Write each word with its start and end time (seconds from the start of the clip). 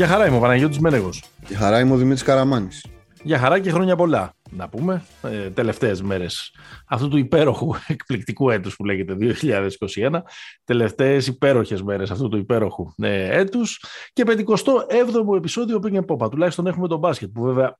Για 0.00 0.08
χαρά 0.08 0.26
είμαι 0.26 0.36
ο 0.36 0.40
Παναγιώτης 0.40 0.78
Μένεγος. 0.78 1.24
Για 1.48 1.58
χαρά 1.58 1.80
είμαι 1.80 1.92
ο 1.92 1.96
Δημήτρης 1.96 2.22
Καραμάνης. 2.22 2.86
Για 3.22 3.38
χαρά 3.38 3.58
και 3.58 3.70
χρόνια 3.70 3.96
πολλά, 3.96 4.32
να 4.50 4.68
πούμε, 4.68 5.04
ε, 5.22 5.50
τελευταίες 5.50 6.02
μέρες 6.02 6.54
αυτού 6.86 7.08
του 7.08 7.16
υπέροχου 7.16 7.74
εκπληκτικού 7.86 8.50
έτους 8.50 8.76
που 8.76 8.84
λέγεται 8.84 9.16
2021, 9.18 10.22
τελευταίες 10.64 11.26
υπέροχες 11.26 11.82
μέρες 11.82 12.10
αυτού 12.10 12.28
του 12.28 12.36
υπέροχου 12.36 12.92
ε, 12.96 13.38
έτους 13.38 13.84
και 14.12 14.24
57ο 14.26 15.36
επεισόδιο 15.36 15.80
Ping 15.82 16.04
Popa, 16.06 16.30
τουλάχιστον 16.30 16.66
έχουμε 16.66 16.88
τον 16.88 16.98
μπάσκετ 16.98 17.30
που 17.30 17.42
βέβαια 17.42 17.78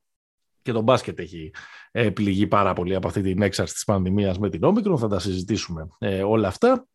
και 0.62 0.72
το 0.72 0.80
μπάσκετ 0.80 1.18
έχει 1.18 1.50
ε, 1.90 2.10
πληγεί 2.10 2.46
πάρα 2.46 2.72
πολύ 2.72 2.94
από 2.94 3.08
αυτή 3.08 3.22
την 3.22 3.42
έξαρση 3.42 3.74
της 3.74 3.84
πανδημίας 3.84 4.38
με 4.38 4.48
την 4.50 4.64
Όμικρον, 4.64 4.98
θα 4.98 5.08
τα 5.08 5.18
συζητήσουμε 5.18 5.88
ε, 5.98 6.22
όλα 6.22 6.48
αυτά. 6.48 6.86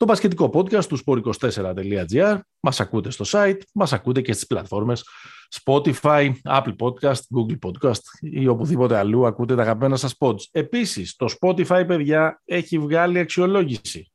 Το 0.00 0.06
μπασκετικό 0.06 0.50
podcast 0.54 0.84
του 0.84 0.98
sport24.gr. 1.04 2.38
Μας 2.60 2.80
ακούτε 2.80 3.10
στο 3.10 3.24
site, 3.28 3.58
μας 3.74 3.92
ακούτε 3.92 4.20
και 4.20 4.32
στις 4.32 4.46
πλατφόρμες 4.46 5.04
Spotify, 5.64 6.32
Apple 6.44 6.74
Podcast, 6.78 7.12
Google 7.36 7.58
Podcast 7.66 8.00
ή 8.20 8.46
οπουδήποτε 8.46 8.96
αλλού 8.96 9.26
ακούτε 9.26 9.54
τα 9.54 9.62
αγαπημένα 9.62 9.96
σας 9.96 10.14
pods. 10.18 10.40
Επίσης, 10.50 11.16
το 11.16 11.26
Spotify, 11.40 11.84
παιδιά, 11.86 12.42
έχει 12.44 12.78
βγάλει 12.78 13.18
αξιολόγηση. 13.18 14.12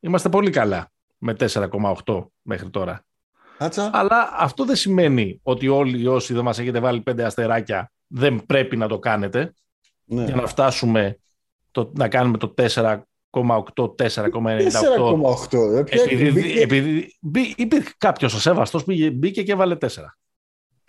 Είμαστε 0.00 0.28
πολύ 0.28 0.50
καλά 0.50 0.90
με 1.18 1.36
4,8 1.38 2.26
μέχρι 2.42 2.70
τώρα. 2.70 3.04
Άτσα. 3.58 3.90
Αλλά 3.92 4.30
αυτό 4.36 4.64
δεν 4.64 4.76
σημαίνει 4.76 5.40
ότι 5.42 5.68
όλοι 5.68 6.06
όσοι 6.06 6.34
δεν 6.34 6.44
μας 6.44 6.58
έχετε 6.58 6.80
βάλει 6.80 7.00
πέντε 7.00 7.24
αστεράκια 7.24 7.92
δεν 8.06 8.46
πρέπει 8.46 8.76
να 8.76 8.88
το 8.88 8.98
κάνετε 8.98 9.54
Ναι. 10.04 10.24
για 10.24 10.34
να 10.34 10.46
φτάσουμε 10.46 11.18
το, 11.70 11.92
να 11.94 12.08
κάνουμε 12.08 12.38
το 12.38 12.54
4,8, 12.56 13.00
4,98 13.30 13.94
4,8. 13.96 15.76
ε, 15.76 15.82
ποια- 15.82 16.02
επειδή, 16.02 16.30
μπήκε- 16.30 16.60
επειδή 16.60 17.16
μπή- 17.20 17.58
υπήρχε 17.58 17.92
κάποιος 17.98 18.34
ο 18.34 18.40
σεβαστό 18.40 18.78
πήγε, 18.82 19.10
μπήκε 19.10 19.42
και 19.42 19.52
έβαλε 19.52 19.76
4. 19.76 20.18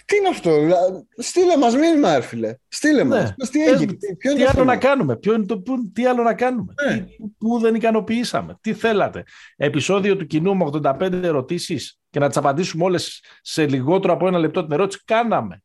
Τι 0.06 0.18
είναι 0.18 0.28
αυτό, 0.28 0.60
δηλαδή, 0.60 1.08
στείλε 1.18 1.58
μας 1.58 1.76
μήνυμα, 1.76 2.16
ρε 2.16 2.22
φίλε. 2.22 2.56
Στείλε 2.68 3.04
μας. 3.04 3.24
Ναι. 3.24 3.34
Πες 3.36 3.50
τι 3.50 3.60
Πες 3.60 3.68
έγινε, 3.74 3.92
μου, 3.92 3.98
τι, 3.98 4.16
ποιο 4.16 4.32
είναι 4.32 4.40
Τι 4.40 4.46
το 4.46 4.52
άλλο 4.52 4.60
θέμα; 4.60 4.74
να 4.74 4.80
κάνουμε, 4.80 5.18
ποιο 5.18 5.34
είναι 5.34 5.46
το, 5.46 5.60
που, 5.60 5.92
τι 5.94 6.06
άλλο 6.06 6.24
να 6.24 6.34
κάνουμε, 6.34 6.74
Ναι. 6.88 7.00
τι, 7.00 7.16
που 7.38 7.60
δεν 7.60 7.76
ικανοποιήσαμε, 7.76 8.58
τι 8.62 8.74
θέλατε; 8.74 9.24
Επεισόδιο 9.56 10.16
του 10.18 10.26
κοινού 10.26 10.56
με 10.58 10.64
85 10.64 11.12
ερωτήσεις 11.24 12.00
και 12.10 12.20
να 12.20 12.28
τις 12.28 12.38
απαντήσουμε 12.38 12.84
όλες 12.84 13.24
σε 13.42 13.68
λιγότερο 13.68 14.14
από 14.14 14.28
ένα 14.28 14.38
λεπτό 14.38 14.64
την 14.64 14.72
ερώτηση, 14.72 15.02
κάναμε. 15.06 15.64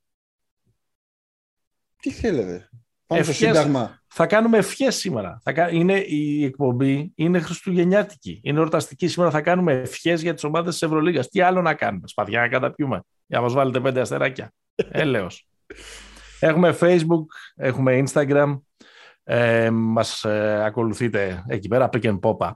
Τι 2.00 2.10
θέλετε; 2.10 2.69
Πάμε 3.06 3.22
στο 3.22 3.30
Ευχές. 3.32 3.47
Σύνταγμα. 3.48 4.02
Θα 4.19 4.27
κάνουμε 4.27 4.59
ευχές 4.59 4.97
σήμερα. 4.97 5.41
Θα, 5.42 5.53
κα- 5.53 5.70
είναι, 5.72 5.98
η 5.98 6.45
εκπομπή 6.45 7.12
είναι 7.14 7.39
χριστουγεννιάτικη. 7.41 8.41
Είναι 8.42 8.59
εορταστική. 8.59 9.09
Σήμερα 9.09 9.31
θα 9.31 9.41
κάνουμε 9.41 9.72
ευχές 9.72 10.22
για 10.22 10.34
τις 10.34 10.45
ομάδες 10.45 10.72
της 10.72 10.83
Ευρωλίγας. 10.83 11.28
Τι 11.28 11.41
άλλο 11.41 11.62
να 11.62 11.75
κάνουμε. 11.75 12.09
Σπαθιά 12.09 12.41
να 12.41 12.48
καταπιούμε. 12.48 13.00
Για 13.27 13.39
να 13.39 13.44
μας 13.44 13.53
βάλετε 13.53 13.81
πέντε 13.81 14.00
αστεράκια. 14.00 14.53
Έλεος. 14.91 15.48
έχουμε 16.41 16.77
Facebook, 16.81 17.25
έχουμε 17.56 18.03
Instagram. 18.06 18.61
Ε, 19.25 19.70
μας 19.70 20.25
ε, 20.25 20.62
ακολουθείτε 20.64 21.44
εκεί 21.48 21.69
πέρα. 21.69 21.89
Pick 21.92 22.03
and 22.03 22.19
Popa 22.20 22.50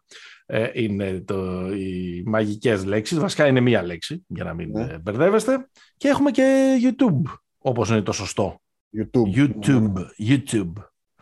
ε, 0.46 0.70
είναι 0.72 1.20
το, 1.20 1.68
οι 1.74 2.22
μαγικές 2.26 2.84
λέξεις. 2.84 3.18
Βασικά 3.18 3.46
είναι 3.46 3.60
μία 3.60 3.82
λέξη 3.82 4.24
για 4.28 4.44
να 4.44 4.54
μην 4.54 4.70
Ναι. 4.70 4.82
ε, 4.82 4.98
μπερδεύεστε. 4.98 5.68
Και 5.96 6.08
έχουμε 6.08 6.30
και 6.30 6.74
YouTube, 6.82 7.32
όπως 7.58 7.88
είναι 7.90 8.02
το 8.02 8.12
σωστό. 8.12 8.60
YouTube. 8.98 9.36
YouTube. 9.36 9.92
YouTube. 10.28 10.72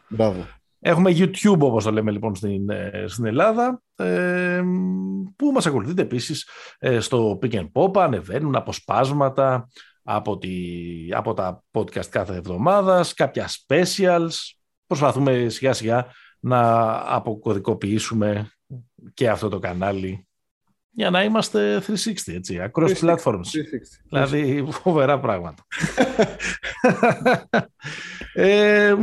Μπράβο. 0.09 0.47
Έχουμε 0.81 1.11
YouTube 1.11 1.59
όπως 1.59 1.85
το 1.85 1.93
λέμε 1.93 2.11
λοιπόν 2.11 2.35
στην, 2.35 2.71
ε, 2.71 3.05
στην 3.07 3.25
Ελλάδα 3.27 3.83
ε, 3.97 4.63
που 5.37 5.51
μας 5.53 5.67
ακολουθείτε 5.67 6.03
επίσης 6.03 6.49
ε, 6.79 7.01
στο 7.01 7.39
Pick 7.43 7.53
and 7.53 7.69
Pop 7.73 7.97
ανεβαίνουν 7.97 8.57
αποσπάσματα 8.57 9.69
από, 10.03 10.39
τη, 10.39 10.51
από 11.11 11.35
τα 11.35 11.65
podcast 11.71 12.07
κάθε 12.07 12.35
εβδομάδας, 12.35 13.15
κάποια 13.15 13.49
specials 13.49 14.31
προσπαθούμε 14.87 15.49
σιγά 15.49 15.73
σιγά 15.73 16.07
να 16.41 16.91
αποκωδικοποιήσουμε 17.15 18.51
και 19.15 19.31
αυτό 19.31 19.49
το 19.49 19.59
κανάλι 19.59 20.28
για 20.99 21.11
να 21.11 21.23
είμαστε 21.25 21.83
360 21.87 22.13
έτσι, 22.27 22.71
across 22.73 22.95
360. 22.95 23.01
platforms 23.01 23.37
360. 23.37 23.41
Δηλαδή, 24.09 24.69
φοβερά 24.71 25.21
πράγματα. 25.21 25.65
ε, 28.35 28.95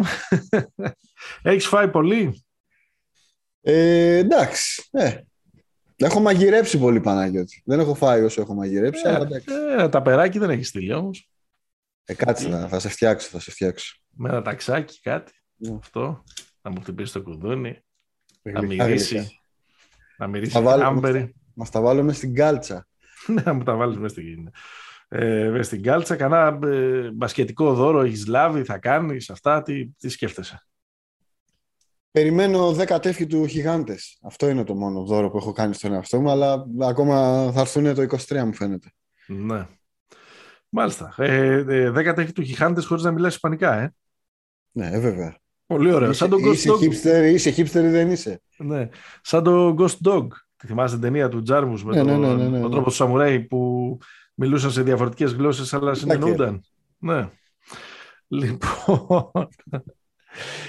έχεις 1.41 1.67
φάει 1.67 1.88
πολύ; 1.89 2.44
Ε, 3.61 4.17
εντάξει. 4.17 4.88
Ε. 4.91 5.17
Έχω 5.95 6.19
μαγειρέψει 6.19 6.78
πολύ 6.79 7.00
Παναγιώτη. 7.01 7.61
Δεν 7.66 7.79
έχω 7.79 7.95
φάει 7.95 8.22
όσο 8.23 8.41
έχω 8.41 8.53
μαγειρέψει, 8.53 9.07
αλλά 9.07 9.17
εντάξει. 9.25 9.47
Ε, 9.77 9.89
τα 9.89 10.01
περάκι 10.01 10.39
δεν 10.39 10.50
έχεις 10.50 10.67
στείλει 10.67 10.94
όμως. 10.94 11.29
Ε, 12.06 12.13
κάτσε 12.13 12.47
να, 12.47 12.67
θα 12.67 12.79
σε 12.79 12.89
φτιάξω, 12.89 13.29
θα 13.29 13.39
σε 13.39 13.51
φτιάξω. 13.51 13.97
Με 14.09 14.29
ένα 14.29 14.41
ταξάκι, 14.41 15.00
κάτι. 15.01 15.31
Ναι. 15.56 15.75
Αυτό. 15.79 16.23
Να 16.62 16.72
μου 16.72 16.81
χτυπήσει 16.81 17.13
το 17.13 17.22
κουδούνι. 17.22 17.83
Να 18.41 18.59
Γλυκά, 18.59 18.85
μυρίσει. 18.85 19.16
γλυκά. 19.16 19.29
Να 20.17 20.27
μυρίσει 20.27 20.51
Θα 20.51 20.62
βάλω- 20.62 20.85
άμπερι. 20.85 21.35
Μας 21.55 21.69
τα 21.69 21.81
βάλουμε 21.81 22.13
στην 22.13 22.33
κάλτσα. 22.33 22.88
Ναι, 23.27 23.41
να 23.45 23.53
μου 23.53 23.63
τα 23.63 23.75
βάλεις 23.75 23.97
μέσα 23.97 24.13
στην, 24.13 24.49
ε, 25.07 25.49
μέσα 25.49 25.63
στην 25.63 25.83
κάλτσα. 25.83 26.16
Κανένα 26.16 26.67
ε, 26.67 27.11
μπασκετικό 27.11 27.73
δώρο 27.73 28.01
έχεις 28.01 28.27
λάβει, 28.27 28.63
θα 28.63 28.77
κάνεις 28.77 29.29
αυτά. 29.29 29.61
Τι, 29.61 29.88
τι 29.88 30.09
σκέφτεσαι; 30.09 30.67
Περιμένω 32.11 32.69
10 32.69 32.97
τεύχη 33.01 33.27
του 33.27 33.47
Χιγάντες. 33.47 34.19
Αυτό 34.21 34.49
είναι 34.49 34.63
το 34.63 34.75
μόνο 34.75 35.03
δώρο 35.03 35.29
που 35.29 35.38
έχω 35.38 35.51
κάνει 35.51 35.73
στον 35.73 35.94
εαυτό 35.94 36.21
μου, 36.21 36.29
αλλά 36.29 36.65
ακόμα 36.81 37.51
θα 37.51 37.59
έρθουν 37.59 37.94
το 37.95 38.01
23 38.27 38.44
μου 38.44 38.53
φαίνεται. 38.53 38.91
Ναι. 39.27 39.67
Μάλιστα. 40.69 41.13
Ε, 41.17 41.53
ε, 41.67 41.89
δέκα 41.89 42.13
τέχη 42.13 42.31
του 42.31 42.44
Χιχάντες 42.44 42.85
χωρίς 42.85 43.03
να 43.03 43.11
μιλάς 43.11 43.33
ισπανικά, 43.33 43.79
ε. 43.79 43.94
Ναι, 44.71 44.89
ε, 44.91 44.99
βέβαια. 44.99 45.38
Πολύ 45.65 45.94
ωραίο. 45.94 46.09
Είσαι, 46.09 46.17
Σαν 46.17 46.29
τον 46.29 46.41
Ghost 46.45 46.53
είσαι, 46.53 46.69
Dog. 46.71 46.79
hipster, 46.79 47.31
είσαι 47.33 47.49
hipster 47.49 47.83
ή 47.83 47.89
δεν 47.89 48.11
είσαι; 48.11 48.41
Ναι. 48.57 48.89
Σαν 49.21 49.44
το 49.44 49.75
Ghost 49.79 50.07
Dog. 50.07 50.27
Τη 50.65 50.71
θυμάσαι 50.71 50.93
την 50.93 51.03
ταινία 51.03 51.29
του 51.29 51.41
Τζάρμους 51.41 51.83
με 51.83 51.93
Ναι, 51.93 52.11
τον, 52.11 52.19
ναι, 52.19 52.27
ναι, 52.27 52.33
ναι, 52.33 52.43
ναι, 52.43 52.59
τον 52.59 52.61
ναι. 52.61 52.69
τρόπο 52.69 52.89
του 52.89 52.95
Σαμουράι 52.95 53.39
που 53.39 53.97
μιλούσαν 54.33 54.71
σε 54.71 54.81
διαφορετικές 54.81 55.33
γλώσσες 55.33 55.73
αλλά 55.73 55.93
συνεννοούνταν. 55.93 56.61
Ναι. 56.97 57.29
Λοιπόν, 58.27 59.31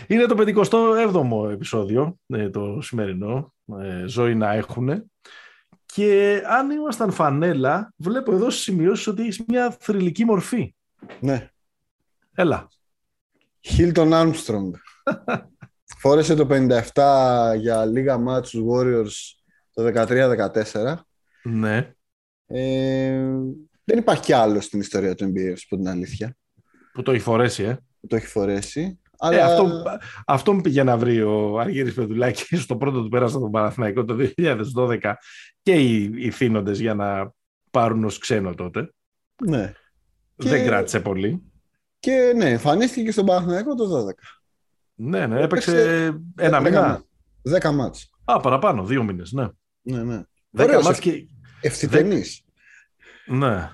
είναι 0.06 0.26
το 0.26 0.34
57ο 0.38 1.50
επεισόδιο, 1.50 2.18
ε, 2.26 2.50
το 2.50 2.80
σημερινό, 2.80 3.54
ε, 3.80 4.06
ζωή 4.06 4.34
να 4.34 4.52
έχουν. 4.52 5.10
Και 5.86 6.42
αν 6.46 6.70
ήμασταν 6.70 7.10
φανέλα, 7.10 7.92
βλέπω 7.96 8.34
εδώ 8.34 8.50
στις 8.50 8.62
σημειώσεις 8.62 9.06
ότι 9.06 9.22
έχεις 9.22 9.44
μια 9.46 9.76
θρηλυκή 9.80 10.24
μορφή. 10.24 10.74
Ναι. 11.20 11.50
Έλα. 12.34 12.68
Hilton 13.64 14.12
Armstrong. 14.12 14.70
Φόρεσε 16.00 16.34
το 16.34 16.46
57 16.50 17.56
για 17.58 17.84
λίγα 17.84 18.18
μάτς 18.18 18.48
στους 18.48 18.62
Warriors 18.70 19.36
το 19.76 19.84
13-14. 19.84 20.94
Ναι. 21.42 21.92
Ε, 22.46 23.20
δεν 23.84 23.98
υπάρχει 23.98 24.22
κι 24.22 24.32
άλλο 24.32 24.60
στην 24.60 24.80
ιστορία 24.80 25.14
του 25.14 25.24
NBA, 25.24 25.50
να 25.50 25.56
σου 25.56 25.68
πω 25.68 25.76
την 25.76 25.88
αλήθεια, 25.88 26.36
Που 26.92 27.02
το 27.02 27.12
έχει 27.12 27.22
φορέσει, 27.22 27.62
ε. 27.62 27.78
που 28.00 28.06
το 28.06 28.16
έχει 28.16 28.26
φορέσει. 28.26 28.80
Ε, 28.80 29.26
Αλλά 29.26 29.44
αυτό, 29.44 29.82
αυτό 30.26 30.52
μου 30.54 30.60
πήγε 30.60 30.82
να 30.82 30.96
βρει 30.96 31.22
ο 31.22 31.58
Αργύρης 31.58 31.94
Πεδουλάκης 31.94 32.62
στο 32.62 32.76
πρώτο 32.76 33.02
του 33.02 33.08
πέρασμα 33.08 33.40
τον 33.40 33.50
Παναθηναϊκό 33.50 34.04
το 34.04 34.16
2012 34.36 35.12
και 35.62 35.72
οι, 35.72 36.12
οι 36.16 36.30
θύνοντες 36.30 36.80
για 36.80 36.94
να 36.94 37.32
πάρουν 37.70 38.04
ως 38.04 38.18
ξένο 38.18 38.54
τότε. 38.54 38.90
ναι. 39.46 39.72
Και- 40.36 40.48
Δεν 40.48 40.66
κράτησε 40.66 41.00
πολύ. 41.00 41.42
Και 41.98 42.32
ναι, 42.36 42.50
εμφανίστηκε 42.50 43.02
και 43.02 43.10
στον 43.10 43.26
Παναθηναϊκό 43.26 43.74
το 43.74 44.06
12. 44.06 44.10
Ναι, 44.94 45.26
ναι, 45.26 45.40
έπαιξε 45.40 45.70
Έπαιξε 45.70 46.20
ένα 46.36 46.60
Δέκα 46.60 46.60
μήνα. 46.60 46.80
μάτς. 46.88 47.04
Δέκα 47.42 47.72
μάτς. 47.72 48.10
Α, 48.24 48.40
παραπάνω, 48.40 48.84
δύο 48.84 49.02
μήνες, 49.02 49.32
ναι. 49.32 49.46
Ναι, 49.86 50.02
ναι. 50.02 50.22
Δέκα 50.50 50.68
Ωραίος, 50.68 50.84
μάτς 50.84 50.98
και... 50.98 51.26
Ευθυτενής. 51.60 52.44
Ναι. 53.26 53.70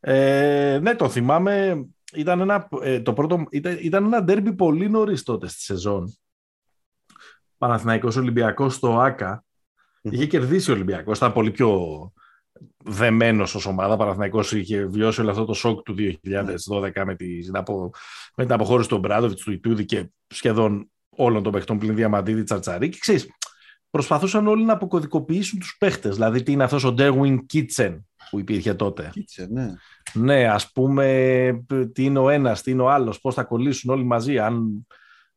Ε, 0.00 0.78
ναι, 0.82 0.94
το 0.94 1.08
θυμάμαι. 1.08 1.84
Ήταν 2.14 2.40
ένα, 2.40 2.68
ε, 2.82 3.00
το 3.00 3.12
πρώτο, 3.12 3.44
ήταν, 3.50 3.78
ήταν 3.80 4.04
ένα 4.04 4.22
ντέρμπι 4.22 4.52
πολύ 4.52 4.88
νωρίς 4.88 5.22
τότε 5.22 5.48
στη 5.48 5.60
σεζόν. 5.60 6.16
Παναθηναϊκός 7.58 8.16
Ολυμπιακός 8.16 8.74
στο 8.74 8.98
ΆΚΑ. 8.98 9.44
Είχε 10.00 10.26
κερδίσει 10.26 10.70
ο 10.70 10.74
Ολυμπιακός. 10.74 11.16
Ήταν 11.16 11.32
πολύ 11.32 11.50
πιο 11.50 12.12
δεμένος 12.84 13.54
ως 13.54 13.66
ομάδα. 13.66 13.96
Παναθηναϊκός 13.96 14.52
είχε 14.52 14.84
βιώσει 14.84 15.20
όλο 15.20 15.30
αυτό 15.30 15.44
το 15.44 15.52
σοκ 15.52 15.82
του 15.82 15.94
2012 15.94 17.02
με, 17.04 17.14
τη, 17.14 17.38
την 17.38 17.56
απο- 17.56 17.90
με 18.36 18.44
την 18.44 18.52
αποχώρηση 18.52 18.88
του 18.88 18.98
Μπράδοβιτς, 18.98 19.42
του 19.42 19.52
Ιτούδη 19.52 19.84
και 19.84 20.10
σχεδόν 20.26 20.90
όλων 21.08 21.42
των 21.42 21.52
παιχτών 21.52 21.78
πλην 21.78 21.94
Διαμαντίδη 21.94 22.42
Τσαρτσαρή. 22.42 22.88
Και 22.88 22.98
ξέρεις, 23.00 23.28
προσπαθούσαν 23.94 24.46
όλοι 24.46 24.64
να 24.64 24.72
αποκωδικοποιήσουν 24.72 25.58
τους 25.58 25.76
παίχτες. 25.78 26.14
Δηλαδή, 26.14 26.42
τι 26.42 26.52
είναι 26.52 26.64
αυτός 26.64 26.84
ο 26.84 26.94
Derwin 26.98 27.38
Kitchen 27.52 27.98
που 28.30 28.38
υπήρχε 28.38 28.74
τότε. 28.74 29.08
Κίτσε, 29.12 29.48
ναι. 29.50 29.74
Ναι, 30.12 30.48
ας 30.48 30.72
πούμε, 30.72 31.64
τι 31.92 32.04
είναι 32.04 32.18
ο 32.18 32.28
ένας, 32.28 32.62
τι 32.62 32.70
είναι 32.70 32.82
ο 32.82 32.90
άλλος, 32.90 33.20
πώς 33.20 33.34
θα 33.34 33.44
κολλήσουν 33.44 33.90
όλοι 33.90 34.04
μαζί, 34.04 34.38
αν 34.38 34.86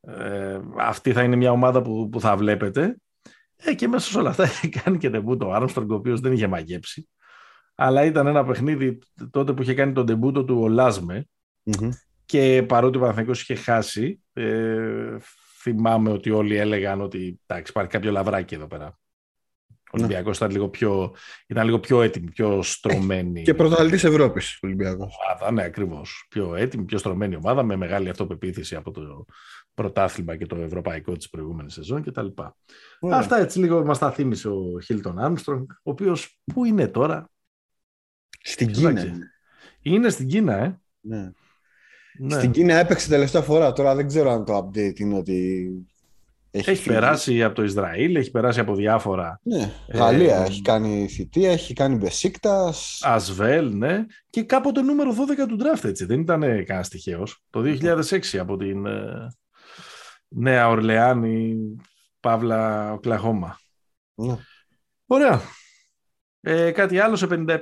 ε, 0.01 0.59
αυτή 0.77 1.13
θα 1.13 1.23
είναι 1.23 1.35
μια 1.35 1.51
ομάδα 1.51 1.81
που, 1.81 2.09
που 2.09 2.19
θα 2.19 2.37
βλέπετε. 2.37 2.97
Ε, 3.55 3.73
και 3.73 3.87
μέσα 3.87 4.09
σε 4.11 4.17
όλα 4.17 4.29
αυτά 4.29 4.43
έχει 4.43 4.69
κάνει 4.83 4.97
και 4.97 5.09
τεμπούτο 5.09 5.47
ο 5.47 5.53
Άρμστρονγκ, 5.53 5.91
ο 5.91 5.95
οποίος 5.95 6.19
δεν 6.19 6.31
είχε 6.31 6.47
μαγέψει. 6.47 7.09
αλλά 7.75 8.05
ήταν 8.05 8.27
ένα 8.27 8.45
παιχνίδι 8.45 8.97
τότε 9.31 9.53
που 9.53 9.61
είχε 9.61 9.73
κάνει 9.73 9.93
τον 9.93 10.05
τεμπούτο 10.05 10.43
του 10.43 10.59
ο 10.61 10.67
λασμε 10.67 11.27
και 12.25 12.63
παρότι 12.67 12.97
ο 12.97 12.99
Παναθηναϊκός 12.99 13.41
είχε 13.41 13.55
χάσει, 13.55 14.21
ε, 14.33 15.17
θυμάμαι 15.61 16.11
ότι 16.11 16.29
όλοι 16.29 16.55
έλεγαν 16.55 17.01
ότι 17.01 17.39
εντάξει, 17.45 17.71
υπάρχει 17.71 17.91
κάποιο 17.91 18.11
λαβράκι 18.11 18.55
εδώ 18.55 18.67
πέρα. 18.67 18.99
Ο 19.69 19.97
Ολυμπιακός 19.97 20.35
ήταν, 20.35 20.51
λίγο 20.51 20.69
πιο, 20.69 21.15
ήταν 21.47 21.65
λίγο 21.65 21.79
πιο 21.79 22.01
έτοιμη, 22.01 22.31
πιο 22.31 22.61
στρωμένη. 22.61 23.41
Και 23.41 23.53
πρωταθλητής 23.53 24.03
Ευρώπης 24.03 24.59
Ολυμπιακός. 24.61 25.15
Ομάδα, 25.25 25.51
ναι, 25.51 25.63
ακριβώς. 25.63 26.25
Πιο 26.29 26.55
έτοιμη, 26.55 26.83
πιο 26.83 26.97
στρωμένη 26.97 27.35
ομάδα 27.35 27.63
με 27.63 27.75
μεγάλη 27.75 28.09
αυτοπεποίθηση 28.09 28.75
από 28.75 28.91
το 28.91 29.25
πρωτάθλημα 29.73 30.35
και 30.35 30.45
το 30.45 30.55
ευρωπαϊκό 30.55 31.15
της 31.15 31.29
προηγούμενης 31.29 31.73
σεζόν 31.73 32.03
κτλ. 32.03 32.27
Αυτά 33.11 33.37
έτσι 33.37 33.59
λίγο 33.59 33.85
μας 33.85 33.97
τα 33.97 34.11
θύμισε 34.11 34.49
ο 34.49 34.79
Χίλτον 34.83 35.19
Άρμστρονγκ, 35.19 35.65
ο 35.69 35.91
οποίος 35.91 36.39
πού 36.53 36.65
είναι 36.65 36.87
τώρα; 36.87 37.29
Στην 38.41 38.71
Κίνα. 38.71 39.05
Είναι 39.81 40.09
στην 40.09 40.27
Κίνα, 40.27 40.53
ε. 40.53 40.79
Ναι. 40.99 41.31
Ναι. 42.17 42.37
Στην 42.37 42.51
Κίνα 42.51 42.75
έπαιξε 42.75 43.09
τελευταία 43.09 43.41
φορά. 43.41 43.73
Τώρα 43.73 43.95
δεν 43.95 44.07
ξέρω 44.07 44.31
αν 44.31 44.45
το 44.45 44.57
update 44.57 44.99
είναι 44.99 45.17
ότι. 45.17 45.69
Έχει, 46.51 46.69
έχει 46.69 46.89
περάσει 46.89 47.43
από 47.43 47.55
το 47.55 47.63
Ισραήλ, 47.63 48.15
έχει 48.15 48.31
περάσει 48.31 48.59
από 48.59 48.75
διάφορα. 48.75 49.39
Ναι. 49.43 49.71
Γαλλία 49.93 50.37
ε, 50.37 50.43
έχει 50.43 50.61
κάνει 50.61 51.07
θητεία, 51.07 51.51
έχει 51.51 51.73
κάνει 51.73 51.95
Μπεσίκτας. 51.95 52.99
Ασβέλ, 53.03 53.77
ναι. 53.77 54.05
Και 54.29 54.43
κάποτε 54.43 54.81
νούμερο 54.81 55.11
12 55.11 55.15
του 55.47 55.57
draft 55.59 55.83
έτσι. 55.83 56.05
Δεν 56.05 56.19
ήταν 56.19 56.39
κανένα 56.39 56.83
τυχαίο. 56.89 57.23
Το 57.49 57.61
2006 57.61 58.37
από 58.37 58.57
την 58.57 58.85
ε, 58.85 59.27
Νέα 60.27 60.69
Ορλεάνη, 60.69 61.55
Παύλα, 62.19 62.93
Οκλαχώμα. 62.93 63.59
Ναι. 64.13 64.37
Ωραία. 65.05 65.41
Ε, 66.41 66.71
κάτι 66.71 66.99
άλλο 66.99 67.15
σε 67.15 67.27
57. 67.29 67.59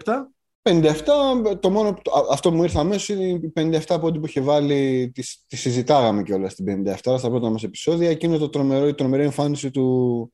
57, 0.69 1.57
το 1.59 1.69
μόνο, 1.69 1.97
αυτό 2.31 2.49
που 2.49 2.55
μου 2.55 2.63
ήρθε 2.63 2.79
αμέσως 2.79 3.09
είναι 3.09 3.23
η 3.23 3.53
57 3.55 3.79
από 3.87 4.07
ό,τι 4.07 4.19
που 4.19 4.25
είχε 4.25 4.41
βάλει, 4.41 5.11
τη, 5.13 5.23
τη 5.47 5.55
συζητάγαμε 5.55 6.23
κιόλας 6.23 6.51
στην 6.51 6.83
57 6.85 6.95
στα 7.17 7.29
πρώτα 7.29 7.49
μας 7.49 7.63
επεισόδια. 7.63 8.09
Εκείνο 8.09 8.37
το 8.37 8.49
τρομερό, 8.49 8.87
η 8.87 8.93
τρομερή 8.93 9.23
εμφάνιση 9.23 9.71
του, 9.71 10.31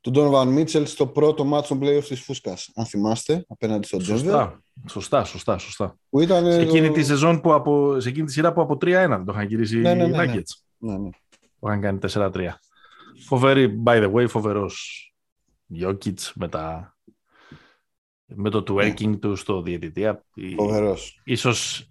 του 0.00 0.12
Donovan 0.14 0.46
Μίτσελ 0.46 0.86
στο 0.86 1.06
πρώτο 1.06 1.44
μάτσο 1.44 1.76
των 1.76 1.88
playoffs 1.88 2.04
της 2.04 2.20
Φούσκας, 2.20 2.70
αν 2.74 2.86
θυμάστε, 2.86 3.44
απέναντι 3.48 3.86
στον 3.86 4.02
Σωστά, 4.02 4.62
σωστά, 4.88 5.24
σωστά. 5.24 5.58
σωστά. 5.58 5.98
Που 6.08 6.20
ήταν 6.20 6.52
σε 6.52 6.60
εκείνη 6.60 6.90
τη 6.90 7.04
σεζόν 7.04 7.40
που 7.40 7.52
από, 7.52 8.00
σε 8.00 8.08
εκείνη 8.08 8.26
τη 8.26 8.32
σειρά 8.32 8.52
που 8.52 8.60
από 8.60 8.74
3-1 8.80 9.22
το 9.26 9.32
είχαν 9.32 9.46
γυρίσει 9.46 9.78
ναι, 9.78 9.94
ναι, 9.94 10.04
οι 10.04 10.10
ναι, 10.10 10.16
ναι. 10.16 10.32
Nuggets. 10.32 10.62
Ναι, 10.78 10.98
ναι. 10.98 11.08
Που 11.58 11.68
είχαν 11.68 11.80
κάνει 11.80 11.98
4-3. 12.12 12.30
Φοβερή, 13.26 13.82
by 13.84 14.02
the 14.02 14.12
way, 14.12 14.28
φοβερός 14.28 15.06
Jokic 15.80 16.18
με 16.34 16.48
τα 16.48 16.95
με 18.26 18.50
το 18.50 18.64
twerking 18.68 19.08
ναι. 19.08 19.16
του 19.16 19.36
στο 19.36 19.62
διαιτητή. 19.62 20.18
Φοβερός. 20.56 21.20
Ίσως 21.24 21.90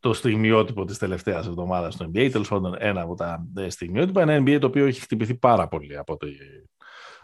το 0.00 0.12
στιγμιότυπο 0.12 0.84
της 0.84 0.98
τελευταίας 0.98 1.46
εβδομάδας 1.46 1.94
στο 1.94 2.10
NBA, 2.14 2.28
τέλος 2.32 2.48
πάντων 2.48 2.74
ένα 2.78 3.02
από 3.02 3.14
τα 3.14 3.46
ε, 3.56 3.68
στιγμιότυπα, 3.70 4.22
ένα 4.22 4.42
NBA 4.42 4.58
το 4.60 4.66
οποίο 4.66 4.86
έχει 4.86 5.00
χτυπηθεί 5.00 5.34
πάρα 5.34 5.68
πολύ 5.68 5.96
από, 5.96 6.16
το, 6.16 6.26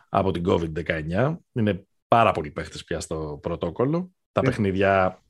από 0.09 0.31
την 0.31 0.45
COVID-19. 0.47 1.37
Είναι 1.53 1.87
πάρα 2.09 2.33
πολλοί 2.33 2.51
παίχτες 2.51 2.85
πια 2.85 3.01
στο 3.01 3.39
πρωτόκολλο. 3.43 4.11
Τα 4.33 4.43
ναι. 4.43 4.49
παιχνίδια 4.49 5.23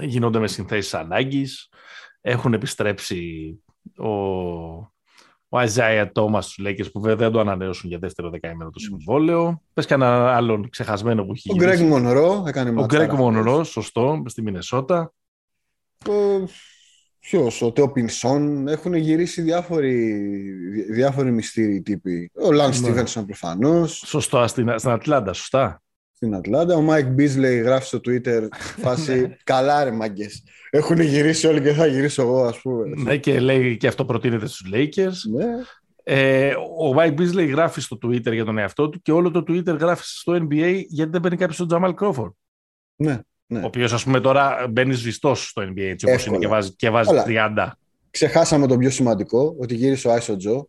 γίνονται 0.00 0.38
με 0.38 0.48
συνθέσεις 0.48 0.94
ανάγκης. 0.94 1.68
Έχουν 2.20 2.52
επιστρέψει 2.52 3.52
ο 3.96 4.08
ο 5.54 5.58
Αζάια 5.58 6.12
Τόμα 6.12 6.42
στου 6.42 6.62
Lakers 6.66 6.92
που 6.92 7.00
βέβαια 7.00 7.16
δεν 7.16 7.32
το 7.32 7.40
ανανέωσουν 7.40 7.88
για 7.90 7.98
δεύτερο 7.98 8.30
δεκαήμερο 8.30 8.70
το 8.70 8.78
συμβόλαιο. 8.78 9.62
Πες 9.74 9.86
και 9.86 9.94
ένα 9.94 10.36
άλλον 10.36 10.68
ξεχασμένο 10.70 11.24
που 11.24 11.32
έχει 11.32 11.50
Ο 11.52 11.54
Γκρέγκ 11.54 11.88
Μονρό 11.88 12.44
έκανε 12.46 12.80
Ο 12.80 12.84
Γκρέγκ 12.84 13.12
Μονρό, 13.12 13.64
σωστό, 13.64 14.22
στη 14.26 14.42
Μινεσότα. 14.42 15.12
Ε, 16.08 16.42
Ποιος, 17.18 17.62
ο 17.62 17.72
Τέο 17.72 17.90
Πινσόν, 17.90 18.68
έχουν 18.68 18.94
γυρίσει 18.94 19.42
διάφοροι, 19.42 20.20
διάφοροι 20.90 21.32
μυστήριοι 21.32 21.82
τύποι. 21.82 22.30
Ο 22.34 22.52
Λανς 22.52 22.68
ναι. 22.68 22.74
Στίβενσον 22.74 23.26
προφανώς. 23.26 24.02
Σωστό, 24.06 24.46
στην, 24.46 24.78
στην 24.78 24.90
Ατλάντα, 24.90 25.32
σωστά 25.32 25.83
στην 26.24 26.36
Ατλάντα. 26.36 26.76
Ο 26.76 26.80
Μάικ 26.80 27.06
Μπίσλεϊ 27.06 27.58
γράφει 27.58 27.86
στο 27.86 28.00
Twitter 28.08 28.48
φάση 28.76 29.36
«Καλά 29.44 29.84
ρε 29.84 29.90
μάγκες, 29.90 30.42
έχουν 30.70 31.00
γυρίσει 31.00 31.46
όλοι 31.46 31.60
και 31.60 31.72
θα 31.72 31.86
γυρίσω 31.86 32.22
εγώ 32.22 32.44
ας 32.44 32.60
πούμε». 32.60 33.02
Ναι 33.02 33.16
και 33.16 33.40
λέει 33.40 33.76
και 33.76 33.86
αυτό 33.86 34.04
προτείνεται 34.04 34.46
στους 34.46 34.70
Lakers. 34.74 35.36
Ναι. 35.36 35.44
Ε, 36.06 36.54
ο 36.78 36.92
Μάικ 36.92 37.12
Μπίσλεϊ 37.12 37.46
γράφει 37.46 37.80
στο 37.80 37.98
Twitter 38.02 38.32
για 38.32 38.44
τον 38.44 38.58
εαυτό 38.58 38.88
του 38.88 39.02
και 39.02 39.12
όλο 39.12 39.30
το 39.30 39.44
Twitter 39.48 39.78
γράφει 39.78 40.02
στο 40.04 40.32
NBA 40.32 40.82
γιατί 40.88 41.10
δεν 41.10 41.20
παίρνει 41.20 41.36
κάποιος 41.36 41.56
τον 41.56 41.66
Τζαμάλ 41.66 41.94
Κρόφορντ. 41.94 42.32
Ναι, 42.96 43.18
ναι. 43.46 43.58
Ο 43.58 43.64
οποίος, 43.64 43.92
ας 43.92 44.04
πούμε, 44.04 44.20
τώρα 44.20 44.66
μπαίνει 44.70 44.94
σβηστός 44.94 45.48
στο 45.48 45.62
NBA 45.62 45.78
έτσι 45.78 46.06
όπως 46.08 46.26
είναι 46.26 46.38
και 46.38 46.48
βάζει, 46.48 46.74
και 46.76 46.90
βάζει 46.90 47.10
30. 47.26 47.68
Ξεχάσαμε 48.10 48.66
το 48.66 48.76
πιο 48.76 48.90
σημαντικό, 48.90 49.56
ότι 49.58 49.74
γύρισε 49.74 50.08
ο 50.08 50.12
Άισο 50.12 50.36
Τζο. 50.36 50.68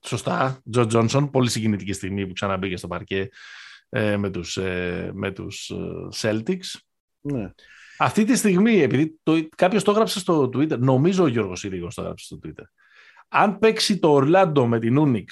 Σωστά. 0.00 0.62
Τζο 0.70 0.86
Τζόνσον. 0.86 1.30
Πολύ 1.30 1.50
συγκινητική 1.50 1.92
στιγμή 1.92 2.26
που 2.26 2.32
ξαναμπήκε 2.32 2.76
στο 2.76 2.88
παρκέ 2.88 3.28
ε, 3.90 4.16
με 4.16 4.30
τους, 4.30 4.56
ε, 4.56 5.10
με 5.14 5.30
τους 5.30 5.70
ε, 5.70 6.08
Celtics. 6.14 6.78
Ναι. 7.20 7.52
Αυτή 7.98 8.24
τη 8.24 8.36
στιγμή, 8.36 8.80
επειδή 8.80 9.18
το, 9.22 9.48
κάποιος 9.56 9.84
το 9.84 9.90
έγραψε 9.90 10.18
στο 10.18 10.42
Twitter, 10.42 10.78
νομίζω 10.78 11.24
ο 11.24 11.26
Γιώργος 11.26 11.64
Ήριγος 11.64 11.94
το 11.94 12.02
έγραψε 12.02 12.24
στο 12.24 12.38
Twitter, 12.44 12.64
αν 13.28 13.58
παίξει 13.58 13.98
το 13.98 14.12
Ορλάντο 14.12 14.66
με 14.66 14.78
την 14.78 14.96
Unix, 14.98 15.26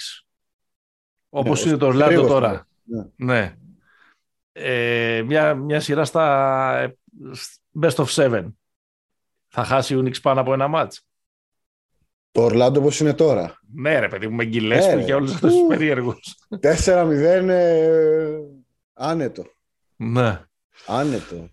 όπως 1.29 1.63
ναι, 1.63 1.69
είναι 1.69 1.79
το 1.79 1.85
Ορλάντο 1.85 2.27
τώρα, 2.27 2.67
ναι. 2.83 3.03
ναι. 3.15 3.55
Ε, 4.51 5.23
μια, 5.25 5.55
μια 5.55 5.79
σειρά 5.79 6.05
στα 6.05 6.95
best 7.81 7.95
of 7.95 8.05
seven, 8.05 8.45
θα 9.47 9.63
χάσει 9.63 9.95
η 9.95 10.01
Unix 10.03 10.21
πάνω 10.21 10.41
από 10.41 10.53
ένα 10.53 10.67
μάτς. 10.67 11.08
Το 12.31 12.41
Ορλάντο 12.41 12.81
πώς 12.81 12.99
είναι 12.99 13.13
τώρα; 13.13 13.59
Ναι 13.73 13.99
ρε 13.99 14.07
παιδί 14.07 14.27
μου, 14.27 14.35
με 14.35 14.45
Γκυλέσκου 14.45 14.99
ε, 14.99 15.03
και 15.03 15.13
όλους 15.13 15.33
αυτούς 15.33 15.51
τους 15.51 15.67
περίεργους. 15.67 16.35
4-0 16.85 17.09
ε, 17.49 18.37
άνετο. 18.93 19.43
Ναι. 19.95 20.41
Άνετο. 20.87 21.49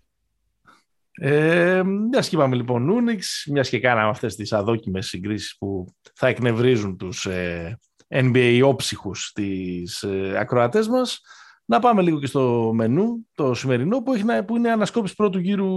Ε, 1.19 1.83
μιας 1.83 2.29
και 2.29 2.35
είπαμε 2.35 2.55
λοιπόν 2.55 2.89
Unix, 2.91 3.51
μιας 3.51 3.69
και 3.69 3.79
κάναμε 3.79 4.09
αυτές 4.09 4.35
τις 4.35 4.53
αδόκιμες 4.53 5.07
συγκρίσεις 5.07 5.57
που 5.57 5.85
θα 6.13 6.27
εκνευρίζουν 6.27 6.97
τους 6.97 7.25
ε, 7.25 7.79
NBA 8.07 8.61
όψυχους 8.63 9.31
τις 9.33 10.03
ε, 10.03 10.37
ακροατές 10.37 10.87
μας, 10.87 11.21
να 11.65 11.79
πάμε 11.79 12.01
λίγο 12.01 12.19
και 12.19 12.25
στο 12.25 12.71
μενού, 12.73 13.27
το 13.33 13.53
σημερινό, 13.53 14.01
που, 14.01 14.13
έχει, 14.13 14.23
που 14.45 14.55
είναι 14.55 14.71
ανασκόπηση 14.71 15.15
πρώτου 15.15 15.39
γύρου 15.39 15.67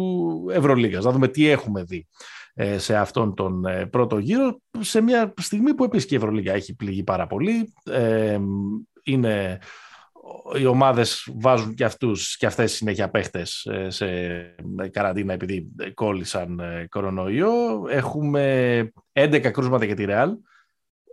Ευρωλίγας. 0.50 1.04
Να 1.04 1.10
δούμε 1.10 1.28
τι 1.28 1.48
έχουμε 1.48 1.82
δει 1.82 1.96
ε, 1.96 2.39
σε 2.76 2.96
αυτόν 2.96 3.34
τον 3.34 3.66
ε, 3.66 3.86
πρώτο 3.86 4.18
γύρο, 4.18 4.60
σε 4.78 5.00
μια 5.00 5.34
στιγμή 5.40 5.74
που 5.74 5.84
επίσης 5.84 6.06
και 6.06 6.14
η 6.14 6.18
Ευρωλίγα 6.18 6.52
έχει 6.52 6.74
πληγεί 6.74 7.02
πάρα 7.02 7.26
πολύ. 7.26 7.72
Ε, 7.84 8.38
είναι, 9.02 9.58
οι 10.58 10.66
ομάδες 10.66 11.28
βάζουν 11.34 11.74
και, 11.74 11.84
αυτούς, 11.84 12.36
και 12.36 12.46
αυτές 12.46 12.72
συνέχεια 12.72 13.10
παίχτες 13.10 13.66
σε 13.88 14.06
καραντίνα 14.90 15.32
επειδή 15.32 15.70
κόλλησαν 15.94 16.60
κορονοϊό. 16.88 17.86
Έχουμε 17.88 18.92
11 19.12 19.50
κρούσματα 19.50 19.84
για 19.84 19.94
τη 19.94 20.04
Ρεάλ, 20.04 20.36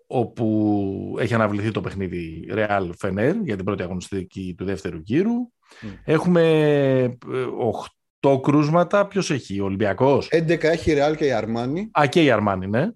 όπου 0.07 1.15
έχει 1.19 1.33
αναβληθεί 1.33 1.71
το 1.71 1.81
παιχνίδι 1.81 2.47
Real 2.51 2.89
Fener 3.01 3.33
για 3.43 3.55
την 3.55 3.65
πρώτη 3.65 3.83
αγωνιστική 3.83 4.55
του 4.57 4.65
δεύτερου 4.65 4.99
γύρου. 5.03 5.33
Mm. 5.81 5.85
Έχουμε 6.03 7.17
8 8.33 8.41
κρούσματα. 8.41 9.07
Ποιος 9.07 9.31
έχει, 9.31 9.59
ο 9.59 9.65
Ολυμπιακός; 9.65 10.27
11 10.31 10.63
έχει 10.63 10.91
η 10.91 10.95
Real 10.97 11.15
και 11.17 11.25
η 11.25 11.31
Αρμάνι. 11.31 11.91
Α, 11.99 12.05
και 12.05 12.23
η 12.23 12.31
Αρμάνι, 12.31 12.67
ναι. 12.67 12.89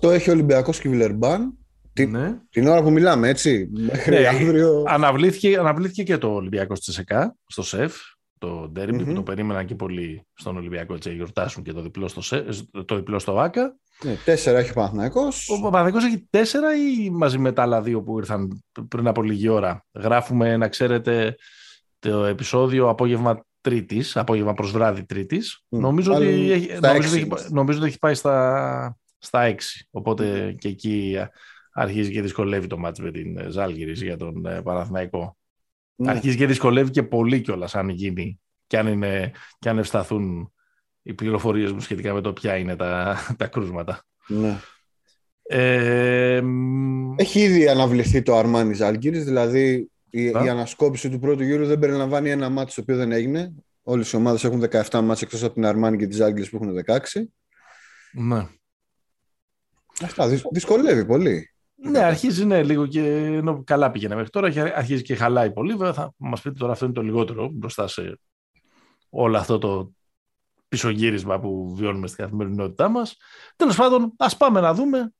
8 0.00 0.10
έχει 0.10 0.30
ο 0.30 0.32
Ολυμπιακός 0.32 0.80
και 0.80 0.88
η 0.88 0.90
Βιλερμπάν. 0.90 1.56
Την, 1.92 2.10
ναι. 2.10 2.38
την 2.50 2.66
ώρα 2.66 2.82
που 2.82 2.90
μιλάμε, 2.90 3.28
έτσι. 3.28 3.68
Μέχρι 3.72 4.18
ναι, 4.18 4.26
αύριο. 4.26 4.84
Αναβλήθηκε, 4.86 5.58
αναβλήθηκε 5.58 6.02
και 6.02 6.18
το 6.18 6.28
Ολυμπιακό 6.28 6.74
στη 6.74 6.92
ΣΕΚΑ, 6.92 7.36
στο 7.46 7.62
ΣΕΦ, 7.62 7.94
το 8.38 8.68
ντέρμπι, 8.72 8.98
mm-hmm. 9.00 9.06
που 9.06 9.12
το 9.12 9.22
περίμεναν 9.22 9.66
και 9.66 9.74
πολλοί 9.74 10.26
στον 10.34 10.56
Ολυμπιακό 10.56 10.94
έτσι, 10.94 11.14
γιορτάσουν 11.14 11.62
και 11.62 11.72
το 11.72 11.82
διπλό 11.82 12.08
στο, 12.08 12.20
ΣΕΦ, 12.20 12.58
το 12.84 12.94
διπλό 12.96 13.18
στο 13.18 13.32
ΒΑΚΑ. 13.32 13.76
Ναι, 14.04 14.14
τέσσερα 14.24 14.58
έχει 14.58 14.70
ο 14.70 14.74
Παναθηναϊκός. 14.74 15.48
Ο 15.48 15.70
Παναθηναϊκός 15.70 16.04
έχει 16.04 16.26
τέσσερα 16.30 16.68
ή 16.76 17.10
μαζί 17.10 17.38
με 17.38 17.52
τα 17.52 17.62
άλλα 17.62 17.82
δύο 17.82 18.02
που 18.02 18.18
ήρθαν 18.18 18.62
πριν 18.88 19.06
από 19.06 19.22
λίγη 19.22 19.48
ώρα; 19.48 19.84
Γράφουμε, 19.92 20.56
να 20.56 20.68
ξέρετε, 20.68 21.36
το 21.98 22.24
επεισόδιο 22.24 22.88
απόγευμα 22.88 23.44
Τρίτης, 23.62 24.16
απόγευμα 24.16 24.54
προς 24.54 24.70
βράδυ 24.70 25.04
Τρίτης. 25.04 25.64
Mm. 25.70 25.78
Νομίζω, 25.78 26.14
ότι 26.14 26.50
έχει, 26.52 26.78
νομίζω, 26.80 27.16
έχει, 27.16 27.28
νομίζω 27.50 27.78
ότι 27.78 27.88
έχει 27.88 27.98
πάει 27.98 28.14
στα, 28.14 28.98
στα 29.18 29.54
6. 29.54 29.56
Οπότε 29.90 30.54
και 30.58 30.68
εκεί 30.68 31.16
αρχίζει 31.72 32.10
και 32.10 32.22
δυσκολεύει 32.22 32.66
το 32.66 32.78
μάτς 32.78 33.00
με 33.00 33.10
την 33.10 33.50
Ζάλγηρη 33.50 33.92
για 33.92 34.16
τον 34.16 34.46
ε, 34.46 34.62
Παναθηναϊκό. 34.62 35.36
Ναι. 35.94 36.10
Αρχίζει 36.10 36.36
και 36.36 36.46
δυσκολεύει 36.46 36.90
και 36.90 37.02
πολύ 37.02 37.40
κιόλας 37.40 37.74
αν 37.74 37.88
γίνει 37.88 38.40
και 38.66 38.78
αν, 38.78 38.86
είναι, 38.86 39.32
και 39.58 39.68
αν 39.68 39.78
ευσταθούν 39.78 40.52
οι 41.02 41.14
πληροφορίες 41.14 41.72
μου 41.72 41.80
σχετικά 41.80 42.14
με 42.14 42.20
το 42.20 42.32
ποια 42.32 42.56
είναι 42.56 42.76
τα, 42.76 43.16
τα 43.38 43.46
κρούσματα. 43.46 44.04
Ναι. 44.26 44.58
Ε, 45.42 46.42
Έχει 47.16 47.40
ήδη 47.40 47.68
αναβληθεί 47.68 48.22
το 48.22 48.36
Αρμάνι 48.36 48.74
Ζάλγκυρης, 48.74 49.24
δηλαδή 49.24 49.90
η, 50.14 50.24
η, 50.24 50.48
ανασκόπηση 50.48 51.10
του 51.10 51.18
πρώτου 51.18 51.42
γύρου 51.42 51.66
δεν 51.66 51.78
περιλαμβάνει 51.78 52.30
ένα 52.30 52.48
μάτι 52.48 52.74
το 52.74 52.80
οποίο 52.80 52.96
δεν 52.96 53.12
έγινε. 53.12 53.54
Όλες 53.82 54.12
οι 54.12 54.16
ομάδες 54.16 54.44
έχουν 54.44 54.64
17 54.70 55.00
μάτς 55.00 55.22
εκτός 55.22 55.42
από 55.42 55.54
την 55.54 55.64
Αρμάνη 55.64 55.96
και 55.96 56.06
τις 56.06 56.20
Άγγλες 56.20 56.50
που 56.50 56.56
έχουν 56.56 56.74
16. 56.86 56.98
Ναι. 58.12 58.48
Αυτά 60.02 60.28
δυσκολεύει 60.52 61.04
πολύ. 61.04 61.54
Ναι, 61.74 61.98
αρχίζει 61.98 62.44
ναι, 62.44 62.62
λίγο 62.62 62.86
και 62.86 63.00
ενώ 63.16 63.64
καλά 63.64 63.90
πήγαινε 63.90 64.14
μέχρι 64.14 64.30
τώρα, 64.30 64.72
αρχίζει 64.74 65.02
και 65.02 65.14
χαλάει 65.14 65.52
πολύ. 65.52 65.74
Βέβαια 65.74 65.92
θα 65.92 66.14
μας 66.16 66.42
πείτε 66.42 66.54
τώρα 66.58 66.72
αυτό 66.72 66.84
είναι 66.84 66.94
το 66.94 67.02
λιγότερο 67.02 67.48
μπροστά 67.52 67.88
σε 67.88 68.18
όλο 69.10 69.38
αυτό 69.38 69.58
το 69.58 69.92
πισωγύρισμα 70.68 71.40
που 71.40 71.74
βιώνουμε 71.76 72.06
στην 72.06 72.24
καθημερινότητά 72.24 72.88
μας. 72.88 73.16
Τέλος 73.56 73.76
πάντων, 73.76 74.12
ας 74.16 74.36
πάμε 74.36 74.60
να 74.60 74.74
δούμε 74.74 75.12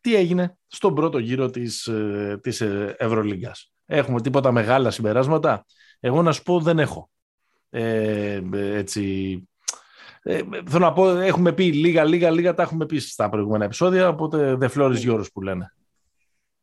τι 0.00 0.14
έγινε 0.14 0.58
στον 0.66 0.94
πρώτο 0.94 1.18
γύρο 1.18 1.50
της, 1.50 1.86
ε, 1.86 2.38
της 2.42 2.60
ε, 2.60 2.94
Ευρωλίγκας. 2.98 3.71
Έχουμε 3.94 4.20
τίποτα 4.20 4.52
μεγάλα 4.52 4.90
συμπεράσματα. 4.90 5.64
Εγώ 6.00 6.22
να 6.22 6.32
σου 6.32 6.42
πω 6.42 6.60
δεν 6.60 6.78
έχω. 6.78 7.10
Ε, 7.70 8.42
έτσι, 8.52 9.36
ε, 10.22 10.40
θέλω 10.66 10.84
να 10.84 10.92
πω, 10.92 11.08
έχουμε 11.08 11.52
πει 11.52 11.72
λίγα, 11.72 12.04
λίγα, 12.04 12.30
λίγα, 12.30 12.54
τα 12.54 12.62
έχουμε 12.62 12.86
πει 12.86 12.98
στα 12.98 13.28
προηγούμενα 13.28 13.64
επεισόδια, 13.64 14.08
οπότε 14.08 14.54
δεν 14.54 14.68
φλόρεις 14.68 15.02
γιώρος 15.02 15.32
που 15.32 15.40
λένε. 15.40 15.74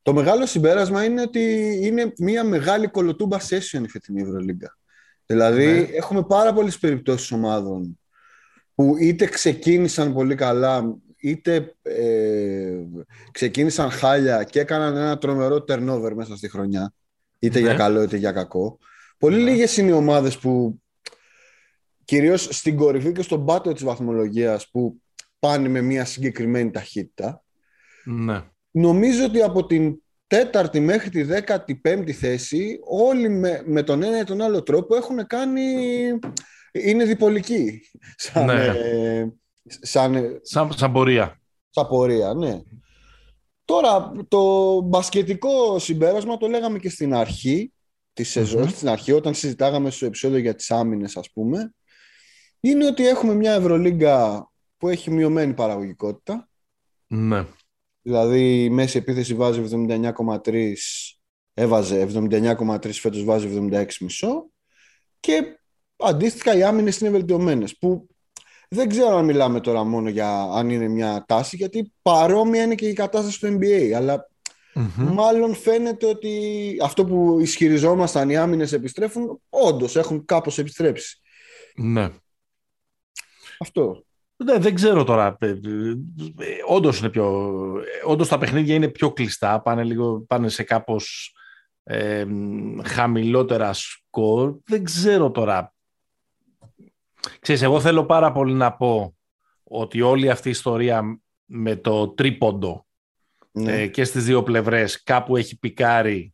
Το 0.01 0.13
μεγάλο 0.13 0.45
συμπέρασμα 0.45 1.03
είναι 1.03 1.21
ότι 1.21 1.75
είναι 1.81 2.13
μια 2.17 2.43
μεγάλη 2.43 2.87
κολοτούμπα 2.87 3.37
session 3.39 3.81
η 3.83 3.87
φετινή 3.87 4.21
Ευρωλίγκα. 4.21 4.77
Δηλαδή, 5.25 5.65
ναι. 5.65 5.79
έχουμε 5.79 6.23
πάρα 6.23 6.53
πολλές 6.53 6.79
περιπτώσεις 6.79 7.31
ομάδων 7.31 7.99
που 8.75 8.95
είτε 8.99 9.25
ξεκίνησαν 9.25 10.13
πολύ 10.13 10.35
καλά, 10.35 10.95
είτε 11.17 11.75
ε, 11.81 12.73
ξεκίνησαν 13.31 13.89
χάλια 13.89 14.43
και 14.43 14.59
έκαναν 14.59 14.95
ένα 14.95 15.17
τρομερό 15.17 15.63
turnover 15.67 16.11
μέσα 16.15 16.35
στη 16.35 16.49
χρονιά, 16.49 16.93
είτε 17.39 17.59
για 17.59 17.71
ναι. 17.71 17.77
καλό 17.77 18.01
είτε 18.01 18.17
για 18.17 18.31
κακό. 18.31 18.79
Πολύ 19.17 19.43
ναι. 19.43 19.51
λίγες 19.51 19.77
είναι 19.77 19.89
οι 19.89 19.93
ομάδες 19.93 20.37
που 20.37 20.81
κυρίως 22.05 22.47
στην 22.51 22.77
κορυφή 22.77 23.11
και 23.11 23.21
στον 23.21 23.45
πάτο 23.45 23.73
της 23.73 23.83
βαθμολογίας 23.83 24.69
που 24.69 25.01
πάνε 25.39 25.67
με 25.67 25.81
μια 25.81 26.05
συγκεκριμένη 26.05 26.71
ταχύτητα. 26.71 27.43
Ναι. 28.03 28.43
Νομίζω 28.71 29.25
ότι 29.25 29.41
από 29.41 29.65
την 29.65 30.01
τέταρτη 30.27 30.79
μέχρι 30.79 31.09
τη 31.09 31.23
δέκατη 31.23 31.75
πέμπτη 31.75 32.13
θέση 32.13 32.79
όλοι 32.87 33.29
με, 33.29 33.61
με 33.65 33.83
τον 33.83 34.03
ένα 34.03 34.19
ή 34.19 34.23
τον 34.23 34.41
άλλο 34.41 34.63
τρόπο 34.63 34.95
έχουν 34.95 35.27
κάνει... 35.27 35.63
είναι 36.71 37.05
διπολικοί. 37.05 37.81
Σαν, 38.15 38.45
ναι. 38.45 38.65
ε, 38.65 39.27
σαν, 39.65 40.39
σαν, 40.41 40.71
σαν 40.77 40.91
πορεία. 40.91 41.41
Σαν 41.69 41.87
πορεία, 41.87 42.33
ναι. 42.33 42.61
Τώρα, 43.69 44.11
το 44.27 44.81
μπασκετικό 44.81 45.79
συμπέρασμα 45.79 46.37
το 46.37 46.47
λέγαμε 46.47 46.79
και 46.79 46.89
στην 46.89 47.13
αρχή 47.13 47.73
της 48.13 48.29
σεζόν, 48.29 48.69
στην 48.69 48.89
αρχή 48.89 49.11
όταν 49.11 49.33
συζητάγαμε 49.33 49.89
στο 49.89 50.05
επεισόδιο 50.05 50.37
για 50.37 50.55
τις 50.55 50.71
άμυνες 50.71 51.17
ας 51.17 51.31
πούμε, 51.31 51.73
είναι 52.59 52.85
ότι 52.85 53.07
έχουμε 53.07 53.33
μια 53.33 53.53
Ευρωλίγκα 53.53 54.49
που 54.77 54.87
έχει 54.87 55.11
μειωμένη 55.11 55.53
παραγωγικότητα. 55.53 56.49
Ναι. 57.07 57.45
Δηλαδή 58.01 58.63
η 58.63 58.69
μέση 58.69 58.97
επίθεση 58.97 59.33
βάζει 59.33 59.63
79,3, 59.87 60.73
έβαζε 61.53 62.07
79,3, 62.13 62.91
φέτος 62.91 63.23
βάζει 63.23 63.69
76,5 63.71 63.87
και 65.19 65.59
αντίστοιχα 65.97 66.55
οι 66.55 66.63
άμυνες 66.63 66.99
είναι 66.99 67.09
βελτιωμένες 67.09 67.77
που 67.77 68.08
δεν 68.69 68.89
ξέρω 68.89 69.17
αν 69.17 69.25
μιλάμε 69.25 69.59
τώρα 69.59 69.83
μόνο 69.83 70.09
για 70.09 70.41
αν 70.41 70.69
είναι 70.69 70.87
μια 70.87 71.25
τάση 71.27 71.55
γιατί 71.55 71.93
παρόμοια 72.01 72.63
είναι 72.63 72.75
και 72.75 72.87
η 72.87 72.93
κατάσταση 72.93 73.39
του 73.39 73.57
NBA 73.59 73.91
αλλά 73.95 74.29
μάλλον 74.95 75.55
φαίνεται 75.55 76.05
ότι 76.05 76.75
αυτό 76.83 77.05
που 77.05 77.39
ισχυριζόμασταν 77.39 78.29
οι 78.29 78.37
άμυνες 78.37 78.73
επιστρέφουν 78.73 79.41
όντως 79.49 79.95
έχουν 79.95 80.25
κάπως 80.25 80.57
επιστρέψει. 80.57 81.19
Ναι. 81.75 82.09
Αυτό. 83.59 84.03
Ναι, 84.43 84.57
δεν 84.57 84.75
ξέρω 84.75 85.03
τώρα. 85.03 85.37
Ε, 85.39 85.47
ε, 85.47 85.55
όντως, 86.67 86.99
είναι 86.99 87.09
πιο, 87.09 87.53
όντως 88.05 88.27
τα 88.27 88.37
παιχνίδια 88.37 88.75
είναι 88.75 88.87
πιο 88.87 89.11
κλειστά, 89.11 89.61
πάνε, 89.61 89.83
λίγο, 89.83 90.21
πάνε 90.27 90.49
σε 90.49 90.63
κάπως 90.63 91.33
ε, 91.83 92.25
χαμηλότερα 92.83 93.73
σκορ. 93.73 94.55
Δεν 94.65 94.83
ξέρω 94.83 95.31
τώρα. 95.31 95.73
Ξέρεις, 97.39 97.61
εγώ 97.61 97.79
θέλω 97.79 98.05
πάρα 98.05 98.31
πολύ 98.31 98.53
να 98.53 98.73
πω 98.75 99.15
ότι 99.63 100.01
όλη 100.01 100.29
αυτή 100.29 100.47
η 100.47 100.51
ιστορία 100.51 101.19
με 101.45 101.75
το 101.75 102.07
τρίποντο 102.07 102.85
ναι. 103.51 103.81
ε, 103.81 103.87
και 103.87 104.03
στις 104.03 104.23
δύο 104.23 104.43
πλευρές 104.43 105.03
κάπου 105.03 105.37
έχει 105.37 105.59
πικάρει 105.59 106.33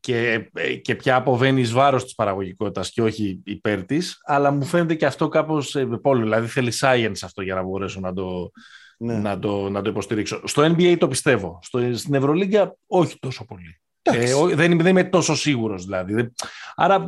και, 0.00 0.50
ε, 0.52 0.74
και 0.74 0.94
πια 0.94 1.16
αποβαίνει 1.16 1.60
εις 1.60 1.72
βάρος 1.72 2.04
της 2.04 2.14
παραγωγικότητας 2.14 2.90
και 2.90 3.02
όχι 3.02 3.40
υπέρ 3.44 3.84
της, 3.84 4.20
αλλά 4.24 4.50
μου 4.50 4.64
φαίνεται 4.64 4.94
και 4.94 5.06
αυτό 5.06 5.28
κάπως 5.28 5.76
ε, 5.76 5.86
πόλη, 5.86 6.22
δηλαδή 6.22 6.46
θέλει 6.46 6.72
science 6.80 7.18
αυτό 7.22 7.42
για 7.42 7.54
να 7.54 7.62
μπορέσω 7.62 8.00
να 8.00 8.12
το, 8.12 8.50
ναι. 8.98 9.18
να 9.18 9.38
το, 9.38 9.68
να 9.70 9.82
το 9.82 9.90
υποστηρίξω. 9.90 10.40
Στο 10.44 10.62
NBA 10.62 10.96
το 10.98 11.08
πιστεύω, 11.08 11.58
Στο, 11.62 11.96
στην 11.96 12.14
Ευρωλίγκα 12.14 12.76
όχι 12.86 13.18
τόσο 13.18 13.44
πολύ. 13.44 13.80
Ε, 14.12 14.54
δεν, 14.54 14.78
δεν 14.78 14.86
είμαι 14.86 15.04
τόσο 15.04 15.34
σίγουρος 15.34 15.84
δηλαδή. 15.84 16.32
Άρα 16.74 17.04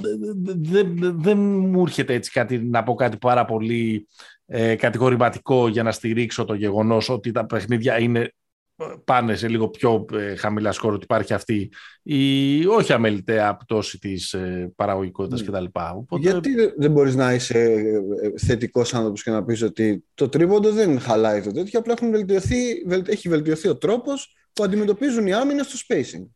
δεν, 0.57 1.15
δεν 1.19 1.39
μου 1.39 1.83
έρχεται 1.83 2.15
έτσι 2.15 2.31
κάτι, 2.31 2.59
να 2.59 2.83
πω 2.83 2.95
κάτι 2.95 3.17
πάρα 3.17 3.45
πολύ 3.45 4.09
ε, 4.47 4.75
κατηγορηματικό 4.75 5.69
για 5.69 5.83
να 5.83 5.93
στηρίξω 5.93 6.45
το 6.45 6.55
γεγονός 6.55 7.09
ότι 7.09 7.31
τα 7.31 7.47
παιχνίδια 7.47 7.99
είναι 7.99 8.33
πάνε 9.05 9.37
σε 9.37 9.49
λίγο 9.49 9.69
πιο 9.69 10.05
ε, 10.13 10.37
χαμηλά 10.37 10.73
σκόρ 10.73 10.93
ότι 10.93 11.05
υπάρχει 11.05 11.35
αυτή 11.35 11.71
η 12.03 12.67
όχι 12.67 12.93
αμεληταία 12.93 13.57
πτώση 13.57 13.99
της 13.99 14.33
ε, 14.33 14.73
παραγωγικότητας 14.77 15.43
mm. 15.43 15.45
κτλ. 15.45 15.65
Οπότε... 15.95 16.23
Γιατί 16.23 16.51
δεν 16.77 16.91
μπορείς 16.91 17.15
να 17.15 17.35
είσαι 17.35 17.59
ε, 17.59 18.47
θετικός 18.47 18.95
άνθρωπος 18.95 19.23
και 19.23 19.31
να 19.31 19.45
πεις 19.45 19.63
ότι 19.63 20.05
το 20.15 20.29
τρίποντο 20.29 20.73
δεν 20.73 21.01
χαλάει 21.01 21.41
το 21.43 21.53
τέτοιο, 21.53 21.79
απλά 21.79 21.93
έχουν 21.93 22.11
βελτιωθεί, 22.11 22.57
έχει 23.07 23.29
βελτιωθεί 23.29 23.69
ο 23.69 23.77
τρόπος 23.77 24.37
που 24.53 24.65
αντιμετωπίζουν 24.65 25.27
οι 25.27 25.33
άμυνες 25.33 25.67
στο 25.67 25.79
spacing. 25.89 26.27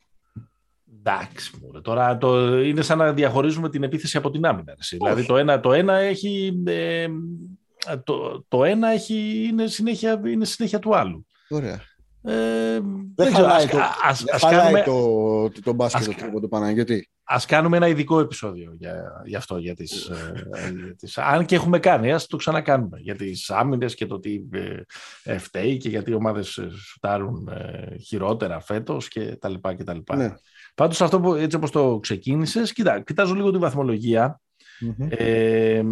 Εντάξει, 1.02 1.52
τώρα 1.82 2.18
το, 2.18 2.58
είναι 2.60 2.82
σαν 2.82 2.98
να 2.98 3.12
διαχωρίζουμε 3.12 3.70
την 3.70 3.82
επίθεση 3.82 4.16
από 4.16 4.30
την 4.30 4.46
άμυνα. 4.46 4.74
Δηλαδή 4.90 5.26
το 5.26 5.36
ένα, 5.36 5.60
το 5.60 5.72
ένα 5.72 5.94
έχει... 5.94 6.62
Ε, 6.66 7.06
το, 8.04 8.44
το 8.48 8.64
ένα 8.64 8.88
έχει, 8.88 9.46
είναι, 9.50 9.66
συνέχεια, 9.66 10.20
είναι 10.26 10.44
συνέχεια 10.44 10.78
του 10.78 10.96
άλλου. 10.96 11.26
Ωραία. 11.48 11.80
Ε, 12.22 12.80
δεν 13.14 13.34
χαλάει, 13.34 13.66
το, 13.66 13.78
ας, 14.04 14.24
ας 14.32 14.40
κάνουμε, 14.40 14.82
το, 14.82 14.92
το, 15.48 15.60
το 15.62 15.72
μπάσκετ 15.72 16.08
ας, 16.08 16.30
το, 16.32 16.40
το 16.40 16.48
Παναγιώτη. 16.48 17.10
Ας 17.24 17.46
κάνουμε 17.46 17.76
ένα 17.76 17.88
ειδικό 17.88 18.20
επεισόδιο 18.20 18.74
για, 18.78 19.22
για 19.24 19.38
αυτό. 19.38 19.58
Για 19.58 19.74
τις, 19.74 20.06
ε, 20.06 20.94
τις, 20.98 21.18
αν 21.18 21.44
και 21.44 21.54
έχουμε 21.54 21.78
κάνει, 21.78 22.12
ας 22.12 22.26
το 22.26 22.36
ξανακάνουμε. 22.36 22.98
Για 22.98 23.14
τις 23.14 23.50
άμυνες 23.50 23.94
και 23.94 24.06
το 24.06 24.20
τι 24.20 24.40
ε, 25.22 25.38
φταίει 25.38 25.76
και 25.76 25.88
γιατί 25.88 26.10
οι 26.10 26.14
ομάδες 26.14 26.56
ε, 26.56 26.68
σουτάρουν 26.70 27.48
ε, 27.48 27.96
χειρότερα 27.98 28.60
φέτος 28.60 29.08
και 29.08 29.36
τα 29.36 29.48
λοιπά 29.48 29.74
και 29.74 29.84
τα 29.84 29.94
λοιπά. 29.94 30.16
Ναι. 30.16 30.34
Πάντως 30.80 31.00
αυτό 31.00 31.20
που 31.20 31.34
έτσι 31.34 31.56
όπως 31.56 31.70
το 31.70 31.98
ξεκίνησες, 32.02 32.72
κοίτα, 32.72 33.00
κοιτάζω 33.00 33.34
λίγο 33.34 33.50
τη 33.50 33.58
βαθμολογία. 33.58 34.40
Mm-hmm. 34.80 35.06
Ε, 35.10 35.82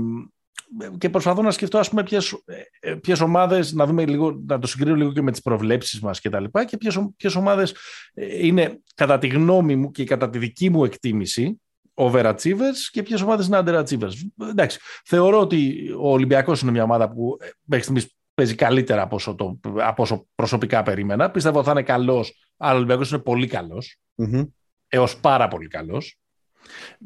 και 0.98 1.10
προσπαθώ 1.10 1.42
να 1.42 1.50
σκεφτώ 1.50 1.78
ας 1.78 1.88
πούμε 1.88 2.02
ποιες, 2.02 2.42
ε, 2.80 2.94
ποιες 2.94 3.20
ομάδες, 3.20 3.72
να, 3.72 3.86
δούμε 3.86 4.06
λίγο, 4.06 4.42
να 4.46 4.58
το 4.58 4.66
συγκρίνω 4.66 4.96
λίγο 4.96 5.12
και 5.12 5.22
με 5.22 5.30
τις 5.30 5.40
προβλέψεις 5.40 6.00
μας 6.00 6.20
και 6.20 6.28
τα 6.28 6.40
λοιπά 6.40 6.64
και 6.64 6.76
ποιες, 6.76 7.08
ποιες 7.16 7.34
ομάδες 7.34 7.74
ε, 8.14 8.46
είναι 8.46 8.80
κατά 8.94 9.18
τη 9.18 9.26
γνώμη 9.26 9.76
μου 9.76 9.90
και 9.90 10.04
κατά 10.04 10.30
τη 10.30 10.38
δική 10.38 10.70
μου 10.70 10.84
εκτίμηση 10.84 11.60
overachievers 11.94 12.78
και 12.90 13.02
ποιες 13.02 13.20
ομάδες 13.20 13.46
είναι 13.46 13.62
underachievers. 13.64 14.48
Εντάξει, 14.50 14.78
θεωρώ 15.04 15.40
ότι 15.40 15.90
ο 15.98 16.10
Ολυμπιακός 16.10 16.60
είναι 16.60 16.70
μια 16.70 16.82
ομάδα 16.82 17.10
που 17.10 17.36
ε, 17.40 17.48
μέχρι 17.62 17.84
στιγμής 17.84 18.14
παίζει 18.34 18.54
καλύτερα 18.54 19.02
από 19.02 19.14
όσο, 19.14 19.34
το, 19.34 19.60
από 19.76 20.02
όσο 20.02 20.26
προσωπικά 20.34 20.82
περίμενα. 20.82 21.30
Πιστεύω 21.30 21.62
θα 21.62 21.70
είναι 21.70 21.82
καλός, 21.82 22.52
αλλά 22.56 22.72
ο 22.72 22.76
Ολυμπιακός 22.76 23.10
είναι 23.10 23.20
πολύ 23.20 23.46
καλός, 23.46 23.98
mm-hmm. 24.16 24.46
Έως 24.88 25.20
πάρα 25.20 25.48
πολύ 25.48 25.68
καλός. 25.68 26.18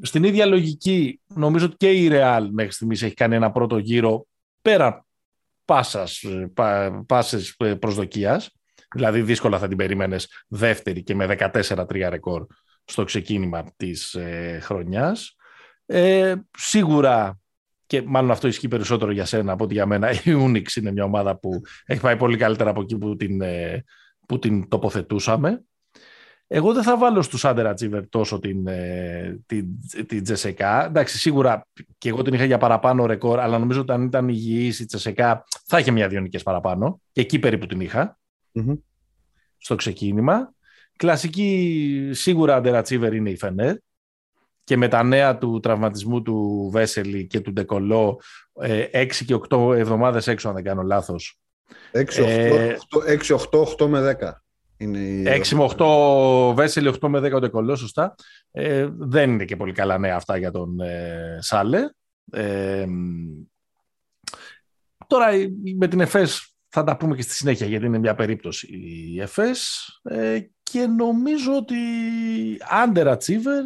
Στην 0.02 0.24
ίδια 0.24 0.46
λογική, 0.46 1.20
νομίζω 1.26 1.66
ότι 1.66 1.76
και 1.76 1.90
η 1.90 2.08
Real 2.12 2.48
μέχρι 2.50 2.72
στιγμής 2.72 3.02
έχει 3.02 3.14
κάνει 3.14 3.34
ένα 3.34 3.52
πρώτο 3.52 3.78
γύρο 3.78 4.26
πέρα 4.62 5.06
πάσας, 5.64 6.24
πά, 6.54 7.04
πάσες 7.06 7.56
προσδοκίας. 7.78 8.50
Δηλαδή 8.94 9.22
δύσκολα 9.22 9.58
θα 9.58 9.68
την 9.68 9.76
περίμενες 9.76 10.44
δεύτερη 10.48 11.02
και 11.02 11.14
με 11.14 11.26
14-3 11.26 12.08
ρεκόρ 12.08 12.46
στο 12.84 13.04
ξεκίνημα 13.04 13.64
της 13.76 14.14
ε, 14.14 14.58
χρονιάς. 14.62 15.36
Ε, 15.86 16.34
σίγουρα 16.58 17.40
και 17.86 18.02
μάλλον 18.02 18.30
αυτό 18.30 18.48
ισχύει 18.48 18.68
περισσότερο 18.68 19.10
για 19.12 19.24
σένα 19.24 19.52
από 19.52 19.64
ότι 19.64 19.74
για 19.74 19.86
μένα. 19.86 20.10
Η 20.12 20.18
Unix 20.24 20.76
είναι 20.76 20.92
μια 20.92 21.04
ομάδα 21.04 21.38
που 21.38 21.60
έχει 21.84 22.00
πάει 22.00 22.16
πολύ 22.16 22.36
καλύτερα 22.36 22.70
από 22.70 22.80
εκεί 22.80 22.98
που 22.98 23.16
την, 23.16 23.40
ε, 23.40 23.84
που 24.26 24.38
την 24.38 24.68
τοποθετούσαμε. 24.68 25.62
Εγώ 26.54 26.72
δεν 26.72 26.82
θα 26.82 26.98
βάλω 26.98 27.22
στους 27.22 27.42
underachiever 27.44 28.02
τόσο 28.08 28.38
την, 28.38 28.66
ε, 28.66 29.40
την, 29.46 29.66
την 30.06 30.22
Τζεσεκά. 30.22 30.84
Εντάξει, 30.86 31.18
σίγουρα 31.18 31.66
και 31.98 32.08
εγώ 32.08 32.22
την 32.22 32.34
είχα 32.34 32.44
για 32.44 32.58
παραπάνω 32.58 33.06
ρεκόρ, 33.06 33.40
αλλά 33.40 33.58
νομίζω 33.58 33.80
ότι 33.80 33.92
αν 33.92 34.02
ήταν 34.02 34.28
υγιής 34.28 34.78
η 34.78 34.84
Τζεσεκά 34.84 35.44
θα 35.66 35.78
είχε 35.78 35.90
μια 35.90 36.08
δύο 36.08 36.26
παραπάνω. 36.44 37.00
Και 37.12 37.20
εκεί 37.20 37.38
περίπου 37.38 37.66
την 37.66 37.80
είχα. 37.80 38.18
Στο 39.58 39.74
ξεκίνημα. 39.74 40.52
Κλασική 40.96 42.10
σίγουρα 42.12 42.60
underachiever 42.64 43.10
είναι 43.12 43.30
η 43.30 43.36
Φενέρ. 43.36 43.74
Και 43.74 43.80
και 44.64 44.76
με 44.76 44.88
τα 44.88 45.02
νέα 45.02 45.38
του 45.38 45.60
τραυματισμού 45.60 46.22
του 46.22 46.68
Βέσελη 46.72 47.26
και 47.26 47.40
του 47.40 47.52
Ντεκολό 47.52 48.20
6 48.60 48.64
ε, 48.90 49.04
και 49.04 49.38
8 49.50 49.74
εβδομάδες 49.76 50.26
έξω 50.26 50.48
αν 50.48 50.54
δεν 50.54 50.64
κάνω 50.64 50.82
λάθος. 50.82 51.40
6, 51.92 52.02
8, 52.02 52.76
8, 53.50 53.62
8 53.78 53.86
με 53.86 54.16
10. 54.20 54.41
Είναι 54.82 55.36
6 55.36 55.48
με 55.48 55.68
8 55.78 56.54
Βέσελη, 56.54 56.94
8 57.00 57.08
με 57.08 57.18
10 57.18 57.32
ο 57.32 57.38
Ντεκολό, 57.38 57.76
σωστά. 57.76 58.14
Ε, 58.50 58.88
δεν 58.92 59.30
είναι 59.30 59.44
και 59.44 59.56
πολύ 59.56 59.72
καλά 59.72 59.98
νέα 59.98 60.16
αυτά 60.16 60.36
για 60.36 60.50
τον 60.50 60.80
ε, 60.80 61.38
Σάλε. 61.40 61.80
Ε, 62.32 62.86
τώρα 65.06 65.28
με 65.78 65.88
την 65.88 66.00
ΕΦΕΣ 66.00 66.54
θα 66.68 66.84
τα 66.84 66.96
πούμε 66.96 67.16
και 67.16 67.22
στη 67.22 67.34
συνέχεια 67.34 67.66
γιατί 67.66 67.86
είναι 67.86 67.98
μια 67.98 68.14
περίπτωση 68.14 68.66
η 68.76 69.20
ΕΦΕΣ 69.20 69.86
ε, 70.02 70.38
και 70.62 70.86
νομίζω 70.86 71.56
ότι 71.56 71.76
underachiever 72.84 73.62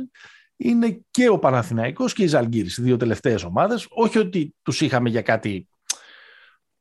είναι 0.57 1.01
και 1.11 1.29
ο 1.29 1.39
Παναθηναϊκός 1.39 2.13
και 2.13 2.23
η 2.23 2.27
Ζαλγκύρης, 2.27 2.77
οι 2.77 2.83
δύο 2.83 2.97
τελευταίες 2.97 3.45
ομάδες. 3.45 3.87
Όχι 3.89 4.19
ότι 4.19 4.55
τους 4.63 4.81
είχαμε 4.81 5.09
για 5.09 5.23
κάτι, 5.23 5.69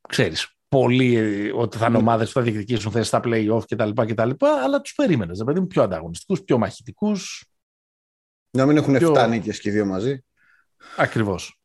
ξέρεις, 0.07 0.54
πολύ 0.79 1.51
ότι 1.55 1.77
θα 1.77 1.85
είναι 1.85 1.95
ναι. 1.95 2.01
ομάδες 2.01 2.27
που 2.27 2.33
θα 2.33 2.41
διεκδικήσουν 2.41 2.91
θέσεις 2.91 3.07
στα 3.07 3.21
play-off 3.23 3.61
κτλ. 3.67 3.89
κτλ 3.93 4.29
αλλά 4.63 4.81
τους 4.81 4.93
περίμενες, 4.93 5.37
δηλαδή 5.37 5.65
πιο 5.65 5.83
ανταγωνιστικούς, 5.83 6.41
πιο 6.43 6.57
μαχητικούς. 6.57 7.45
Να 8.51 8.65
μην 8.65 8.77
έχουν 8.77 8.97
πιο... 8.97 9.13
7 9.15 9.29
νίκες 9.29 9.59
και 9.59 9.69
οι 9.69 9.71
δύο 9.71 9.85
μαζί. 9.85 10.23
Ακριβώς. 10.97 11.59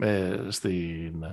Ε, 0.00 0.38
στην, 0.48 1.24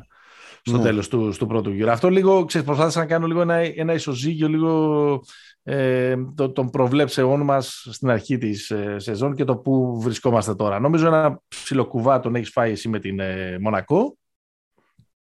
στο 0.62 0.78
ναι. 0.78 0.84
τέλος 0.84 1.08
του, 1.08 1.34
του 1.38 1.48
πρώτου 1.48 1.72
γύρου. 1.72 1.92
Αυτό 1.92 2.10
λίγο, 2.10 2.46
ξέρεις, 2.46 2.68
προσπάθησα 2.68 3.00
να 3.00 3.06
κάνω 3.06 3.28
λίγο 3.28 3.42
ένα, 3.42 3.56
ένα 3.56 3.94
ισοζύγιο, 3.94 4.48
λίγο 4.48 5.24
ε, 5.64 6.16
το, 6.36 6.52
τον 6.52 6.70
προβλέψεών 6.70 7.42
μας 7.42 7.88
στην 7.92 8.10
αρχή 8.10 8.38
της 8.38 8.72
ε, 8.72 8.96
σεζόν 9.00 9.36
και 9.36 9.44
το 9.44 9.58
που 9.58 10.02
βρισκόμαστε 10.02 10.56
τώρα. 10.56 10.80
Νομίζω 10.80 11.08
ένα 11.08 11.42
ψιλοκουβά 11.48 12.20
τον 12.20 12.36
έχεις 12.36 12.50
φάει 12.50 12.72
εσύ 12.72 12.90
με 12.90 13.00
την 13.00 13.20
ε, 13.20 13.58
Μονακό, 13.60 14.18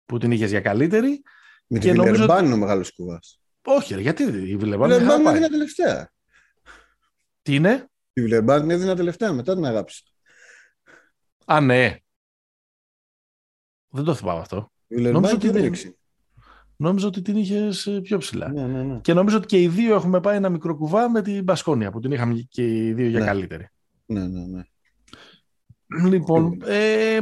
που 0.06 0.18
την 0.18 0.30
είχες 0.30 0.50
για 0.50 0.60
καλύτερη. 0.60 1.22
Με 1.66 1.78
την 1.78 1.90
Βιλερμπάν 1.90 2.26
νομίζω... 2.26 2.44
είναι 2.44 2.54
ο 2.54 2.56
μεγάλος 2.56 2.94
κουβάς. 2.94 3.40
Όχι, 3.64 4.00
γιατί 4.00 4.22
η 4.22 4.56
Βιλερμπάν 4.56 4.90
είναι 4.90 5.12
έδινα 5.12 5.48
τελευταία. 5.48 6.10
Τι 7.42 7.54
είναι; 7.54 7.90
Η 8.12 8.20
Βιλερμπάν 8.20 8.62
είναι 8.62 8.74
έδινα 8.74 8.96
τελευταία, 8.96 9.32
μετά 9.32 9.54
την 9.54 9.64
αγάπη. 9.64 9.92
Α, 11.44 11.60
ναι. 11.60 11.96
Δεν 13.88 14.04
το 14.04 14.14
θυμάμαι 14.14 14.40
αυτό. 14.40 14.72
Νόμιζα 14.88 15.34
ότι, 15.34 15.50
δεν... 15.50 15.72
νόμιζα 16.76 17.06
ότι 17.06 17.22
την 17.22 17.36
είχες 17.36 17.98
πιο 18.02 18.18
ψηλά. 18.18 18.48
Ναι, 18.48 18.66
ναι, 18.66 18.82
ναι. 18.82 19.00
Και 19.00 19.14
νομίζω 19.14 19.36
ότι 19.36 19.46
και 19.46 19.62
οι 19.62 19.68
δύο 19.68 19.94
έχουμε 19.94 20.20
πάει 20.20 20.36
ένα 20.36 20.48
μικρό 20.48 20.76
κουβά 20.76 21.10
με 21.10 21.22
την 21.22 21.42
Μπασκόνια 21.42 21.90
που 21.90 22.00
την 22.00 22.12
είχαμε 22.12 22.46
και 22.48 22.86
οι 22.86 22.92
δύο 22.92 23.08
για 23.08 23.20
ναι. 23.20 23.26
καλύτερη. 23.26 23.68
Ναι, 24.06 24.26
ναι, 24.26 24.44
ναι. 24.46 24.62
Λοιπόν, 26.08 26.62
ε, 26.66 27.18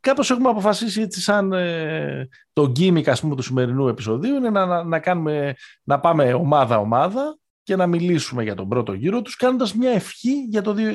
κάπως 0.00 0.30
έχουμε 0.30 0.48
αποφασίσει 0.48 1.00
έτσι 1.00 1.20
σαν 1.20 1.52
ε, 1.52 2.28
το 2.52 2.68
gimmick 2.68 3.08
ας 3.08 3.20
πούμε 3.20 3.36
του 3.36 3.42
σημερινού 3.42 3.88
επεισοδίου 3.88 4.34
είναι 4.34 4.50
να, 4.50 4.66
να, 4.66 4.84
να, 4.84 4.98
κάνουμε, 4.98 5.54
να 5.82 6.00
πάμε 6.00 6.32
ομάδα-ομάδα 6.32 7.38
και 7.62 7.76
να 7.76 7.86
μιλήσουμε 7.86 8.42
για 8.42 8.54
τον 8.54 8.68
πρώτο 8.68 8.92
γύρο 8.92 9.22
τους 9.22 9.36
κάνοντας 9.36 9.74
μια 9.74 9.90
ευχή 9.90 10.32
για 10.32 10.62
το 10.62 10.72
δύο, 10.72 10.92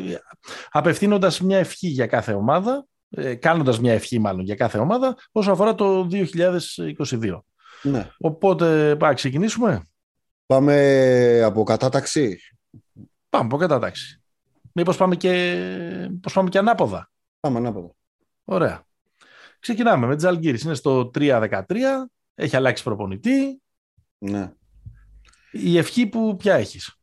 απευθύνοντας 0.70 1.42
μια 1.42 1.58
ευχή 1.58 1.88
για 1.88 2.08
κάθε 2.08 2.34
ομάδα 2.34 2.86
ε, 3.10 3.36
κάνοντας 3.36 3.80
μια 3.80 3.94
ευχή 3.94 4.20
μάλλον 4.20 4.44
για 4.44 4.56
κάθε 4.56 4.78
ομάδα 4.78 5.18
όσο 5.32 5.52
αφορά 5.52 5.76
το 5.76 6.08
2022. 6.12 7.40
Ναι. 7.82 8.10
Οπότε 8.18 8.96
πάμε 8.96 9.14
ξεκινήσουμε. 9.14 9.84
Πάμε 10.46 11.42
από 11.44 11.64
κατάταξη. 11.64 12.40
Πάμε 13.30 13.46
από 13.46 13.58
κατάταξη. 13.58 14.25
Μήπως 14.78 14.98
πάμε 14.98 15.16
και, 15.16 16.10
πώς 16.22 16.34
πάμε 16.34 16.50
και 16.50 16.58
ανάποδα; 16.58 17.12
Πάμε 17.40 17.58
ανάποδα. 17.58 17.96
Ωραία. 18.44 18.86
Ξεκινάμε 19.60 20.08
με 20.08 20.16
τις 20.16 20.64
Είναι 20.64 20.74
στο 20.74 21.12
3-13. 21.14 21.64
Έχει 22.36 22.56
αλλάξει 22.56 22.84
προπονητή. 22.84 23.62
Ναι. 24.18 24.54
Η 25.52 25.78
ευχή 25.78 26.08
που 26.08 26.36
ποια 26.36 26.56
έχεις; 26.56 27.00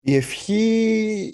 Η 0.00 0.14
ευχή... 0.14 1.30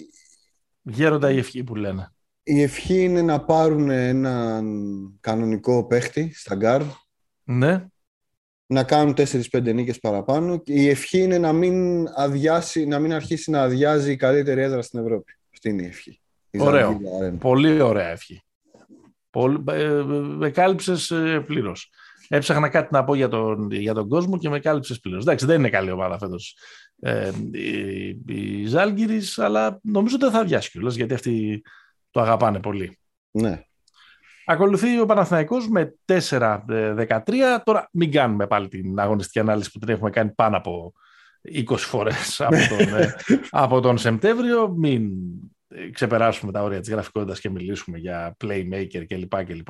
Γέροντα 0.81 1.31
η 1.31 1.37
ευχή 1.37 1.63
που 1.63 1.75
λένε. 1.75 2.13
Η 2.43 2.61
ευχή 2.61 3.03
είναι 3.03 3.21
να 3.21 3.45
πάρουν 3.45 3.89
έναν 3.89 5.17
κανονικό 5.19 5.85
παίχτη 5.87 6.33
στα 6.33 6.55
γκαρντ. 6.55 6.81
Ναι. 7.43 7.85
Να 8.67 8.83
κάνουν 8.83 9.13
4-5 9.17 9.73
νίκες 9.73 9.99
παραπάνω. 9.99 10.57
Και 10.57 10.73
η 10.73 10.89
ευχή 10.89 11.21
είναι 11.21 11.37
να 11.37 11.53
μην, 11.53 12.07
αδειάσει, 12.15 12.85
να 12.85 12.99
μην 12.99 13.13
αρχίσει 13.13 13.51
να 13.51 13.61
αδειάζει 13.61 14.11
η 14.11 14.15
καλύτερη 14.15 14.61
έδρα 14.61 14.81
στην 14.81 14.99
Ευρώπη. 14.99 15.33
Αυτή 15.53 15.69
είναι 15.69 15.83
η 15.83 15.85
ευχή. 15.85 16.19
Ωραίο. 16.59 16.99
Πολύ 17.39 17.81
ωραία 17.81 18.09
ευχή. 18.09 18.43
Πολύ, 19.29 19.63
ε, 19.69 20.03
με 20.37 20.49
κάλυψες 20.49 21.11
ε, 21.11 21.43
πλήρως. 21.45 21.89
Έψαχνα 22.27 22.69
κάτι 22.69 22.87
να 22.91 23.03
πω 23.03 23.15
για 23.15 23.27
τον, 23.27 23.71
για 23.71 23.93
τον 23.93 24.09
κόσμο 24.09 24.37
και 24.37 24.49
με 24.49 24.59
κάλυψες 24.59 24.99
πλήρως. 24.99 25.23
Εντάξει, 25.23 25.45
δεν 25.45 25.59
είναι 25.59 25.69
καλή 25.69 25.91
ομάδα 25.91 26.17
φέτος 26.17 26.57
ε, 26.99 27.31
η, 27.51 28.07
η 28.27 28.65
Ζαλγκίρις, 28.65 29.39
αλλά 29.39 29.79
νομίζω 29.83 30.15
ότι 30.15 30.23
δεν 30.23 30.33
θα 30.33 30.39
αδειάσει 30.39 30.71
κιόλας, 30.71 30.95
γιατί 30.95 31.13
αυτή 31.13 31.61
το 32.11 32.21
αγαπάνε 32.21 32.59
πολύ. 32.59 32.97
Ναι. 33.31 33.63
Ακολουθεί 34.45 34.99
ο 34.99 35.05
Παναθηναϊκός 35.05 35.69
με 35.69 35.95
4-13. 36.05 37.19
Τώρα 37.63 37.89
μην 37.91 38.11
κάνουμε 38.11 38.47
πάλι 38.47 38.67
την 38.67 38.99
αγωνιστική 38.99 39.39
ανάλυση 39.39 39.71
που 39.71 39.79
την 39.79 39.89
έχουμε 39.89 40.09
κάνει 40.09 40.31
πάνω 40.31 40.57
από 40.57 40.93
20 41.69 41.77
φορές 41.77 42.41
από 42.41 42.55
τον, 42.69 42.97
ε, 42.97 43.15
από 43.49 43.79
τον 43.79 43.97
Σεπτέμβριο. 43.97 44.69
Μην 44.69 45.11
ξεπεράσουμε 45.91 46.51
τα 46.51 46.63
όρια 46.63 46.79
της 46.79 46.89
γραφικότητας 46.89 47.39
και 47.39 47.49
μιλήσουμε 47.49 47.97
για 47.97 48.35
playmaker 48.43 49.05
κλπ. 49.07 49.45
κλπ. 49.45 49.69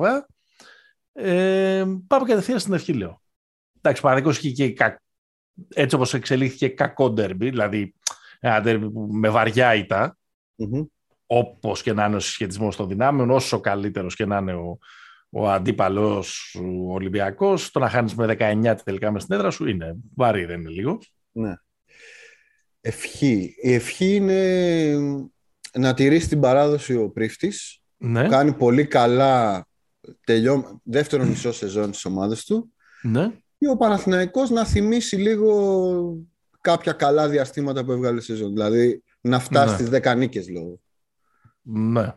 Ε, 1.12 1.84
πάμε 2.06 2.26
κατευθείαν 2.26 2.58
στην 2.58 2.72
ευχή, 2.72 2.92
λέω. 2.92 3.22
Εντάξει, 3.80 4.02
Παναθηναϊκός 4.02 4.42
είχε 4.42 4.68
και 4.68 4.98
έτσι 5.74 5.96
όπως 5.96 6.14
εξελίχθηκε 6.14 6.68
κακό 6.68 7.10
ντέρμπι, 7.10 7.50
δηλαδή 7.50 7.94
ένα 8.40 8.60
ντέρμπι 8.60 8.88
με 9.10 9.28
βαριά 9.28 9.74
ήττα, 9.74 10.18
mm-hmm 10.58 10.86
όπως 11.26 11.82
και 11.82 11.92
να 11.92 12.04
είναι 12.04 12.16
ο 12.16 12.20
συσχετισμός 12.20 12.76
των 12.76 12.88
δυνάμεων, 12.88 13.30
όσο 13.30 13.60
καλύτερος 13.60 14.14
και 14.14 14.26
να 14.26 14.38
είναι 14.38 14.54
ο, 14.54 14.78
ο 15.30 15.50
αντίπαλος 15.50 16.56
ο 16.60 16.92
Ολυμπιακός, 16.92 17.70
το 17.70 17.78
να 17.78 17.88
χάνεις 17.88 18.14
με 18.14 18.36
19 18.38 18.74
τελικά 18.84 19.10
μες 19.10 19.22
στην 19.22 19.34
έδρα 19.34 19.50
σου 19.50 19.66
είναι 19.68 19.96
βαρύ, 20.14 20.44
δεν 20.44 20.60
είναι 20.60 20.70
λίγο. 20.70 20.98
Ναι. 21.32 21.54
Ευχή. 22.80 23.54
Η 23.60 23.74
ευχή 23.74 24.14
είναι 24.14 24.96
να 25.72 25.94
τηρήσει 25.94 26.28
την 26.28 26.40
παράδοση 26.40 26.96
ο 26.96 27.10
πρίφτης. 27.10 27.80
Ναι. 27.96 28.28
Κάνει 28.28 28.52
πολύ 28.52 28.86
καλά 28.86 29.66
τελειώ... 30.24 30.80
δεύτερο 30.82 31.24
μισό 31.24 31.52
σεζόν 31.52 31.90
της 31.90 32.04
ομάδας 32.04 32.44
του. 32.44 32.72
Ναι. 33.02 33.32
Και 33.58 33.68
ο 33.68 33.76
Παναθηναϊκός 33.76 34.50
να 34.50 34.64
θυμίσει 34.64 35.16
λίγο 35.16 36.18
κάποια 36.60 36.92
καλά 36.92 37.28
διαστήματα 37.28 37.84
που 37.84 37.92
έβγαλε 37.92 38.20
σεζόν. 38.20 38.52
Δηλαδή 38.52 39.02
να 39.20 39.38
φτάσει 39.38 39.82
ναι. 39.82 39.88
στις 39.88 40.00
10 40.12 40.16
νίκες 40.16 40.48
λόγω. 40.48 40.80
Ναι. 41.68 42.14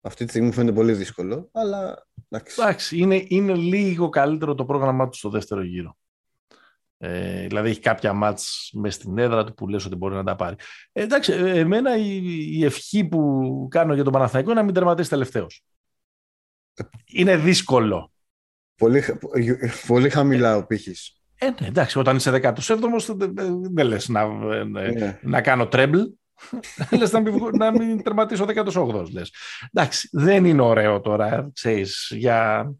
Αυτή 0.00 0.24
τη 0.24 0.30
στιγμή 0.30 0.52
φαίνεται 0.52 0.74
πολύ 0.74 0.92
δύσκολο, 0.92 1.48
αλλά 1.52 2.06
εντάξει. 2.28 2.60
εντάξει 2.60 2.98
είναι, 2.98 3.24
είναι 3.28 3.54
λίγο 3.54 4.08
καλύτερο 4.08 4.54
το 4.54 4.64
πρόγραμμά 4.64 5.08
του 5.08 5.16
στο 5.16 5.30
δεύτερο 5.30 5.62
γύρο. 5.62 5.96
Ε, 6.98 7.46
δηλαδή 7.46 7.68
έχει 7.68 7.80
κάποια 7.80 8.12
μάτς 8.12 8.70
μες 8.74 8.94
στην 8.94 9.18
έδρα 9.18 9.44
του 9.44 9.54
που 9.54 9.68
λες 9.68 9.84
ότι 9.84 9.96
μπορεί 9.96 10.14
να 10.14 10.24
τα 10.24 10.36
πάρει. 10.36 10.56
Ε, 10.92 11.02
εντάξει, 11.02 11.32
ε, 11.32 11.58
εμένα 11.58 11.96
η, 11.96 12.20
η, 12.52 12.64
ευχή 12.64 13.04
που 13.04 13.66
κάνω 13.70 13.94
για 13.94 14.04
τον 14.04 14.12
Παναθηναϊκό 14.12 14.50
είναι 14.50 14.60
να 14.60 14.66
μην 14.66 14.74
τερματίσει 14.74 15.10
τελευταίος. 15.10 15.64
Είναι 17.06 17.36
δύσκολο. 17.36 18.12
Πολύ, 18.76 19.02
πολύ 19.86 20.10
χαμηλά 20.10 20.56
ο 20.56 20.66
πύχης. 20.66 21.20
Ε, 21.38 21.46
ναι, 21.60 21.66
εντάξει, 21.66 21.98
όταν 21.98 22.16
είσαι 22.16 22.40
17ος 22.42 23.14
δεν, 23.16 23.34
δεν 23.72 23.86
λες 23.86 24.08
να, 24.08 24.26
ναι. 24.64 25.18
να 25.22 25.40
κάνω 25.40 25.68
τρέμπλ. 25.68 25.98
λες 26.98 27.12
να 27.12 27.20
μην, 27.20 27.34
να 27.52 27.70
μην 27.70 28.02
τερματίσω 28.02 28.46
18 28.74 29.06
λες. 29.12 29.32
Εντάξει, 29.72 30.08
δεν 30.12 30.44
είναι 30.44 30.62
ωραίο 30.62 31.00
τώρα, 31.00 31.50
ξέρεις, 31.52 32.12
για... 32.14 32.70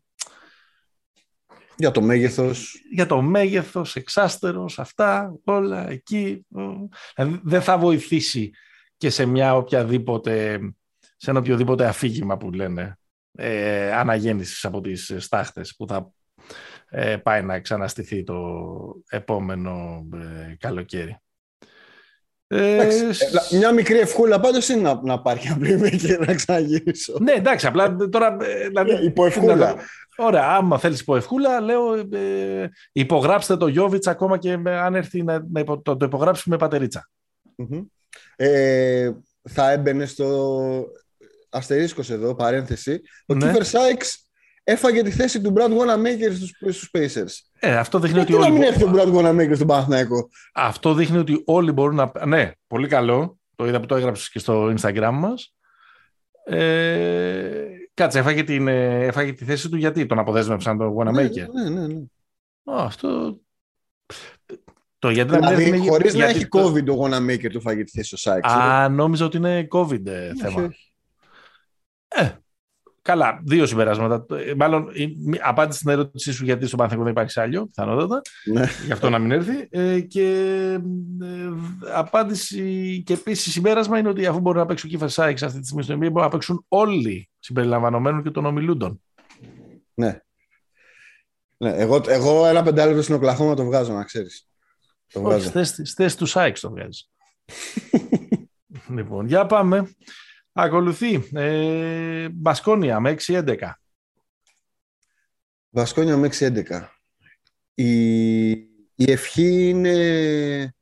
Για 1.79 1.91
το 1.91 2.03
μέγεθος. 2.03 2.83
Για 2.93 3.07
το 3.07 3.23
μέγεθος, 3.23 3.97
εξάστερος, 3.97 4.79
αυτά, 4.79 5.37
όλα 5.45 5.89
εκεί. 5.91 6.47
Δηλαδή, 7.15 7.41
δεν 7.45 7.63
θα 7.63 7.79
βοηθήσει 7.79 8.51
και 8.97 9.11
σε 9.11 9.27
μια 9.27 9.57
οποιαδήποτε, 9.57 10.59
σε 11.17 11.31
ένα 11.31 11.39
οποιοδήποτε 11.39 11.87
αφήγημα 11.87 12.37
που 12.37 12.53
λένε 12.53 12.99
ε, 13.33 13.93
αναγέννησης 13.93 14.65
από 14.65 14.81
τις 14.81 15.15
στάχτες 15.19 15.77
που 15.77 15.87
θα 15.87 16.13
ε, 16.89 17.17
πάει 17.17 17.43
να 17.43 17.61
ξαναστηθεί 17.61 18.23
το 18.23 18.37
επόμενο 19.09 20.07
ε, 20.15 20.55
καλοκαίρι. 20.59 21.21
Ε, 22.49 22.89
μια 23.51 23.73
μικρή 23.73 23.99
ευχούλα 23.99 24.41
πάντως 24.41 24.69
είναι 24.69 24.81
να, 24.81 25.01
να 25.03 25.21
πάρει 25.21 25.41
απλή 25.53 25.97
και 25.97 26.19
να 26.19 26.35
ξαναγυρίσω. 26.35 27.17
Ναι, 27.21 27.33
εντάξει, 27.33 27.67
απλά 27.67 27.97
τώρα. 27.97 28.37
Ε, 28.41 28.67
δηλαδή, 28.67 28.93
ναι, 28.93 28.99
υποευχούλα. 28.99 29.77
Ωραία, 30.17 30.45
άμα 30.45 30.79
θέλεις 30.79 31.01
υποευχούλα, 31.01 31.61
λέω 31.61 31.95
ε, 31.95 32.71
υπογράψτε 32.93 33.57
το 33.57 33.67
Γιώβιτς 33.67 34.07
ακόμα 34.07 34.39
και 34.39 34.57
με, 34.57 34.77
αν 34.79 34.95
έρθει 34.95 35.23
να, 35.23 35.47
να 35.51 35.61
υπο, 35.61 35.81
το, 35.81 35.97
το 35.97 36.05
υπογράψει 36.05 36.51
με 36.51 36.57
πατεριτσα 36.57 37.11
Ε, 38.37 39.11
θα 39.49 39.71
έμπαινε 39.71 40.07
στο 40.07 40.87
αστερίσκος 41.51 42.11
εδώ, 42.11 42.35
παρένθεση. 42.35 43.01
Ο 43.27 43.35
Ναι. 43.35 43.47
Κίφερ 43.47 43.65
Σάιξ 43.65 44.29
έφαγε 44.65 45.03
τη 45.03 45.11
θέση 45.11 45.41
του 45.41 45.53
Brad 45.57 45.71
Wanamaker 45.71 46.33
στους, 46.35 46.77
στους 46.77 46.91
Pacers. 46.93 47.46
Ε, 47.59 47.77
αυτό 47.77 47.99
δείχνει 47.99 48.17
Γιατί 48.17 48.33
ότι 48.35 48.43
να 48.43 48.49
όλοι... 48.49 48.59
μην 48.59 48.69
έρθει 48.69 48.85
ο 48.85 48.93
Brad 48.95 49.15
Wanamaker 49.15 49.53
στον 49.55 49.67
Παναθηναϊκό; 49.67 50.29
Αυτό 50.55 50.95
δείχνει 50.95 51.19
ότι 51.19 51.43
όλοι 51.47 51.73
μπορούν 51.73 51.95
να... 51.95 52.13
Ναι, 52.27 52.51
πολύ 52.67 52.89
καλό. 52.89 53.39
Το 53.57 53.67
είδα 53.67 53.81
που 53.81 53.87
το 53.87 53.95
έγραψες 53.97 54.31
και 54.31 54.39
στο 54.39 54.75
Instagram 54.79 55.11
μας. 55.13 55.55
Ε, 56.45 57.65
κάτσε, 57.95 58.19
έφαγε, 58.19 58.43
την, 58.45 58.69
ε, 58.69 59.05
έφαγε 59.07 59.33
τη 59.33 59.45
θέση 59.45 59.69
του 59.69 59.77
γιατί 59.77 60.07
τον 60.07 60.19
αποδέσμευσαν 60.19 60.79
τον 60.79 60.95
Wanamaker. 60.99 61.47
Ναι, 61.53 61.69
ναι, 61.71 61.87
ναι. 61.87 62.01
Α, 62.65 62.85
αυτό... 62.85 63.39
Το 64.99 65.11
γιατί 65.11 65.31
να 65.31 65.39
μην 65.39 65.47
Δηλαδή, 65.49 65.63
έρθει 65.63 65.77
είναι 65.77 65.89
χωρίς 65.89 66.15
να 66.15 66.19
γιατί 66.25 66.39
έχει 66.39 66.49
το- 66.49 66.73
COVID 66.73 66.89
ο 66.89 67.05
Wanamaker 67.05 67.51
του 67.53 67.61
φάγει 67.61 67.85
τη 67.85 67.91
θέση 67.91 68.15
ο 68.15 68.19
Σάιξ. 68.19 68.49
Α, 68.53 68.89
νόμιζα 68.89 69.25
ότι 69.25 69.37
είναι 69.37 69.69
COVID 69.71 70.07
ε, 70.07 70.29
Όχι, 70.29 70.41
θέμα. 70.41 70.63
όχι. 70.63 70.93
Ε, 72.09 72.31
καλά, 73.07 73.41
δύο 73.45 73.67
συμπεράσματα. 73.67 74.37
Ε, 74.37 74.55
Μάλλον 74.55 74.91
η- 74.93 75.17
μη- 75.19 75.39
απάντηση 75.43 75.79
στην 75.79 75.91
ερώτησή 75.91 76.33
σου 76.33 76.45
γιατί 76.45 76.67
στο 76.67 76.77
Παναθηναϊκό 76.77 77.05
δεν 77.05 77.17
υπάρχει 77.17 77.33
σάλιο, 77.41 77.67
πιθανότατα, 77.67 78.21
Ναι. 78.45 78.65
γι' 78.87 78.93
αυτό 78.93 79.11
να 79.11 79.19
μην 79.19 79.31
έρθει. 79.31 79.67
Ε, 79.71 80.01
και 80.01 80.29
ε, 81.23 81.51
απάντηση 81.95 83.03
και 83.07 83.13
επίσης 83.13 83.53
συμπέρασμα 83.53 83.99
είναι 83.99 84.09
ότι 84.09 84.27
αφού 84.27 84.41
μπορεί 84.41 84.59
να 84.59 84.67
παίξει 84.67 84.87
ο 84.87 84.89
Κίφας 84.89 85.13
Σάιξ 85.13 85.43
αυτή 85.43 85.61
τη 85.61 85.65
στιγμή 85.67 85.83
στο 85.83 85.95
NBA, 85.95 85.99
μπορούν 85.99 86.21
να 86.23 86.29
παίξουν 86.29 86.65
όλοι 86.69 87.31
συμπεριλαμβανομένων 87.39 88.23
και 88.23 88.31
των 88.31 88.45
ομιλούντων. 88.47 89.01
Ναι. 89.95 90.21
Ναι, 91.57 91.71
εγώ, 91.77 92.03
εγώ 92.07 92.47
ένα 92.47 92.63
πεντάλεπτο 92.63 93.03
στην 93.03 93.15
Οκλαχώμα 93.15 93.55
το 93.55 93.65
βγάζω, 93.65 93.93
να 93.93 94.05
ξέρεις. 94.05 94.49
Το 95.13 95.19
Όχι, 95.21 95.29
βγάζω. 95.29 95.43
στη 95.45 95.53
θέση- 95.53 95.87
στη 95.87 96.03
θέση 96.03 96.17
του 96.17 96.27
Σάιξ 96.27 96.61
το 96.61 96.71
βγάζεις. 96.71 97.11
λοιπόν, 98.97 99.27
για 99.27 99.47
πάμε. 99.47 99.91
Ακολουθεί. 100.59 101.29
Ε, 101.35 102.29
Μπασκόνια 102.29 103.01
με 103.01 103.17
6-11. 103.27 103.57
Βασκόνια 105.71 106.17
με 106.17 106.29
6-11. 106.39 106.63
Η, 107.75 108.51
η 108.95 109.11
ευχή 109.11 109.69
είναι 109.69 110.75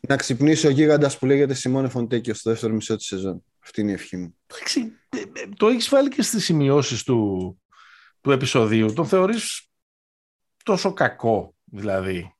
να 0.00 0.16
ξυπνήσει 0.16 0.66
ο 0.66 0.70
γίγαντας 0.70 1.18
που 1.18 1.26
λέγεται 1.26 1.54
Σιμώνε 1.54 1.88
Φοντέκιο 1.88 2.34
στο 2.34 2.50
δεύτερο 2.50 2.74
μισό 2.74 2.96
της 2.96 3.06
σεζόν. 3.06 3.44
Αυτή 3.64 3.80
είναι 3.80 3.90
η 3.90 3.94
ευχή 3.94 4.16
μου. 4.16 4.36
Εντάξει, 4.46 4.92
ε, 5.08 5.18
ε, 5.18 5.48
το 5.56 5.66
έχεις 5.68 5.88
βάλει 5.88 6.08
και 6.08 6.22
στις 6.22 6.44
σημειώσεις 6.44 7.02
του, 7.02 7.60
του 8.20 8.30
επεισοδίου. 8.30 8.92
Τον 8.92 9.06
θεωρείς 9.06 9.68
τόσο 10.62 10.92
κακό, 10.92 11.54
δηλαδή. 11.64 12.36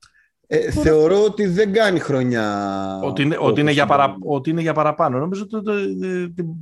Ε, 0.50 0.70
θεωρώ 0.70 1.24
ότι 1.24 1.46
δεν 1.46 1.72
κάνει 1.72 1.98
χρονιά. 1.98 3.00
ότι, 3.02 3.22
είναι, 3.22 3.36
όπως 3.36 3.50
ότι, 3.50 3.60
είναι 3.60 3.70
για 3.72 3.86
τον- 3.86 3.96
παρα, 3.96 4.16
ότι 4.20 4.50
είναι 4.50 4.60
για 4.60 4.72
παραπάνω. 4.74 5.18
Νομίζω 5.18 5.42
ότι 5.42 5.50
το- 5.50 5.62
το- 5.62 6.06
ε, 6.06 6.28
το- 6.36 6.56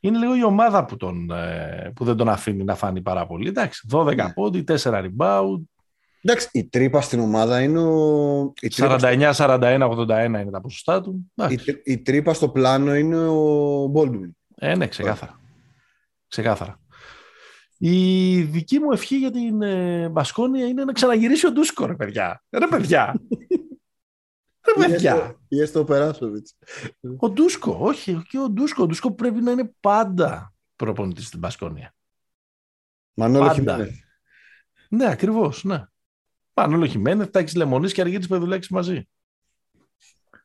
είναι 0.00 0.18
λίγο 0.18 0.36
η 0.36 0.44
ομάδα 0.44 0.84
που, 0.84 0.96
τον, 0.96 1.30
ε, 1.30 1.92
που 1.94 2.04
δεν 2.04 2.16
τον 2.16 2.28
αφήνει 2.28 2.64
να 2.64 2.74
φάνει 2.74 3.00
πάρα 3.02 3.26
πολύ. 3.26 3.48
Εντάξει, 3.48 3.86
12 3.90 4.14
Ναι. 4.14 4.32
πόντι, 4.32 4.62
4 4.62 5.02
rebound, 5.04 5.60
Εντάξει, 6.24 6.48
η 6.52 6.64
τρύπα 6.68 7.00
στην 7.00 7.20
ομάδα 7.20 7.62
είναι 7.62 7.78
ο... 7.78 8.52
Η 8.60 8.68
τρύπα, 8.68 8.98
49-41, 8.98 9.88
81 9.88 10.40
είναι 10.40 10.50
τα 10.50 10.60
ποσοστά 10.60 11.00
του. 11.00 11.10
η, 11.10 11.30
Εντάξει. 11.42 11.56
τρ- 11.64 11.86
η 11.88 11.98
τρύπα 11.98 12.34
στο 12.34 12.48
πλάνο 12.48 12.94
είναι 12.94 13.16
ο 13.28 13.92
Baldwin. 13.94 14.30
Ε, 14.56 14.74
ναι, 14.76 14.86
ξεκάθαρα. 14.86 15.40
Ξεκάθαρα. 16.28 16.78
Η 17.84 18.42
δική 18.42 18.78
μου 18.78 18.92
ευχή 18.92 19.16
για 19.16 19.30
την 19.30 19.62
ε, 19.62 20.08
Μπασκόνια 20.08 20.66
είναι 20.66 20.84
να 20.84 20.92
ξαναγυρίσει 20.92 21.46
ο 21.46 21.52
Ντούσκο, 21.52 21.86
ρε 21.86 21.94
παιδιά. 21.94 22.44
Ρε 22.50 22.66
παιδιά. 22.66 23.14
ρε 24.76 24.86
παιδιά. 24.86 25.40
Ή 25.48 25.60
έστω 25.60 25.80
ο 25.80 25.84
Περάσοβιτς. 25.84 26.56
Ο 27.16 27.30
Ντούσκο, 27.30 27.76
όχι, 27.80 28.22
και 28.28 28.38
ο 28.38 28.48
Ντούσκο. 28.48 28.82
Ο 28.82 28.86
Ντούσκο 28.86 29.12
πρέπει 29.12 29.40
να 29.40 29.50
είναι 29.50 29.74
πάντα 29.80 30.54
προπονητής 30.76 31.26
στην 31.26 31.38
Μπασκόνια. 31.38 31.94
Μανώλο 33.14 33.46
Πάντα. 33.46 33.54
Χιμένεθ. 33.54 33.94
Ναι, 34.88 35.10
ακριβώς, 35.10 35.64
ναι. 35.64 35.84
Πάνολο 36.52 36.86
Χιμένεθ, 36.86 37.30
Τάκης 37.30 37.54
Λεμονής 37.54 37.92
και 37.92 38.00
Αργύρης 38.00 38.26
Πεδουλάκης 38.28 38.68
μαζί. 38.68 39.08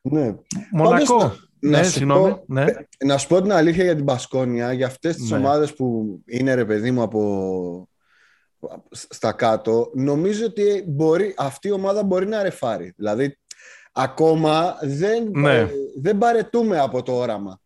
Ναι. 0.02 0.34
Μονακό. 0.70 1.36
Να- 1.60 1.70
ναι, 1.70 1.76
να 1.78 1.84
σου 1.84 1.90
συγγνώμη. 1.90 2.30
πω- 2.30 2.44
ναι. 2.46 2.64
Να 3.04 3.18
σου 3.18 3.28
πω 3.28 3.42
την 3.42 3.52
αλήθεια 3.52 3.84
για 3.84 3.94
την 3.96 4.04
Πασκόνια, 4.04 4.72
για 4.72 4.86
αυτές 4.86 5.16
τις 5.16 5.30
Ναι. 5.30 5.36
ομάδες 5.36 5.74
που 5.74 6.18
είναι 6.26 6.54
ρε 6.54 6.64
παιδί 6.64 6.90
μου 6.90 7.02
από 7.02 7.88
στα 8.90 9.32
κάτω, 9.32 9.90
νομίζω 9.94 10.44
ότι 10.44 10.84
μπορεί, 10.86 11.34
αυτή 11.36 11.68
η 11.68 11.70
ομάδα 11.70 12.02
μπορεί 12.04 12.26
να 12.26 12.42
ρεφάρει. 12.42 12.92
Δηλαδή, 12.96 13.38
ακόμα 13.92 14.76
δεν, 14.82 15.28
Ναι. 15.32 15.54
ε, 15.58 15.68
δεν 16.00 16.18
παρετούμε 16.18 16.78
από 16.78 17.02
το 17.02 17.12
όραμα 17.12 17.60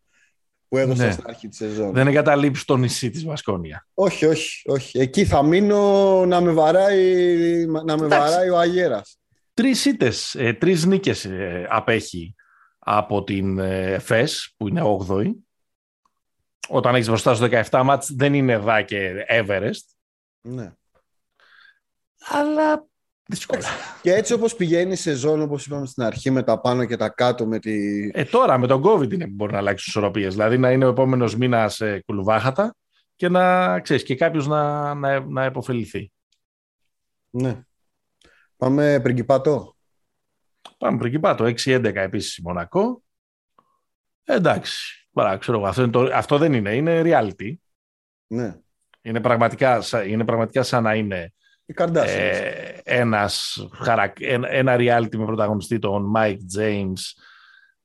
που 0.67 0.77
έδωσα 0.77 1.05
Ναι. 1.05 1.11
στην 1.11 1.23
αρχή 1.27 1.47
της 1.47 1.57
σεζόν. 1.57 1.93
Δεν 1.93 2.07
εγκαταλείψει 2.07 2.65
το 2.65 2.77
νησί 2.77 3.09
της 3.09 3.25
Μπασκόνια. 3.25 3.87
Όχι, 3.93 4.25
όχι, 4.25 4.61
όχι. 4.65 4.99
Εκεί 4.99 5.25
θα 5.25 5.43
μείνω 5.43 6.25
να 6.25 6.41
με 6.41 6.51
βαράει, 6.51 7.65
να 7.65 7.97
με 7.97 8.05
Εντάξει. 8.05 8.17
βαράει 8.31 8.49
ο 8.49 8.57
Αγέρας. 8.57 9.17
Τρεις 9.53 9.85
ήττες, 9.85 10.35
ε, 10.35 10.53
τρεις 10.53 10.85
νίκες 10.85 11.25
ε, 11.25 11.67
απέχει 11.69 12.35
από 12.83 13.23
την 13.23 13.59
ε, 13.59 13.99
ΦΕΣ 13.99 14.53
που 14.57 14.67
είναι 14.67 14.81
8η. 15.07 15.31
Όταν 16.67 16.95
έχεις 16.95 17.07
μπροστά 17.07 17.35
σου 17.35 17.47
17 17.69 17.81
μάτς 17.83 18.13
δεν 18.13 18.33
είναι 18.33 18.57
δά 18.57 18.81
και 18.81 19.25
Everest. 19.29 19.95
Ναι. 20.41 20.73
Αλλά 22.29 22.87
δύσκολα. 23.25 23.61
Και 24.01 24.13
έτσι 24.13 24.33
όπως 24.33 24.55
πηγαίνει 24.55 24.91
η 24.91 24.95
σεζόν, 24.95 25.41
όπως 25.41 25.65
είπαμε 25.65 25.85
στην 25.85 26.03
αρχή, 26.03 26.31
με 26.31 26.43
τα 26.43 26.59
πάνω 26.59 26.85
και 26.85 26.95
τα 26.95 27.09
κάτω, 27.09 27.45
με 27.45 27.59
τη... 27.59 28.07
Ε, 28.13 28.23
τώρα 28.23 28.57
με 28.57 28.67
τον 28.67 28.83
COVID 28.85 29.13
είναι 29.13 29.25
που 29.25 29.33
μπορεί 29.33 29.51
να 29.51 29.57
αλλάξει 29.57 29.83
τις 29.83 29.93
ισορροπίες. 29.93 30.33
Δηλαδή 30.33 30.57
να 30.57 30.71
είναι 30.71 30.85
ο 30.85 30.89
επόμενος 30.89 31.35
μήνας 31.35 31.81
ε, 31.81 32.01
κουλουβάχατα 32.05 32.75
και 33.15 33.29
να 33.29 33.79
ξέρεις 33.79 34.03
και 34.03 34.15
κάποιος 34.15 34.47
να, 34.47 34.93
να, 34.93 35.19
να 35.19 35.43
επωφεληθεί. 35.43 36.11
Ναι. 37.29 37.61
Πάμε 38.57 38.99
πριγκιπάτο. 38.99 39.75
Πάμε 40.83 40.97
πριν 40.97 41.13
εκεί 41.13 41.35
το 41.35 41.45
6-11 41.45 41.95
επίσης 41.95 42.37
η 42.37 42.41
Μονακό. 42.41 43.03
Ε, 44.23 44.33
εντάξει, 44.35 45.07
παρά, 45.11 45.37
ξέρω, 45.37 45.57
εγώ, 45.57 45.67
αυτό, 45.67 45.81
είναι 45.81 45.91
το, 45.91 46.09
αυτό 46.13 46.37
δεν 46.37 46.53
είναι, 46.53 46.75
είναι 46.75 47.01
reality. 47.05 47.53
Ναι. 48.27 48.55
Είναι 49.01 49.21
πραγματικά, 49.21 49.81
σα- 49.81 50.03
είναι 50.03 50.25
πραγματικά 50.25 50.63
σαν 50.63 50.83
να 50.83 50.95
είναι 50.95 51.33
Η 51.65 51.73
Kardashians. 51.77 52.05
ε, 52.07 52.77
ένας, 52.83 53.65
χαρακ- 53.73 54.21
ένα, 54.21 54.49
ένα 54.49 54.75
reality 54.79 55.15
με 55.15 55.25
πρωταγωνιστή 55.25 55.79
τον 55.79 56.11
Mike 56.15 56.37
James 56.59 56.93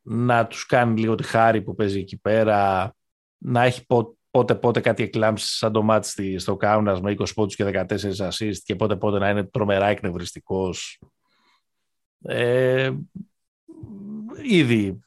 να 0.02 0.46
τους 0.46 0.66
κάνει 0.66 1.00
λίγο 1.00 1.14
τη 1.14 1.22
χάρη 1.22 1.62
που 1.62 1.74
παίζει 1.74 1.98
εκεί 1.98 2.18
πέρα 2.20 2.92
να 3.38 3.62
έχει 3.64 3.86
πο- 3.86 4.18
πότε 4.30 4.54
πότε 4.54 4.80
κάτι 4.80 5.02
εκλάμψει 5.02 5.56
σαν 5.56 5.72
το 5.72 5.82
μάτι 5.82 6.08
στη- 6.08 6.38
στο 6.38 6.56
Κάουνας 6.56 7.00
με 7.00 7.10
20 7.10 7.34
πόντους 7.34 7.54
και 7.56 7.64
14 7.64 8.28
assist 8.28 8.56
και 8.64 8.76
πότε 8.76 8.96
πότε 8.96 9.18
να 9.18 9.30
είναι 9.30 9.44
τρομερά 9.44 9.86
εκνευριστικός 9.86 11.00
ε, 12.22 12.92
ήδη 14.42 14.98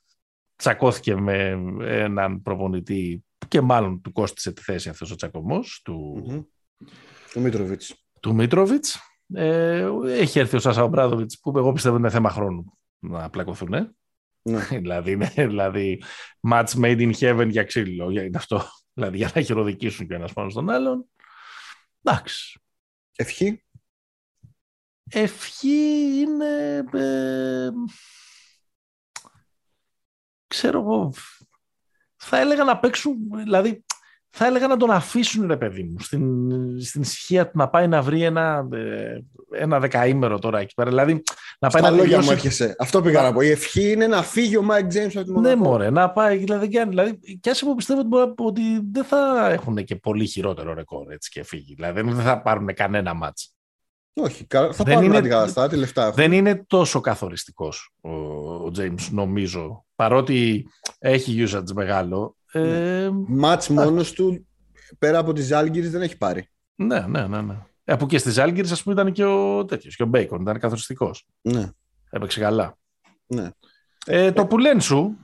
τσακώθηκε 0.56 1.15
με 1.15 1.50
έναν 1.82 2.41
προπονητή 2.41 3.24
και 3.47 3.62
μάλλον 3.62 4.02
του 4.02 4.12
κόστησε 4.12 4.52
τη 4.52 4.62
θέση 4.62 4.89
αυτός 4.89 5.12
ο 5.12 5.15
τσακωμός 5.15 5.82
του, 5.84 6.24
Μμμ. 6.28 6.41
Ο 7.36 7.39
Μίτροβιτς. 7.39 7.95
του 8.19 8.36
Μίτροβιτς. 8.36 9.00
Ε, 9.34 9.88
έχει 10.06 10.39
έρθει 10.39 10.56
ο 10.56 10.60
Σάσα 10.60 10.84
Ομπράδοβιτς 10.84 11.39
που 11.39 11.58
εγώ 11.58 11.71
πιστεύω 11.71 11.97
είναι 11.97 12.10
θέμα 12.10 12.30
χρόνου 12.30 12.78
να 13.00 13.30
πλακωθούν. 13.30 13.74
Ε. 13.74 13.95
Ναι. 14.41 14.60
δηλαδή, 14.82 15.12
είναι, 15.12 15.32
δηλαδή 15.36 16.04
match 16.50 16.67
made 16.67 17.12
in 17.12 17.13
heaven 17.13 17.47
για 17.50 17.63
ξύλο. 17.63 18.12
Για, 18.12 18.24
είναι 18.24 18.38
αυτό. 18.38 18.62
Δηλαδή 18.93 19.17
για 19.17 19.32
να 19.36 19.41
χειροδικήσουν 19.41 20.08
και 20.08 20.13
ένας 20.13 20.34
πάνω 20.34 20.50
στον 20.50 20.69
άλλον. 20.69 21.06
Εντάξει. 22.04 22.60
Ευχή. 23.15 23.63
Ευχή 25.12 26.19
είναι... 26.19 26.84
ε, 26.93 27.69
ξέρω 30.47 30.80
εγώ... 30.80 31.13
Θα 32.24 32.39
έλεγα 32.39 32.63
να 32.63 32.80
παίξουν... 32.80 33.15
Δηλαδή 33.43 33.84
θα 34.34 34.45
έλεγα 34.45 34.67
να 34.67 34.78
τον 34.78 34.91
αφήσουν 34.91 35.47
ρε 35.47 35.58
παιδί 35.58 35.84
μου 35.84 36.00
στην, 36.00 36.24
στην 36.82 37.02
ησυχία 37.02 37.45
του 37.45 37.58
να 37.58 37.69
πάει 37.69 37.88
να 37.88 38.02
βρει 38.02 38.24
ένα, 38.24 38.67
ε, 38.74 39.19
ένα 39.52 39.80
δεκαήμερο 39.80 40.39
τώρα 40.39 40.60
εκεί 40.60 40.74
πέρα. 40.74 40.89
Δηλαδή 40.89 41.24
να 41.60 41.69
πάει 41.69 41.82
Στα 41.82 41.91
να 41.91 41.97
λόγια 41.97 42.17
μου 42.17 42.24
τελειώσει 42.24 42.32
έρχεσαι. 42.32 42.76
Αυτό 42.80 43.02
πήγα 43.02 43.21
να 43.21 43.34
πω. 43.34 43.41
Η 43.41 43.50
ευχή 43.50 43.91
είναι 43.91 44.08
να 44.08 44.24
φύγει 44.24 44.58
ο 44.58 44.62
Μάικ 44.62 44.88
Τζέιμς 44.88 45.15
από 45.15 45.26
τη 45.26 45.32
Ναι, 45.32 45.38
Μονακό. 45.38 45.63
μωρέ, 45.63 45.89
να 45.89 46.12
πάει. 46.12 46.38
Δηλαδή, 46.38 46.67
και 46.67 46.80
αν- 46.80 46.89
δηλαδή 46.89 47.19
κι 47.39 47.50
άσε 47.50 47.65
που 47.65 47.76
πιστεύω 47.76 48.00
ότι, 48.00 48.08
μπορεί- 48.08 48.34
ότι 48.38 48.62
δεν 48.91 49.04
θα 49.04 49.50
έχουν 49.52 49.84
και 49.84 49.95
πολύ 49.95 50.26
χειρότερο 50.26 50.74
ρεκόρ 50.74 51.12
έτσι 51.12 51.30
και 51.30 51.43
φύγει. 51.43 51.74
Δηλαδή, 51.74 52.02
δεν 52.02 52.15
θα 52.15 52.41
πάρουν 52.41 52.74
κανένα 52.74 53.13
μάτς. 53.13 53.54
Όχι, 54.13 54.45
κα- 54.45 54.71
θα 54.74 54.84
Δεν 54.84 54.93
πάρουν 54.93 55.10
είναι- 55.10 55.17
αντικαταστάτη, 55.17 55.76
λεφτά 55.76 56.02
έχουν. 56.02 56.15
Δεν 56.15 56.32
είναι 56.32 56.63
τόσο 56.67 57.00
καθοριστικός 57.02 57.91
ο, 58.02 58.10
ο 58.65 58.71
James, 58.78 59.08
νομίζω. 59.12 59.86
Παρότι 59.95 60.67
έχει 61.00 61.43
usage 61.47 61.71
μεγάλο. 61.74 62.36
Ε, 62.52 63.10
Μάτς 63.28 63.69
μόνος 63.69 64.12
του, 64.12 64.47
πέρα 65.00 65.17
από 65.19 65.34
τις 65.34 65.45
Ζάλγκυρες, 65.45 65.91
δεν 65.91 66.02
έχει 66.02 66.17
πάρει. 66.17 66.50
ναι, 66.76 67.00
ναι, 67.00 67.28
ναι. 67.28 67.41
ναι. 67.41 67.58
Ε, 67.84 67.95
που 67.95 68.06
και 68.06 68.17
στις 68.17 68.34
Ζάλγκυρες, 68.34 68.71
ας 68.71 68.84
πούμε, 68.84 69.02
ήταν 69.02 69.12
και 69.13 69.24
ο 69.26 69.65
τέτοιος, 69.65 69.95
και 69.95 70.04
ο 70.04 70.06
Μπέικον, 70.06 70.41
ήταν 70.41 70.60
καθοριστικός. 70.60 71.28
Ναι, 71.41 71.69
Έπαιξε 72.10 72.39
καλά. 72.39 72.78
ναι. 73.28 73.50
Ε, 74.06 74.32
το 74.32 74.45
που 74.45 74.58
λένε 74.58 74.80
σου, 74.82 75.17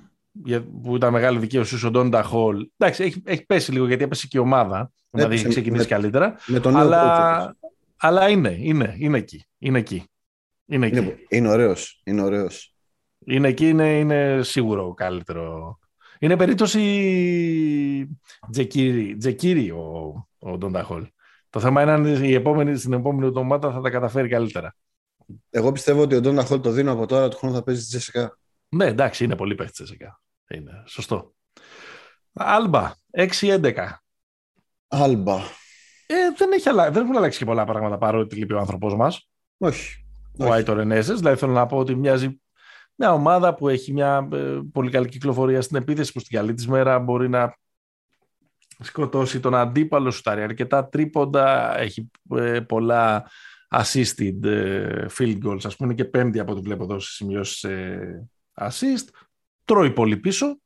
που 0.84 0.95
ήταν 0.95 1.12
μεγάλη 1.13 1.39
δικαίωση 1.39 1.86
ο 1.86 1.91
Ντόντα 1.91 2.23
Χολ. 2.23 2.69
Εντάξει, 2.78 3.04
έχει, 3.04 3.21
έχει 3.26 3.45
πέσει 3.45 3.71
λίγο 3.71 3.88
γιατί 3.88 4.04
έπεσε 4.04 4.28
και 4.28 4.38
η 4.38 4.41
ομάδα. 4.41 4.91
Δηλαδή 5.10 5.36
έχει 5.36 5.47
ξεκινήσει 5.47 5.82
με, 5.84 5.89
καλύτερα. 5.89 6.36
Με 6.45 6.60
τον 6.60 6.78
αλλά, 6.78 7.56
αλλά 7.97 8.29
είναι, 8.29 8.55
είναι, 8.60 8.95
είναι 8.99 9.17
εκεί. 9.17 9.45
Είναι 9.57 9.79
εκεί. 9.79 10.03
Είναι, 10.65 10.86
εκεί. 10.86 10.97
είναι, 10.97 11.17
είναι 11.29 11.49
ωραίος. 11.49 12.01
Είναι 12.03 12.21
ωραίος. 12.21 12.75
Είναι 13.25 13.47
εκεί, 13.47 13.69
είναι, 13.69 13.99
είναι 13.99 14.43
σίγουρο 14.43 14.93
καλύτερο. 14.93 15.79
Είναι 16.19 16.38
περίπτωση 16.38 16.79
Τζεκίρι, 18.51 19.17
Τζεκίρι 19.17 19.71
ο, 19.71 20.13
ο 20.39 20.57
Ντόντα 20.57 20.83
Χολ. 20.83 21.07
Το 21.49 21.60
θέμα 21.60 21.81
είναι 21.81 21.91
αν 21.91 22.23
η 22.23 22.33
επόμενη, 22.33 22.77
στην 22.77 22.93
επόμενη 22.93 23.27
εβδομάδα 23.27 23.71
θα 23.71 23.81
τα 23.81 23.89
καταφέρει 23.89 24.27
καλύτερα. 24.27 24.75
Εγώ 25.49 25.71
πιστεύω 25.71 26.01
ότι 26.01 26.15
ο 26.15 26.21
Ντόντα 26.21 26.43
Χολ 26.43 26.62
το 26.62 26.71
δίνω 26.71 26.91
από 26.91 27.05
τώρα 27.05 27.27
του 27.27 27.38
χρόνου 27.38 27.55
θα 27.55 27.63
παίζει 27.63 27.81
στη 27.81 27.89
Τζεσικά. 27.89 28.38
Ναι, 28.69 28.86
εντάξει, 28.86 29.23
είναι 29.23 29.36
πολύ 29.36 29.55
παίχτης 29.55 29.75
Τζεσικά. 29.75 30.21
Είναι 30.49 30.83
σωστό. 30.86 31.33
Άλμπα, 32.33 32.93
6-11. 33.12 33.73
Άλμπα. 34.88 35.38
Ε, 36.10 36.15
δεν, 36.38 36.52
έχει 36.52 36.70
αλλα... 36.70 36.91
δεν 36.91 37.04
έχουν 37.04 37.17
αλλάξει 37.17 37.38
και 37.38 37.46
πολλά 37.46 37.65
πράγματα 37.65 37.98
παρότι 37.98 38.36
λείπει 38.36 38.54
ο 38.54 38.60
άνθρωπό 38.60 38.96
μας. 38.96 39.30
Όχι. 39.58 40.06
Ο 40.39 40.52
Άιτο 40.52 40.74
Ρενέσε. 40.74 41.13
Δηλαδή 41.13 41.38
θέλω 41.38 41.52
να 41.52 41.65
πω 41.65 41.78
ότι 41.78 41.96
μοιάζει 41.96 42.41
μια 42.96 43.13
ομάδα 43.13 43.54
που 43.54 43.67
έχει 43.67 43.93
μια 43.93 44.28
ε, 44.32 44.60
πολύ 44.72 44.89
καλή 44.89 45.08
κυκλοφορία 45.08 45.62
στην 45.62 45.78
επίθεση 45.78 46.12
που 46.12 46.20
στην 46.20 46.38
καλή 46.38 46.54
της 46.54 46.67
μέρα 46.67 47.00
μπορεί 47.00 47.30
να 47.30 47.58
σκοτώσει 48.80 49.39
τον 49.39 49.56
αντίπαλο, 49.56 50.12
σου 50.12 50.22
τάρει 50.22 50.41
αρκετά 50.41 50.89
τρίποντα, 50.89 51.78
έχει 51.80 52.12
ε, 52.36 52.60
πολλά 52.60 53.30
assisted 53.70 54.43
ε, 54.43 55.06
field 55.17 55.38
goals, 55.46 55.62
ας 55.63 55.76
πούμε, 55.76 55.93
και 55.93 56.06
πέμπτη 56.06 56.39
από 56.39 56.52
ό,τι 56.52 56.62
βλέπω 56.62 56.84
εδώ 56.84 57.00
στις 57.00 57.15
σημειώσεις 57.15 57.63
ε, 57.63 58.30
assist. 58.54 59.08
Τρώει 59.65 59.91
πολύ 59.91 60.17
πίσω. 60.17 60.60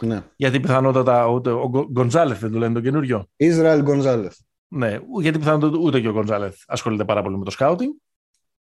Ναι. 0.00 0.22
Γιατί 0.36 0.60
πιθανότατα 0.60 1.26
ούτε 1.26 1.50
ο 1.50 1.88
Γκοντζάλεθ 1.90 2.40
δεν 2.40 2.52
το 2.52 2.58
λένε 2.58 2.74
τον 2.74 2.82
καινούριο. 2.82 3.28
Ισραήλ 3.36 3.82
Γκοντζάλεθ. 3.82 4.38
Ναι, 4.74 4.98
γιατί 5.20 5.38
πιθανότατα 5.38 5.78
ούτε 5.78 6.00
και 6.00 6.08
ο 6.08 6.12
Γκοντζάλεθ 6.12 6.62
ασχολείται 6.66 7.04
πάρα 7.04 7.22
πολύ 7.22 7.38
με 7.38 7.44
το 7.44 7.50
σκάουτινγκ. 7.50 7.92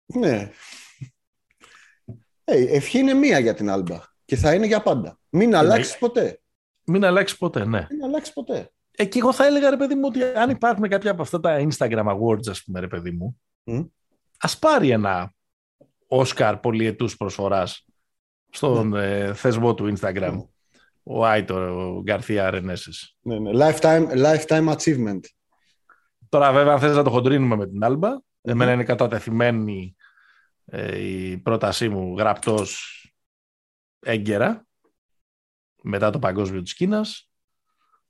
Ναι. 0.06 0.52
Hey, 2.46 2.66
ευχή 2.68 3.00
είναι 3.00 3.14
μία 3.14 3.40
για 3.40 3.54
την 3.54 3.70
Άλμπα 3.70 4.00
και 4.26 4.36
θα 4.36 4.54
είναι 4.54 4.66
για 4.66 4.82
πάντα. 4.82 5.20
Μην 5.30 5.56
αλλάξεις 5.56 5.98
ποτέ. 5.98 6.42
Μην 6.86 7.06
αλλάξεις 7.06 7.38
ποτέ, 7.38 7.66
ναι. 7.66 7.88
Μην 7.90 8.04
αλλάξεις 8.04 8.34
ποτέ. 8.34 8.72
Ε, 8.92 9.06
και 9.06 9.20
εγώ 9.20 9.34
θα 9.34 9.46
έλεγα, 9.46 9.70
ρε 9.70 9.78
παιδί 9.78 9.96
μου, 9.96 10.02
ότι 10.06 10.24
αν 10.24 10.50
υπάρχουν 10.50 10.88
κάποια 10.88 11.12
από 11.12 11.22
αυτά 11.22 11.40
τα 11.40 11.68
Instagram 11.70 12.06
Awards, 12.06 12.50
ας 12.50 12.64
πούμε, 12.64 12.80
ρε 12.80 12.88
παιδί 12.88 13.12
μου, 13.12 13.42
mm. 13.66 13.88
ας 14.40 14.60
πάρει 14.60 14.90
ένα 14.90 15.34
Όσκαρ 16.08 16.58
πολυετούς 16.58 17.18
προσφοράς 17.18 17.86
στον 18.50 18.92
mm. 18.94 18.98
ε, 18.98 19.34
θεσμό 19.34 19.74
του 19.74 19.94
Instagram. 19.98 20.34
Mm. 20.34 20.46
Ο 21.04 21.26
Άιτο, 21.26 21.56
ο 21.56 22.02
Γκαρθία 22.02 22.50
Ρενέσης. 22.50 23.16
Ναι, 23.22 23.40
ναι. 23.40 23.52
Lifetime, 23.54 24.08
lifetime 24.08 24.76
achievement. 24.76 25.20
Τώρα 26.32 26.52
βέβαια 26.52 26.74
αν 26.74 26.80
θες 26.80 26.96
να 26.96 27.04
το 27.04 27.10
χοντρίνουμε 27.10 27.56
με 27.56 27.68
την 27.68 27.84
Άλμπα, 27.84 28.18
mm-hmm. 28.18 28.50
εμένα 28.50 28.72
είναι 28.72 28.84
κατατεθειμένη 28.84 29.96
ε, 30.66 31.00
η 31.00 31.38
πρότασή 31.38 31.90
μου 31.90 32.18
γραπτός 32.18 32.96
έγκαιρα 34.00 34.66
μετά 35.82 36.10
το 36.10 36.20
παγκόσμιο 36.20 36.62
της 36.62 36.74
Κίνας 36.74 37.30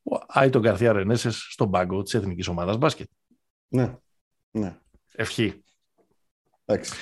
ο 0.04 0.18
Άιτο 0.28 0.60
Γκαρθία 0.60 0.92
Ρενέσες 0.92 1.48
στον 1.50 1.72
πάγκο 1.72 2.02
της 2.02 2.14
Εθνικής 2.14 2.48
Ομάδας 2.48 2.78
Μπάσκετ. 2.78 3.10
Ναι, 3.68 3.98
ναι. 4.52 4.80
Ευχή. 5.12 5.64
Εντάξει. 6.66 6.94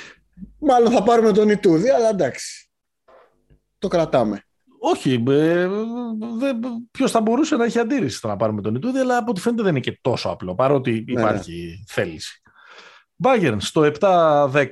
Μάλλον 0.60 0.91
θα 0.91 1.03
πάρουμε 1.03 1.32
τον 1.32 1.49
Ιτούδη, 1.49 1.89
αλλά 1.89 2.10
εντάξει. 2.10 2.69
Το 3.77 3.88
κρατάμε. 3.88 4.43
Όχι, 4.79 5.23
ε, 5.29 5.69
ποιος 6.91 7.11
θα 7.11 7.21
μπορούσε 7.21 7.55
να 7.55 7.65
έχει 7.65 7.79
αντίρρηση 7.79 8.17
στο 8.17 8.27
να 8.27 8.35
πάρουμε 8.35 8.61
τον 8.61 8.75
Ιτούδη, 8.75 8.99
αλλά 8.99 9.17
από 9.17 9.31
ό,τι 9.31 9.41
φαίνεται 9.41 9.61
δεν 9.61 9.71
είναι 9.71 9.79
και 9.79 9.99
τόσο 10.01 10.29
απλό, 10.29 10.55
παρότι 10.55 10.91
ναι, 10.91 11.13
ναι. 11.13 11.21
υπάρχει 11.21 11.83
θέληση. 11.87 12.41
Μπάγκερν 13.15 13.59
στο 13.59 13.91
7-10, 13.99 14.69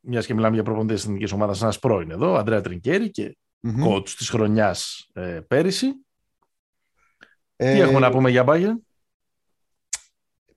μιας 0.00 0.26
και 0.26 0.34
μιλάμε 0.34 0.54
για 0.54 0.64
προπονητές 0.64 0.96
της 0.96 1.04
εθνικής 1.04 1.32
ομάδας, 1.32 1.62
ένας 1.62 1.78
πρώην 1.78 2.10
εδώ, 2.10 2.34
Αντρέα 2.34 2.60
Τρινκέρη 2.60 3.10
και 3.10 3.36
mm-hmm. 3.62 3.88
coach 3.88 4.08
της 4.08 4.28
χρονιάς 4.30 5.08
ε, 5.12 5.40
πέρυσι. 5.48 5.86
Ε, 7.56 7.72
Τι 7.72 7.80
έχουμε 7.80 7.98
να 7.98 8.10
πούμε 8.10 8.30
για 8.30 8.44
Bayern? 8.46 8.76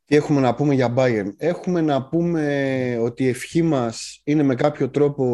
Τι 0.05 0.15
έχουμε 0.15 0.39
να 0.39 0.55
πούμε 0.55 0.73
για 0.73 0.93
Bayern; 0.97 1.34
Έχουμε 1.38 1.81
να 1.81 2.08
πούμε 2.08 2.97
ότι 3.01 3.23
η 3.23 3.27
ευχή 3.27 3.62
μας 3.62 4.21
είναι 4.23 4.43
με 4.43 4.55
κάποιο 4.55 4.89
τρόπο 4.89 5.25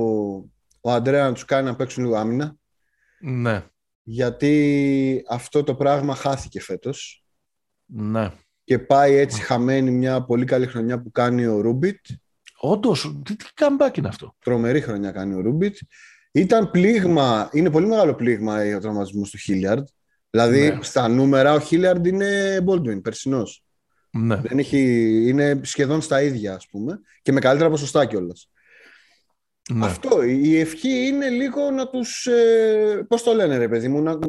ο 0.81 0.91
Αντρέα 0.91 1.23
να 1.23 1.33
τους 1.33 1.45
κάνει 1.45 1.65
να 1.65 1.75
παίξουν 1.75 2.03
λίγο 2.03 2.15
άμυνα. 2.15 2.55
Ναι. 3.21 3.63
Γιατί 4.03 5.23
αυτό 5.27 5.63
το 5.63 5.75
πράγμα 5.75 6.15
χάθηκε 6.15 6.61
φέτος. 6.61 7.25
Ναι. 7.85 8.31
Και 8.63 8.79
πάει 8.79 9.15
έτσι 9.15 9.41
χαμένη 9.41 9.91
μια 9.91 10.21
πολύ 10.21 10.45
καλή 10.45 10.65
χρονιά 10.65 11.01
που 11.01 11.11
κάνει 11.11 11.45
ο 11.45 11.61
Ρούμπιτ. 11.61 12.05
Όντως, 12.57 13.21
τι, 13.25 13.35
τι 13.35 13.45
comeback 13.55 13.97
είναι 13.97 14.07
αυτό; 14.07 14.35
Τρομερή 14.39 14.81
χρονιά 14.81 15.11
κάνει 15.11 15.33
ο 15.33 15.41
Ρούμπιτ. 15.41 15.77
Ήταν 16.31 16.71
πλήγμα, 16.71 17.49
είναι 17.51 17.69
πολύ 17.69 17.87
μεγάλο 17.87 18.15
πλήγμα 18.15 18.75
ο 18.75 18.79
τραυματισμό 18.79 19.23
του 19.23 19.37
Χίλιαρντ. 19.37 19.87
Δηλαδή 20.29 20.69
ναι. 20.69 20.77
στα 20.81 21.07
νούμερα 21.07 21.53
ο 21.53 21.59
Χίλιαρντ 21.59 22.05
είναι 22.05 22.63
Baldwin, 22.67 23.01
περσινός. 23.01 23.63
Ναι. 24.11 24.35
Δεν 24.35 24.57
είναι 24.57 25.59
σχεδόν 25.63 26.01
στα 26.01 26.21
ίδια, 26.21 26.55
ας 26.55 26.67
πούμε, 26.67 26.99
και 27.21 27.31
με 27.31 27.39
καλύτερα 27.39 27.69
ποσοστά 27.69 28.05
κιόλας. 28.05 28.49
Ναι. 29.73 29.85
Αυτό, 29.85 30.23
η 30.23 30.59
ευχή 30.59 31.05
είναι 31.05 31.29
λίγο 31.29 31.71
να 31.71 31.87
τους, 31.87 32.25
ε, 32.25 33.05
πώς 33.07 33.23
το 33.23 33.33
λένε 33.33 33.57
ρε 33.57 33.67
παιδί 33.67 33.87
μου, 33.87 34.01
να, 34.01 34.19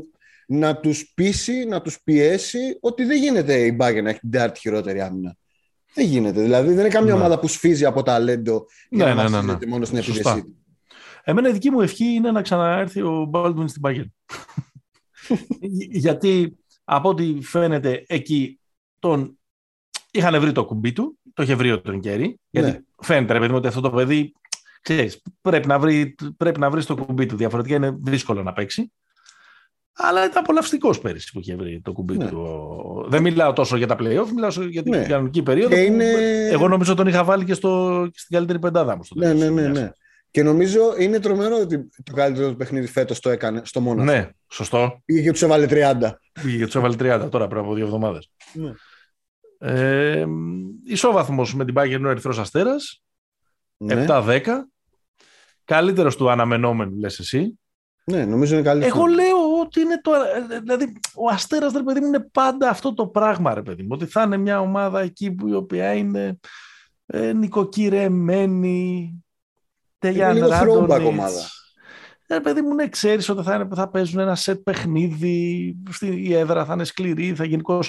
να 0.47 0.77
τους 0.77 1.13
πείσει, 1.15 1.65
να 1.65 1.83
τους 1.83 2.03
πιέσει 2.03 2.79
ότι 2.81 3.05
δεν 3.05 3.19
γίνεται 3.19 3.65
η 3.65 3.77
Bayern 3.81 4.03
να 4.03 4.11
έχει 4.11 4.21
την 4.21 4.31
τέταρτη 4.31 4.61
χειρότερη 4.61 5.01
άμυνα. 5.01 5.37
Δεν 5.95 6.07
γίνεται. 6.07 6.43
Δηλαδή 6.43 6.69
δεν 6.69 6.79
είναι 6.79 6.89
καμιά 6.89 7.13
ναι. 7.13 7.19
ομάδα 7.19 7.39
που 7.39 7.49
σφίζει 7.49 7.85
από 7.85 8.03
ταλέντο 8.03 8.67
για 8.91 9.07
ναι, 9.07 9.15
να 9.15 9.29
ναι, 9.29 9.41
ναι, 9.41 9.67
μόνο 9.67 9.85
στην 9.85 9.99
επίδεσή 9.99 10.43
του. 10.43 10.57
Εμένα 11.25 11.49
η 11.49 11.53
δική 11.53 11.71
μου 11.71 11.81
ευχή 11.81 12.05
είναι 12.05 12.31
να 12.31 12.43
ξαναέρθει 12.43 13.03
ο 13.03 13.31
Baldwin 13.33 13.65
στην 13.67 13.83
Bayern. 13.85 14.11
Γιατί 16.05 16.57
από 16.85 17.09
ό,τι 17.09 17.39
φαίνεται 17.43 18.05
εκεί 18.07 18.61
τον 18.99 19.39
είχαν 20.11 20.41
βρει 20.41 20.53
το 20.53 20.65
κουμπί 20.65 20.93
του, 20.93 21.19
το 21.35 21.43
είχε 21.43 21.55
βρει 21.55 21.73
ο 21.73 21.81
Τρινκέρι, 21.81 22.41
γιατί 22.51 22.71
ναι. 22.71 22.81
φαίνεται 22.99 23.33
ρε 23.33 23.39
παιδί 23.39 23.51
μου 23.51 23.59
ότι 23.59 23.67
αυτό 23.67 23.81
το 23.81 23.91
παιδί 23.91 24.33
ξέρεις, 24.83 25.23
πρέπει, 25.41 25.67
να 25.67 25.79
βρει, 25.79 26.15
πρέπει 26.37 26.61
να 26.61 26.71
βρει 26.71 26.85
το 26.85 26.97
κουμπί 26.97 27.27
του, 27.27 27.37
διαφορετικά 27.37 27.75
είναι 27.75 27.97
δύσκολο 28.01 28.43
να 28.43 28.53
παίξει. 28.53 28.93
Αλλά 29.95 30.25
ήταν 30.25 30.43
απολαυστικός 30.43 31.01
πέρυσι 31.01 31.33
που 31.33 31.41
είχε 31.41 31.57
βρει 31.57 31.81
το 31.85 31.93
κουμπί 31.93 32.17
ναι. 32.17 32.29
του. 32.29 33.07
Δεν 33.09 33.23
μιλάω 33.23 33.53
τόσο 33.53 33.77
για 33.77 33.87
τα 33.87 33.97
playoff, 33.99 34.27
μιλάω 34.35 34.51
για 34.69 34.83
την 34.83 34.93
ναι. 34.93 35.05
κανονική 35.05 35.43
περίοδο. 35.43 35.77
Είναι... 35.77 36.05
Εγώ 36.51 36.69
νομίζω 36.69 36.95
τον 36.95 37.07
είχα 37.07 37.25
βάλει 37.25 37.45
και, 37.45 37.55
στο, 37.55 38.03
και 38.13 38.19
στην 38.19 38.37
καλύτερη 38.37 38.59
πεντάδα 38.59 38.97
μου. 38.97 39.05
Στο 39.05 39.19
ναι, 39.19 39.33
ναι, 39.33 39.49
ναι, 39.49 39.69
ναι. 39.69 39.91
Και 40.31 40.43
νομίζω 40.43 40.95
είναι 40.99 41.19
τρομερό 41.19 41.57
ότι 41.57 41.89
το 42.05 42.13
καλύτερο 42.13 42.51
του 42.51 42.57
παιχνίδι 42.57 42.87
φέτος 42.87 43.21
το 43.21 43.31
έκανε 43.31 43.63
στο 43.65 43.81
μόνο. 43.81 44.03
Ναι, 44.03 44.29
σωστό. 44.51 45.03
Πήγε 45.05 45.23
και 45.23 45.31
τους 45.31 45.43
έβαλε 45.43 45.67
30. 45.71 46.11
Πήγε 46.43 46.57
και 46.57 46.65
τους 46.65 46.75
έβαλε 46.75 46.95
30 46.99 47.29
τώρα 47.31 47.47
πριν 47.47 47.61
από 47.61 47.75
δύο 47.75 47.85
εβδομάδες. 47.85 48.31
Ναι. 48.53 48.73
Ε, 49.59 50.27
ισόβαθμος 50.85 51.55
με 51.55 51.65
την 51.65 51.75
Bayern 51.79 52.03
ο 52.05 52.09
Ερυθρό 52.09 52.41
Αστέρας. 52.41 53.03
Ναι. 53.77 54.05
7-10. 54.09 54.43
Καλύτερος 55.65 56.17
του 56.17 56.31
αναμενόμενου, 56.31 56.99
λες 56.99 57.19
εσύ. 57.19 57.59
Ναι, 58.05 58.25
νομίζω 58.25 58.55
είναι 58.55 58.65
καλύτερος. 58.65 58.97
Εγώ 58.97 59.07
λέω 59.07 59.61
ότι 59.61 59.81
είναι 59.81 60.01
το. 60.01 60.13
Δηλαδή, 60.63 60.93
ο 61.15 61.29
Αστέρας, 61.29 61.73
ρε 61.73 61.83
παιδί 61.83 62.01
μου, 62.01 62.07
είναι 62.07 62.29
πάντα 62.33 62.69
αυτό 62.69 62.95
το 62.95 63.07
πράγμα, 63.07 63.55
ρε 63.55 63.63
παιδί 63.63 63.83
μου. 63.83 63.89
Ότι 63.91 64.07
θα 64.07 64.23
είναι 64.23 64.37
μια 64.37 64.61
ομάδα 64.61 65.01
εκεί 65.01 65.33
που 65.33 65.49
η 65.49 65.55
οποία 65.55 65.93
είναι 65.93 66.39
ε, 67.07 67.33
νοικοκυρεμένη, 67.33 69.13
Τελειάν 70.03 70.37
Είναι 70.37 70.47
λίγο 70.47 71.07
ομάδα. 71.07 71.41
Ε, 72.27 72.39
παιδί 72.39 72.61
μου, 72.61 72.75
ναι, 72.75 72.89
ξέρεις 72.89 73.29
ότι 73.29 73.43
θα, 73.43 73.69
θα 73.75 73.89
παίζουν 73.89 74.21
ένα 74.21 74.35
σετ 74.35 74.59
παιχνίδι, 74.63 75.77
η 76.01 76.35
έδρα 76.35 76.65
θα 76.65 76.73
είναι 76.73 76.85
σκληρή, 76.85 77.35
θα 77.35 77.45
γενικώ 77.45 77.83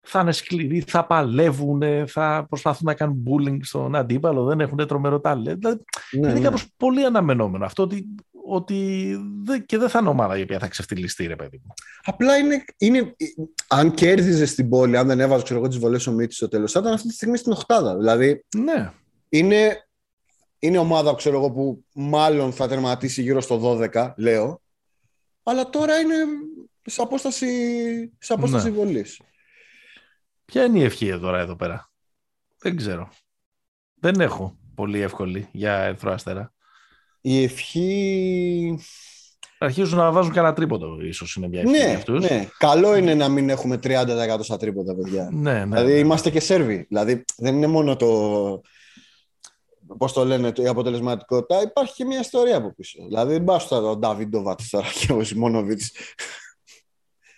θα 0.00 0.20
είναι 0.20 0.32
σκληροί, 0.32 0.80
θα 0.86 1.06
παλεύουν, 1.06 1.82
θα 2.06 2.46
προσπαθούν 2.48 2.86
να 2.86 2.94
κάνουν 2.94 3.22
bullying 3.26 3.58
στον 3.62 3.96
αντίπαλο, 3.96 4.44
δεν 4.44 4.60
έχουν 4.60 4.86
τρομερό 4.86 5.20
τάλε. 5.20 5.54
Δηλαδή, 5.54 5.80
ναι, 6.10 6.28
είναι 6.28 6.38
ναι. 6.38 6.40
κάπως 6.40 6.66
πολύ 6.76 7.04
αναμενόμενο 7.04 7.64
αυτό 7.64 7.82
ότι, 7.82 8.14
ότι 8.46 9.18
και 9.66 9.78
δεν 9.78 9.88
θα 9.88 9.98
είναι 9.98 10.08
ομάδα 10.08 10.38
η 10.38 10.42
οποία 10.42 10.58
θα 10.58 10.68
ξεφτυλιστεί, 10.68 11.26
ρε 11.26 11.36
παιδί 11.36 11.60
μου. 11.64 11.74
Απλά 12.04 12.36
είναι, 12.36 12.64
είναι 12.78 13.16
αν 13.68 13.94
κέρδιζες 13.94 14.54
την 14.54 14.68
πόλη, 14.68 14.96
αν 14.96 15.06
δεν 15.06 15.20
έβαζες 15.20 15.44
ξέρω, 15.44 15.68
τις 15.68 15.78
βολές 15.78 16.06
ο 16.06 16.12
Μίτης 16.12 16.36
στο 16.36 16.48
τέλος, 16.48 16.72
θα 16.72 16.80
ήταν 16.80 16.92
αυτή 16.92 17.08
τη 17.08 17.14
στιγμή 17.14 17.36
στην 17.36 17.52
οχτάδα. 17.52 17.96
Δηλαδή, 17.96 18.44
ναι. 18.56 18.92
είναι 19.28 19.84
είναι 20.62 20.78
ομάδα 20.78 21.14
ξέρω 21.14 21.36
εγώ, 21.36 21.50
που 21.50 21.84
μάλλον 21.92 22.52
θα 22.52 22.68
τερματίσει 22.68 23.22
γύρω 23.22 23.40
στο 23.40 23.78
12, 23.92 24.12
λέω. 24.16 24.60
Αλλά 25.42 25.70
τώρα 25.70 25.98
είναι 25.98 26.14
σε 26.82 27.02
απόσταση, 27.02 27.46
σε 28.18 28.32
απόσταση 28.32 28.70
ναι. 28.70 28.76
βολής. 28.76 29.20
Ποια 30.50 30.64
είναι 30.64 30.78
η 30.78 30.82
ευχή 30.82 31.18
τώρα 31.18 31.38
εδώ 31.38 31.56
πέρα; 31.56 31.90
Δεν 32.58 32.76
ξέρω. 32.76 33.08
Δεν 33.94 34.20
έχω 34.20 34.56
πολύ 34.74 35.00
εύκολη 35.00 35.48
για 35.52 35.76
Ερθρό 35.76 36.12
Αστέρα. 36.12 36.52
Η 37.20 37.42
ευχή... 37.42 38.78
αρχίζουν 39.58 39.98
να 39.98 40.10
βάζουν 40.12 40.32
κανένα 40.32 40.54
τρίποντο, 40.54 41.00
ίσως 41.00 41.34
είναι 41.34 41.48
μια 41.48 41.60
ευκαιρία 41.60 41.86
Ναι, 41.86 41.94
αυτούς. 41.94 42.28
ναι. 42.30 42.48
Καλό 42.58 42.96
είναι 42.96 43.14
να 43.14 43.28
μην 43.28 43.48
έχουμε 43.50 43.78
30% 43.82 44.38
στα 44.40 44.56
τρίποτα, 44.56 44.94
παιδιά. 44.94 45.28
ναι, 45.32 45.52
ναι. 45.52 45.64
Δηλαδή 45.64 45.92
ναι. 45.92 45.98
είμαστε 45.98 46.30
και 46.30 46.40
Σέρβοι. 46.40 46.84
Δηλαδή 46.88 47.24
δεν 47.36 47.54
είναι 47.56 47.66
μόνο 47.66 47.96
το. 47.96 48.60
Πώς 49.98 50.12
το 50.12 50.24
λένε, 50.24 50.52
το- 50.52 50.62
η 50.62 50.66
αποτελεσματικότητα. 50.66 51.62
Υπάρχει 51.62 51.94
και 51.94 52.04
μια 52.04 52.20
ιστορία 52.20 52.56
από 52.56 52.74
πίσω. 52.74 53.04
Δηλαδή 53.06 53.32
δεν 53.32 53.44
πας 53.44 53.68
τώρα 53.68 53.88
ο 53.88 53.96
Νταβίντοβατς 53.96 54.68
τώρα 54.70 54.86
και 55.00 55.12
ο 55.12 55.24
Σιμόνοβιτ. 55.24 55.80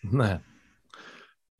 Ναι. 0.01 0.41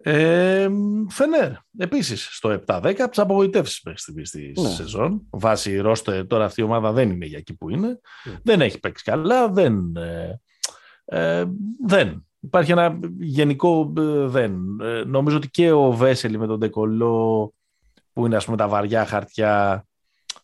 Ε, 0.05 0.69
Φενέρ, 1.09 1.51
επίσης, 1.79 2.29
στο 2.37 2.49
7-10, 2.67 2.95
από 2.99 3.09
τις 3.09 3.19
απογοητεύσεις 3.19 3.81
μέχρι 3.85 4.01
στιγμής 4.01 4.29
στη 4.29 4.53
Ναι. 4.61 4.69
σεζόν. 4.69 5.23
Βάσει 5.31 5.77
ρόστε, 5.79 6.25
τώρα 6.25 6.45
αυτή 6.45 6.61
η 6.61 6.65
ομάδα 6.65 6.93
δεν 6.93 7.11
είναι 7.11 7.27
για 7.27 7.39
εκεί 7.39 7.55
που 7.57 7.71
είναι. 7.71 8.01
Ναι. 8.25 8.39
Δεν 8.43 8.61
έχει 8.61 8.79
παίξει 8.81 9.05
καλά, 9.05 9.49
δεν... 9.49 9.97
ε, 9.97 10.41
ε, 11.05 11.45
δεν. 11.87 12.27
Υπάρχει 12.41 12.71
ένα 12.73 12.99
γενικό 13.19 13.93
ε, 13.97 14.27
δεν. 14.27 14.81
Ε, 14.81 15.03
νομίζω 15.07 15.37
ότι 15.37 15.51
και 15.51 15.71
ο 15.73 15.93
Βέσελη 15.93 16.39
με 16.39 16.47
τον 16.47 16.59
Ντεκολό, 16.59 17.53
που 18.13 18.27
είναι 18.27 18.37
ας 18.37 18.45
πούμε 18.45 18.57
τα 18.57 18.69
βαριά 18.69 19.07
χαρτιά 19.07 19.87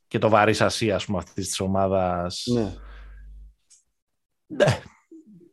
και 0.09 0.19
το 0.19 0.29
βαρύς 0.29 0.57
σασί 0.57 0.93
ας 0.93 1.05
πούμε 1.05 1.19
αυτής 1.19 1.47
της 1.49 1.61
ομάδας. 1.61 2.45
ναι. 2.55 2.73
Ναι, 4.51 4.79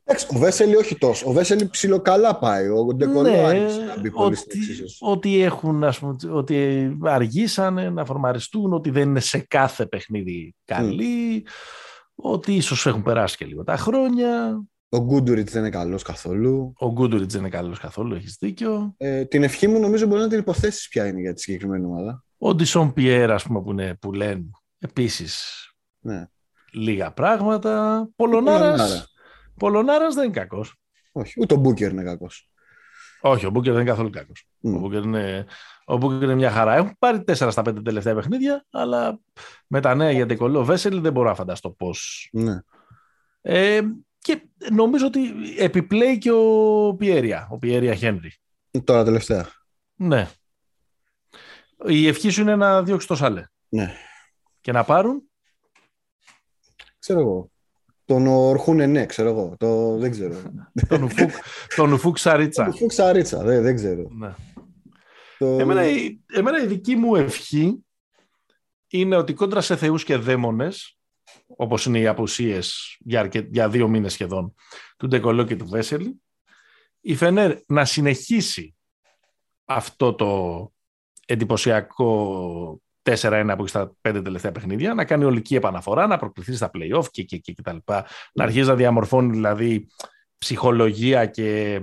Εντάξει, 0.07 0.27
ο 0.35 0.37
Βέσελη 0.37 0.75
όχι 0.75 0.95
τόσο. 0.97 1.29
Ο 1.29 1.31
Βέσελη 1.31 1.67
ψιλοκαλά 1.69 2.37
πάει. 2.37 2.67
Ο 2.67 2.93
Ντεκολό 2.95 3.29
Ναι, 3.29 3.37
άρχισε 3.37 3.79
να 3.81 3.99
μπει 3.99 4.11
πολύ 4.11 4.35
στην 4.35 4.51
ότι, 4.51 4.59
εξίσωση. 4.71 4.97
ότι 4.99 5.41
έχουν, 5.41 5.83
ας 5.83 5.99
πούμε, 5.99 6.15
ότι 6.31 6.89
αργήσανε 7.03 7.89
να 7.89 8.05
φορμαριστούν, 8.05 8.73
ότι 8.73 8.89
δεν 8.89 9.09
είναι 9.09 9.19
σε 9.19 9.37
κάθε 9.39 9.85
παιχνίδι 9.85 10.55
καλοί, 10.65 11.45
ότι 12.15 12.55
ίσως 12.55 12.85
έχουν 12.85 13.03
περάσει 13.03 13.37
και 13.37 13.45
λίγο 13.45 13.63
τα 13.63 13.77
χρόνια. 13.77 14.63
Ο 14.89 14.99
Γκούντουριτς 14.99 15.51
δεν 15.51 15.61
είναι 15.61 15.69
καλός 15.69 16.03
καθόλου. 16.03 16.73
Ο 16.77 16.91
Γκούντουριτς 16.91 17.33
δεν 17.33 17.41
είναι 17.41 17.49
καλός 17.49 17.79
καθόλου, 17.79 18.15
έχεις 18.15 18.37
δίκιο. 18.39 18.93
Ε, 18.97 19.25
την 19.25 19.43
ευχή 19.43 19.67
μου 19.67 19.79
νομίζω 19.79 20.05
μπορεί 20.05 20.21
να 20.21 20.27
την 20.27 20.39
υποθέσεις 20.39 20.87
ποια 20.87 21.05
είναι 21.07 21.19
για 21.19 21.33
τη 21.33 21.41
συγκεκριμένη 21.41 21.85
ομάδα. 21.85 22.23
Ο 22.37 22.55
Ντισόν 22.55 22.93
Πιέρ, 22.93 23.31
ας 23.31 23.43
πούμε, 23.43 23.61
που, 23.61 23.71
είναι, 23.71 23.97
που 24.01 24.11
λένε 24.13 24.43
επίσης 24.79 25.45
Ναι. 25.99 26.25
λίγα 26.71 27.11
πράγματα. 27.11 28.07
Πολωνάρας, 28.15 29.13
Πολωνάρας. 29.57 29.93
Πολωνάρας 29.93 30.15
δεν 30.15 30.23
είναι 30.23 30.33
κακός. 30.33 30.75
Όχι, 31.11 31.33
ούτε 31.41 31.53
ο 31.53 31.57
Μπούκερ 31.57 31.91
είναι 31.91 32.03
κακός. 32.03 32.49
Όχι, 33.21 33.45
ο 33.45 33.49
Μπούκερ 33.49 33.71
δεν 33.73 33.81
είναι 33.81 33.89
καθόλου 33.89 34.09
κακός. 34.09 34.47
Ο 34.61 34.69
Μπούκερ 34.69 35.03
είναι, 35.03 35.45
ο 35.85 35.97
Μπούκερ 35.97 36.21
είναι 36.21 36.35
μια 36.35 36.51
χαρά. 36.51 36.75
Έχουν 36.75 36.95
πάρει 36.99 37.23
4 37.27 37.47
στα 37.51 37.61
5 37.61 37.83
τελευταία 37.83 38.15
παιχνίδια, 38.15 38.65
αλλά 38.69 39.19
με 39.67 39.81
τα 39.81 39.95
νέα 39.95 40.11
για 40.11 40.25
Ντεκολό 40.25 40.65
Βέσελ 40.65 41.01
δεν 41.01 41.11
μπορώ 41.11 41.29
να 41.29 41.35
φανταστώ 41.35 41.69
πώς 41.71 42.29
Ναι. 42.31 42.59
Ε, 43.41 43.81
και 44.17 44.41
νομίζω 44.71 45.05
ότι 45.05 45.19
επιπλέει 45.57 46.17
και 46.17 46.31
ο 46.31 46.95
Πιέρια, 46.97 47.47
ο 47.51 47.57
Πιέρια 47.57 47.95
Χένρι. 47.95 48.31
Τώρα 48.83 49.03
τελευταία. 49.03 49.49
Ναι. 49.95 50.29
Η 51.85 52.07
ευχή 52.07 52.29
σου 52.29 52.41
είναι 52.41 52.55
να 52.55 52.83
διώξει 52.83 53.07
το 53.07 53.15
Σαλέ. 53.15 53.45
Ναι. 53.69 53.93
Και 54.61 54.71
να 54.71 54.83
πάρουν. 54.83 55.29
Ξέρω 56.99 57.19
εγώ. 57.19 57.51
Τον 58.05 58.27
ορχούνε 58.27 58.85
ναι, 58.85 59.05
ξέρω 59.05 59.29
εγώ. 59.29 59.55
Το, 59.57 59.97
δεν 59.97 60.11
ξέρω. 60.11 60.35
τον 60.89 61.03
Ουφούκ, 61.03 61.31
τον 61.75 61.91
Ουφούκ 61.91 62.17
Σαρίτσα. 62.17 62.73
Τον 62.79 62.87
Ξαρίτσα, 62.87 63.43
δεν, 63.43 63.61
δεν 63.61 63.75
ξέρω. 63.75 64.07
Ναι. 64.09 64.33
Το... 65.37 65.45
Εμένα, 65.45 65.87
η, 65.87 66.19
εμένα 66.33 66.63
η 66.63 66.67
δική 66.67 66.95
μου 66.95 67.15
ευχή 67.15 67.85
είναι 68.87 69.15
ότι 69.15 69.33
κόντρα 69.33 69.61
σε 69.61 69.75
θεούς 69.75 70.03
και 70.03 70.15
δαίμονες, 70.15 70.97
όπως 71.47 71.85
είναι 71.85 71.99
οι 71.99 72.07
απουσίες 72.07 72.97
για, 72.99 73.19
αρκε- 73.19 73.53
για 73.53 73.69
δύο 73.69 73.87
μήνες 73.87 74.13
σχεδόν 74.13 74.53
του 74.97 75.07
Ντεκολό 75.07 75.43
και 75.43 75.55
του 75.55 75.67
Βέσελη, 75.67 76.21
η 77.01 77.15
Φενέρ 77.15 77.57
να 77.67 77.85
συνεχίσει 77.85 78.75
αυτό 79.65 80.13
το 80.13 80.71
εντυπωσιακό 81.25 82.81
4-1 83.05 83.53
που 83.55 83.59
έχει 83.59 83.67
στα 83.67 83.95
πέντε 84.01 84.21
τελευταία 84.21 84.51
παιχνίδια, 84.51 84.93
να 84.93 85.05
κάνει 85.05 85.23
ολική 85.23 85.55
επαναφορά, 85.55 86.07
να 86.07 86.17
προκληθεί 86.17 86.55
στα 86.55 86.69
play-off 86.73 87.05
και, 87.11 87.23
και, 87.23 87.37
και, 87.37 87.51
και 87.51 87.61
τα 87.61 87.73
λοιπά. 87.73 88.05
Να 88.33 88.43
αρχίζει 88.43 88.67
να 88.67 88.75
διαμορφώνει 88.75 89.31
δηλαδή 89.31 89.87
ψυχολογία 90.37 91.25
και 91.25 91.81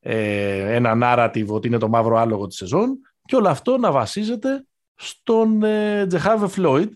ε, 0.00 0.74
ένα 0.74 0.98
narrative 1.02 1.46
ότι 1.46 1.66
είναι 1.66 1.78
το 1.78 1.88
μαύρο 1.88 2.16
άλογο 2.16 2.46
της 2.46 2.56
σεζόν 2.56 2.98
και 3.24 3.36
όλο 3.36 3.48
αυτό 3.48 3.78
να 3.78 3.90
βασίζεται 3.90 4.66
στον 4.94 5.62
ε, 5.62 6.06
Τζεχάβε 6.06 6.48
Φλόιντ, 6.48 6.92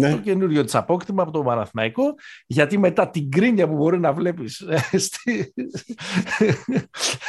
το 0.00 0.06
Ναι. 0.08 0.16
καινούριο 0.16 0.64
της 0.64 0.74
απόκτημα 0.74 1.22
από 1.22 1.30
το 1.32 1.42
Παναθηναϊκό, 1.42 2.02
γιατί 2.46 2.78
μετά 2.78 3.10
την 3.10 3.30
κρίνια 3.30 3.68
που 3.68 3.74
μπορεί 3.76 3.98
να 3.98 4.12
βλέπεις 4.12 4.60
ε, 4.60 4.98
στη- 4.98 5.54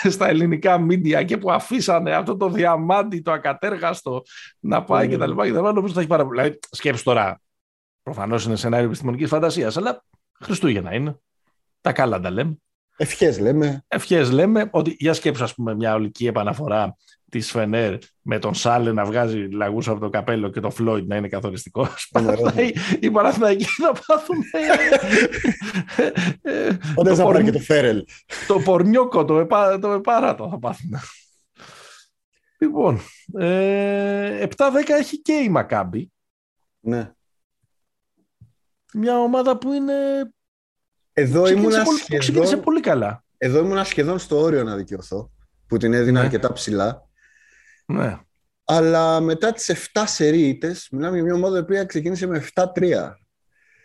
στα 0.09 0.27
ελληνικά 0.27 0.77
μίντια 0.77 1.23
και 1.23 1.37
που 1.37 1.51
αφήσανε 1.51 2.11
αυτό 2.15 2.37
το 2.37 2.49
διαμάντι, 2.49 3.19
το 3.21 3.31
ακατέργαστο 3.31 4.21
να 4.59 4.83
πάει 4.83 5.05
Ναι, 5.05 5.11
και 5.11 5.17
τα 5.17 5.27
λοιπά, 5.27 5.45
και 5.45 5.51
τα 5.51 5.57
λοιπά, 5.57 5.67
νομίζω 5.67 5.85
ότι 5.85 5.93
θα 5.93 5.99
έχει 5.99 6.09
πάρα 6.09 6.25
πολύ. 6.25 6.39
Δηλαδή, 6.41 6.59
σκέψου 6.71 7.03
τώρα, 7.03 7.41
προφανώς 8.03 8.45
είναι 8.45 8.55
σενάριο 8.55 8.85
επιστημονικής 8.85 9.29
φαντασίας, 9.29 9.77
αλλά 9.77 10.03
Χριστούγεννα 10.39 10.93
είναι. 10.93 11.19
Τα 11.81 11.91
καλά 11.91 12.19
τα 12.19 12.29
λέμε. 12.29 12.55
Ευχές 12.97 13.39
λέμε. 13.39 13.83
Ευχές 13.87 14.31
λέμε 14.31 14.67
ότι 14.71 14.95
για 14.99 15.13
σκέψου 15.13 15.43
ας 15.43 15.53
πούμε 15.55 15.75
μια 15.75 15.93
ολική 15.93 16.27
επαναφορά 16.27 16.95
της 17.39 17.51
Φενέρ 17.51 17.97
με 18.21 18.39
τον 18.39 18.53
Σάλε 18.53 18.91
να 18.91 19.05
βγάζει 19.05 19.37
λαγούς 19.51 19.87
από 19.87 19.99
το 19.99 20.09
καπέλο 20.09 20.49
και 20.49 20.59
τον 20.59 20.71
Φλόιντ 20.71 21.07
να 21.07 21.15
είναι 21.15 21.27
καθοριστικός. 21.27 22.11
Ωραίο. 22.13 22.51
Οι 22.99 23.11
Παναθηναϊκοί 23.11 23.63
θα 23.65 23.95
πάθουν 24.07 24.37
ε, 24.51 24.57
ε, 26.41 26.67
Όταν 26.95 27.05
το 27.13 27.15
θα 27.15 27.23
πάρει 27.23 27.23
πορνι- 27.23 27.45
και 27.45 27.51
το 27.51 27.59
Φέρελ. 27.63 28.03
το 28.47 28.59
πορνιόκο, 28.59 29.25
το, 29.25 29.39
επα, 29.39 29.79
το 29.79 29.91
επάρατο 29.91 30.49
θα 30.49 30.59
πάθουν. 30.59 30.89
Λοιπόν, 32.57 32.99
ε, 33.39 34.45
7-10 34.57 34.71
έχει 34.99 35.21
και 35.21 35.33
η 35.33 35.49
Μακάμπη, 35.49 36.11
Ναι. 36.79 37.11
μια 38.93 39.19
ομάδα 39.19 39.57
που 39.57 39.73
είναι 39.73 39.93
Εδώ 41.13 41.43
ξεκίνησε, 41.43 41.67
ήμουνα, 41.67 41.83
πολύ, 41.83 41.99
που 41.99 42.15
ξεκίνησε 42.15 42.45
σχεδόν, 42.45 42.63
πολύ 42.63 42.79
καλά. 42.79 43.23
εδώ 43.37 43.59
ήμουνα 43.59 43.83
σχεδόν 43.83 44.19
στο 44.19 44.39
όριο 44.41 44.63
να 44.63 44.75
δικαιωθώ. 44.75 45.29
Που 45.67 45.77
την 45.77 45.93
έδινα 45.93 46.19
Ναι. 46.19 46.25
αρκετά 46.25 46.53
ψηλά. 46.53 47.04
Ναι. 47.85 48.19
Αλλά 48.63 49.19
μετά 49.19 49.51
τις 49.51 49.89
7 49.93 50.03
σερίητες, 50.05 50.87
μιλάμε 50.91 51.15
για 51.15 51.23
μια 51.25 51.33
ομάδα 51.33 51.57
η 51.57 51.61
οποία 51.61 51.85
ξεκίνησε 51.85 52.27
με 52.27 52.45
7-3. 52.53 53.11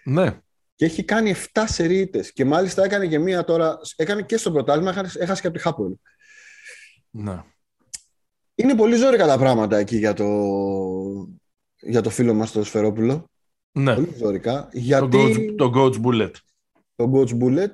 Ναι. 0.05 0.41
Και 0.75 0.85
έχει 0.85 1.05
κάνει 1.05 1.35
7 1.53 1.65
σερίητες. 1.67 2.33
Και 2.33 2.45
μάλιστα 2.45 2.85
έκανε 2.85 3.07
και 3.07 3.19
μία 3.19 3.45
τώρα, 3.45 3.79
έκανε 3.97 4.23
και 4.23 4.37
στο 4.37 4.53
πρωτάθλημα, 4.53 4.91
έχασε 4.91 5.19
έχασε 5.23 5.41
και 5.41 5.47
από 5.47 5.57
τη 5.57 5.63
Χάπολ. 5.63 5.95
ναι. 7.11 7.43
Είναι 8.55 8.75
πολύ 8.75 8.97
ζόρικα 8.97 9.27
τα 9.27 9.39
πράγματα 9.39 9.77
εκεί 9.77 9.97
για 9.97 10.13
το, 10.13 10.27
για 11.81 12.01
το 12.01 12.11
φίλο 12.11 12.35
μας 12.35 12.53
το 12.53 12.65
Σφερόπουλο. 12.65 13.31
ναι. 13.73 13.95
Πολύ 13.95 14.15
ζόρικα. 14.19 14.63
Το, 14.63 14.79
Γιατί... 14.79 15.17
coach, 15.19 15.55
το 15.57 15.73
coach 15.75 16.01
Bullet. 16.03 16.31
το 16.95 17.13
Coach 17.15 17.43
Bullet. 17.43 17.71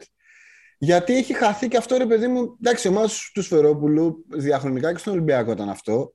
Γιατί 0.78 1.16
έχει 1.16 1.34
χαθεί 1.34 1.68
και 1.68 1.76
αυτό 1.76 1.96
ρε 1.96 2.06
παιδί 2.06 2.26
μου. 2.26 2.56
Εντάξει, 2.62 2.88
εμά 2.88 3.02
του 3.32 3.42
Σφερόπουλου 3.42 4.24
διαχρονικά 4.28 4.92
και 4.92 4.98
στον 4.98 5.12
Ολυμπιακό 5.12 5.50
ήταν 5.50 5.68
αυτό. 5.68 6.14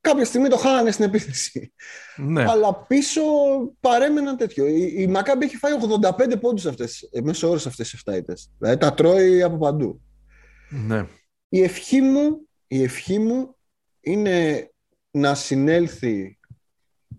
Κάποια 0.00 0.24
στιγμή 0.24 0.48
το 0.48 0.56
χάνανε 0.56 0.90
στην 0.90 1.04
επίθεση. 1.04 1.72
Ναι. 2.16 2.44
Αλλά 2.48 2.74
πίσω 2.86 3.22
παρέμεναν 3.80 4.36
τέτοιο. 4.36 4.66
Η, 4.66 4.94
η 4.96 5.06
Μακάμπη 5.06 5.44
έχει 5.44 5.56
φάει 5.56 5.72
85 6.32 6.40
πόντους 6.40 6.66
αυτές, 6.66 7.08
ε, 7.12 7.20
μέσω 7.20 7.48
όρου 7.48 7.56
αυτές 7.66 7.90
τις 7.90 8.02
7 8.06 8.16
ήττες. 8.16 8.50
Δηλαδή 8.58 8.76
τα 8.78 8.94
τρώει 8.94 9.42
από 9.42 9.56
παντού. 9.58 10.00
ναι. 10.86 11.06
Η 11.48 11.62
ευχή 11.62 12.00
μου, 12.00 12.48
η 12.66 12.82
ευχή 12.82 13.18
μου 13.18 13.56
είναι 14.00 14.70
να 15.10 15.34
συνέλθει 15.34 16.38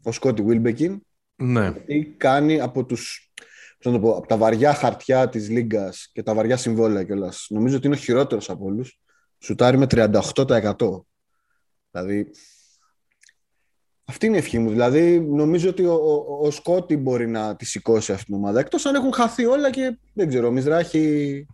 ο 0.03 0.11
Σκότι 0.11 0.41
Βίλμπεκιν 0.41 1.01
Ναι. 1.35 1.71
τι 1.71 2.05
κάνει 2.05 2.59
από 2.61 2.85
τους 2.85 3.31
πώς 3.79 3.93
να 3.93 3.99
το 3.99 4.05
πω, 4.05 4.15
από 4.15 4.27
τα 4.27 4.37
βαριά 4.37 4.73
χαρτιά 4.73 5.29
της 5.29 5.49
Λίγκας 5.49 6.09
και 6.13 6.23
τα 6.23 6.33
βαριά 6.33 6.57
συμβόλαια 6.57 7.03
κιόλας. 7.03 7.45
Νομίζω 7.49 7.75
ότι 7.77 7.87
είναι 7.87 7.95
ο 7.95 7.99
χειρότερος 7.99 8.49
από 8.49 8.65
όλους. 8.65 8.99
Σουτάρει 9.39 9.77
με 9.77 9.87
38%. 9.87 11.05
Δηλαδή, 11.91 12.31
αυτή 14.11 14.25
είναι 14.25 14.35
η 14.35 14.39
ευχή 14.39 14.59
μου. 14.59 14.69
Δηλαδή, 14.69 15.19
νομίζω 15.19 15.69
ότι 15.69 15.85
ο, 15.85 15.93
ο, 15.93 16.45
ο 16.45 16.51
Σκότι 16.51 16.97
μπορεί 16.97 17.27
να 17.27 17.55
τη 17.55 17.65
σηκώσει 17.65 18.11
αυτήν 18.11 18.25
την 18.25 18.35
ομάδα. 18.35 18.59
Εκτός 18.59 18.85
αν 18.85 18.95
έχουν 18.95 19.13
χαθεί 19.13 19.45
όλα 19.45 19.71
και 19.71 19.97
δεν 20.13 20.27
ξέρω, 20.27 20.47
ο 20.47 20.51
Μιζράχη 20.51 21.45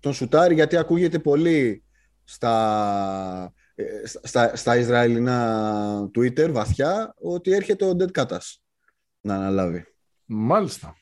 τον 0.00 0.12
σουτάρει 0.12 0.54
γιατί 0.54 0.76
ακούγεται 0.76 1.18
πολύ 1.18 1.84
στα, 2.24 3.52
ε, 3.74 3.84
στα, 4.22 4.56
στα 4.56 4.76
Ισραηλινά 4.76 6.10
Twitter 6.18 6.50
βαθιά 6.50 7.14
ότι 7.20 7.52
έρχεται 7.52 7.84
ο 7.84 7.96
Dead 7.98 8.20
Katas 8.20 8.56
να 9.20 9.34
αναλάβει. 9.34 9.84
Μάλιστα. 10.24 10.96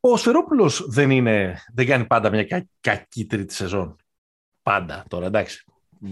Ο 0.00 0.16
Σφερόπουλος 0.16 0.86
δεν, 0.88 1.10
είναι, 1.10 1.62
δεν 1.74 1.86
κάνει 1.86 2.04
πάντα 2.04 2.30
μια 2.30 2.44
κα, 2.44 2.68
κακή 2.80 3.26
τρίτη 3.26 3.54
σεζόν. 3.54 3.96
Πάντα 4.62 5.04
τώρα, 5.08 5.26
εντάξει. 5.26 5.64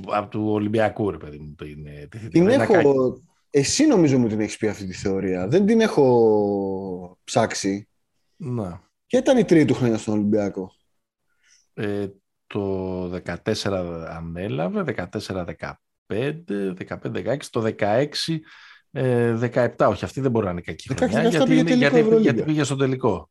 Από 0.07 0.31
του 0.31 0.49
Ολυμπιακού, 0.49 1.11
ρε 1.11 1.17
παιδί 1.17 1.39
μου. 1.39 1.55
Το 1.57 1.65
είναι, 1.65 2.07
τη- 2.11 2.29
Την 2.29 2.43
είναι 2.43 2.55
έχω... 2.55 2.73
κακή. 2.73 3.25
Εσύ 3.51 3.87
νομίζω 3.87 4.19
μου 4.19 4.29
την 4.29 4.41
έχεις 4.41 4.57
πει 4.57 4.69
αυτή 4.69 4.87
τη 4.87 4.93
θεωρία. 4.93 5.49
Δεν 5.49 5.67
την 5.67 5.81
έχω 5.81 7.19
ψάξει. 7.25 7.89
Ναι. 8.37 8.81
Και 9.07 9.17
ήταν 9.17 9.39
η 9.39 9.45
τρίτη 9.45 9.65
του 9.65 9.75
χρόνια 9.75 9.99
στον 9.99 10.15
Ολυμπιακό; 10.15 10.73
ε, 11.75 12.07
το 12.47 13.05
14 13.45 13.53
ανέλαβε, 14.09 14.95
14-15, 15.11 15.75
15-16, 16.09 17.37
το 17.51 17.73
16 17.79 18.07
17, 18.97 19.69
όχι 19.79 20.05
αυτή 20.05 20.21
δεν 20.21 20.31
μπορεί 20.31 20.45
να 20.45 20.51
είναι 20.51 20.61
κακή 20.61 20.95
χρονιά, 20.95 21.29
γιατί, 21.29 21.55
γιατί, 21.55 21.75
γιατί, 21.75 22.17
γιατί 22.21 22.43
πήγε 22.43 22.63
στο 22.63 22.77
τελικό. 22.77 23.31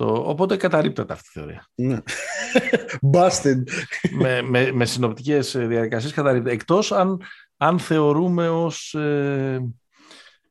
Το, 0.00 0.22
οπότε 0.26 0.56
καταρρύπτεται 0.56 1.12
αυτή 1.12 1.28
η 1.28 1.40
θεωρία. 1.40 1.66
Ναι. 1.74 1.98
Busted. 3.12 3.62
με, 4.10 4.42
με, 4.42 4.72
με 4.72 4.84
συνοπτικές 4.84 5.56
διαδικασίες 5.56 6.12
καταρρύπτεται. 6.12 6.54
Εκτός 6.54 6.92
αν, 6.92 7.20
αν 7.56 7.78
θεωρούμε 7.78 8.48
ως 8.48 8.94
ε, 8.94 9.72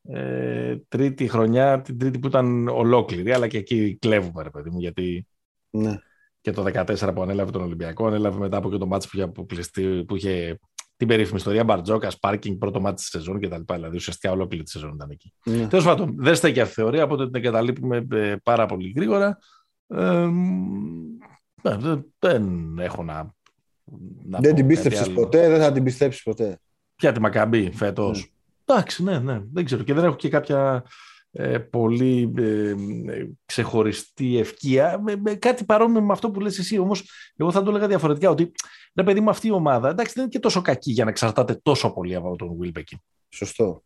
ε, 0.09 0.77
τρίτη 0.87 1.27
χρονιά, 1.27 1.81
την 1.81 1.97
τρίτη 1.97 2.19
που 2.19 2.27
ήταν 2.27 2.67
ολόκληρη, 2.67 3.33
αλλά 3.33 3.47
και 3.47 3.57
εκεί 3.57 3.97
κλέβουμε, 4.01 4.43
ρε 4.43 4.49
παιδί 4.49 4.69
μου, 4.69 4.79
γιατί 4.79 5.27
ναι. 5.69 5.95
και 6.41 6.51
το 6.51 6.65
14 6.73 7.11
που 7.15 7.21
ανέλαβε 7.21 7.51
τον 7.51 7.61
Ολυμπιακό, 7.61 8.07
ανέλαβε 8.07 8.39
μετά 8.39 8.57
από 8.57 8.69
και 8.69 8.77
το 8.77 8.87
μάτσο 8.87 9.09
που 9.09 9.15
είχε, 9.17 9.25
αποκλειστεί, 9.25 10.03
που 10.07 10.15
είχε 10.15 10.59
την 10.99 11.07
περίφημη 11.07 11.37
ιστορία 11.37 11.63
Μπαρτζόκας, 11.63 12.19
πάρκινγκ, 12.19 12.57
πρώτο 12.57 12.81
μάτι 12.81 12.95
της 12.95 13.05
σεζόν 13.05 13.39
κτλ. 13.39 13.73
Δηλαδή 13.73 13.95
ουσιαστικά 13.95 14.33
ολόκληρη 14.33 14.63
τη 14.63 14.69
σεζόν 14.69 14.93
ήταν 14.93 15.09
εκεί. 15.09 15.33
Ναι. 15.43 15.67
Τέλος 15.67 15.85
πάντων, 15.85 16.15
δεν 16.17 16.35
στέκει 16.35 16.59
αυτή 16.59 16.71
η 16.71 16.83
θεωρία, 16.83 17.03
οπότε 17.03 17.25
την 17.25 17.35
εγκαταλείπουμε 17.35 18.07
ε, 18.11 18.35
πάρα 18.43 18.65
πολύ 18.65 18.93
γρήγορα. 18.95 19.37
Ε, 19.87 20.27
δεν 22.19 22.75
έχω 22.79 23.03
να. 23.03 23.33
να 24.25 24.39
δεν 24.39 24.55
την 24.55 24.67
πίστεψες 24.67 25.11
ποτέ, 25.11 25.49
δεν 25.49 25.59
θα 25.59 25.71
την 25.71 25.83
πιστέψεις 25.83 26.23
ποτέ. 26.23 26.59
Για 26.95 27.11
τη 27.11 27.19
Μακάμπι 27.19 27.71
φέτος; 27.71 28.19
Ναι. 28.19 28.25
Εντάξει, 28.65 29.03
ναι, 29.03 29.19
ναι, 29.19 29.41
δεν 29.53 29.65
ξέρω. 29.65 29.83
Και 29.83 29.93
δεν 29.93 30.03
έχω 30.03 30.15
και 30.15 30.29
κάποια 30.29 30.83
ε, 31.31 31.57
πολύ 31.57 32.33
ε, 32.37 32.73
ξεχωριστή 33.45 34.37
ευχή. 34.38 35.03
Με, 35.21 35.33
κάτι 35.33 35.65
παρόμοιο 35.65 36.01
με 36.01 36.13
αυτό 36.13 36.31
που 36.31 36.39
λες 36.39 36.59
εσύ. 36.59 36.77
Όμως 36.77 37.09
εγώ 37.35 37.51
θα 37.51 37.63
το 37.63 37.69
έλεγα 37.69 37.87
διαφορετικά 37.87 38.29
ότι 38.29 38.51
ρε 38.99 39.05
παιδί 39.05 39.19
μου 39.19 39.29
αυτή 39.29 39.47
η 39.47 39.51
ομάδα 39.51 39.89
εντάξει, 39.89 40.13
δεν 40.13 40.23
είναι 40.23 40.31
και 40.31 40.39
τόσο 40.39 40.61
κακή 40.61 40.91
για 40.91 41.03
να 41.03 41.09
εξαρτάται 41.09 41.59
τόσο 41.63 41.93
πολύ 41.93 42.15
από 42.15 42.35
τον 42.35 42.57
Wilbekin. 42.61 42.97
Σωστό. 43.29 43.83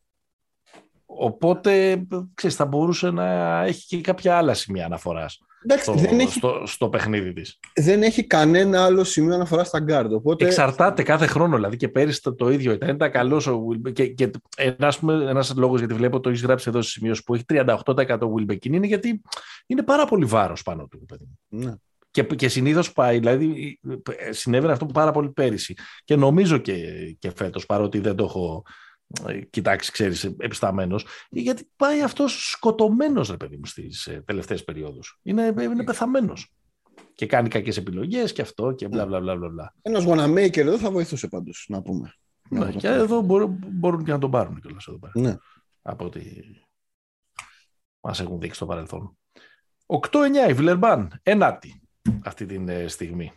Οπότε 1.05 2.03
ξέρεις, 2.33 2.55
θα 2.55 2.65
μπορούσε 2.65 3.11
να 3.11 3.59
έχει 3.63 3.85
και 3.85 4.01
κάποια 4.01 4.37
άλλα 4.37 4.53
σημεία 4.53 4.85
αναφοράς 4.85 5.39
στο, 5.77 5.93
δεν 5.93 6.19
έχει, 6.19 6.33
στο, 6.33 6.63
στο 6.65 6.89
παιχνίδι 6.89 7.33
της. 7.33 7.59
Δεν 7.75 8.03
έχει 8.03 8.23
κανένα 8.23 8.83
άλλο 8.83 9.03
σημείο 9.03 9.33
αναφοράς 9.33 9.67
στα 9.67 9.79
γκάρντ. 9.79 10.13
Οπότε... 10.13 10.45
Εξαρτάται 10.45 11.03
κάθε 11.03 11.25
χρόνο. 11.25 11.55
Δηλαδή 11.55 11.77
και 11.77 11.87
πέρυσι 11.87 12.21
το, 12.21 12.35
το 12.35 12.51
ίδιο 12.51 12.71
ήταν. 12.71 12.89
Ήταν 12.89 13.11
καλός 13.11 13.47
ο 13.47 13.65
Και, 13.93 14.07
και 14.07 14.31
ένα 14.57 14.93
ένας 15.29 15.53
λόγος 15.55 15.79
γιατί 15.79 15.93
βλέπω 15.93 16.19
το 16.19 16.29
έχεις 16.29 16.41
γράψει 16.41 16.69
εδώ 16.69 16.81
σε 16.81 16.89
σημείο 16.89 17.15
που 17.25 17.35
έχει 17.35 17.43
38% 17.49 18.17
Wilbekin 18.19 18.65
είναι 18.65 18.87
γιατί 18.87 19.21
είναι 19.65 19.83
πάρα 19.83 20.05
πολύ 20.05 20.25
βάρος 20.25 20.61
πάνω 20.61 20.87
του. 20.87 21.05
Ναι. 21.47 21.73
Και, 22.13 22.23
και 22.23 22.47
συνήθως 22.47 22.91
πάει, 22.91 23.19
δηλαδή 23.19 23.79
συνέβαινε 24.29 24.73
αυτό 24.73 24.85
που 24.85 24.93
πάρα 24.93 25.11
πολύ 25.11 25.29
πέρυσι. 25.29 25.75
Και 26.03 26.15
νομίζω 26.15 26.57
και, 26.57 26.75
και 27.19 27.31
φέτος, 27.35 27.65
παρότι 27.65 27.99
δεν 27.99 28.15
το 28.15 28.23
έχω 28.23 28.63
ε, 29.27 29.41
κοιτάξει, 29.41 29.91
ξέρεις, 29.91 30.23
επισταμένος, 30.23 31.05
γιατί 31.29 31.69
πάει 31.75 32.01
αυτός 32.01 32.49
σκοτωμένος, 32.49 33.29
ρε 33.29 33.37
παιδί 33.37 33.57
μου, 33.57 33.65
στις 33.65 34.07
ε, 34.07 34.23
τελευταίες 34.25 34.63
περιόδους. 34.63 35.19
Είναι, 35.23 35.53
είναι 35.59 35.83
πεθαμένος. 35.83 36.53
Και 37.15 37.25
κάνει 37.25 37.49
κακές 37.49 37.77
επιλογές 37.77 38.33
και 38.33 38.41
αυτό 38.41 38.71
και 38.71 38.87
μπλα 38.87 39.05
μπλα 39.05 39.19
μπλα. 39.19 39.35
μπλα. 39.35 39.73
Ένας 39.81 40.03
γοναμέικερ 40.03 40.67
εδώ 40.67 40.77
θα 40.77 40.91
βοηθούσε 40.91 41.27
πάντως, 41.27 41.65
να 41.69 41.81
πούμε. 41.81 42.13
Ναι, 42.49 42.71
και 42.71 42.87
εδώ 42.87 43.21
μπορούν, 43.21 43.63
μπορούν 43.67 44.03
και 44.03 44.11
να 44.11 44.19
τον 44.19 44.31
πάρουν 44.31 44.61
κιόλας 44.61 44.87
εδώ 44.87 44.99
πέρα. 44.99 45.13
Ναι. 45.15 45.35
Από 45.81 46.05
ότι 46.05 46.43
μας 48.01 48.19
έχουν 48.19 48.39
δείξει 48.39 48.55
στο 48.55 48.65
παρελθόν. 48.65 49.17
8-9 49.85 50.49
η 50.49 50.53
Βιλερμπάν, 50.53 51.19
ενάτη 51.23 51.82
αυτή 52.23 52.45
τη 52.45 52.63
ε, 52.67 52.87
στιγμή. 52.87 53.31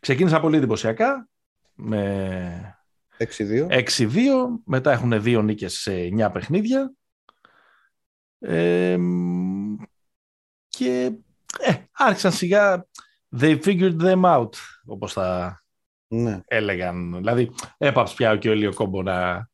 Ξεκίνησα 0.00 0.40
πολύ 0.40 0.56
εντυπωσιακά 0.56 1.28
με 1.74 2.78
6-2. 3.18 3.84
6-2. 3.96 4.08
Μετά 4.64 4.92
έχουν 4.92 5.22
δύο 5.22 5.42
νίκες 5.42 5.74
σε 5.74 5.92
9 5.92 6.30
παιχνίδια. 6.32 6.92
Ε, 8.38 8.98
και 10.68 11.12
ε, 11.58 11.74
άρχισαν 11.92 12.32
σιγά 12.32 12.86
they 13.36 13.62
figured 13.64 14.00
them 14.00 14.22
out 14.24 14.50
όπως 14.84 15.12
θα 15.12 15.60
ναι. 16.08 16.40
έλεγαν. 16.44 17.14
Δηλαδή 17.16 17.50
έπαψε 17.78 18.14
πια 18.14 18.36
και 18.36 18.48
ο 18.48 18.52
Ελίο 18.52 18.74
Κόμπο 18.74 19.02
να 19.02 19.48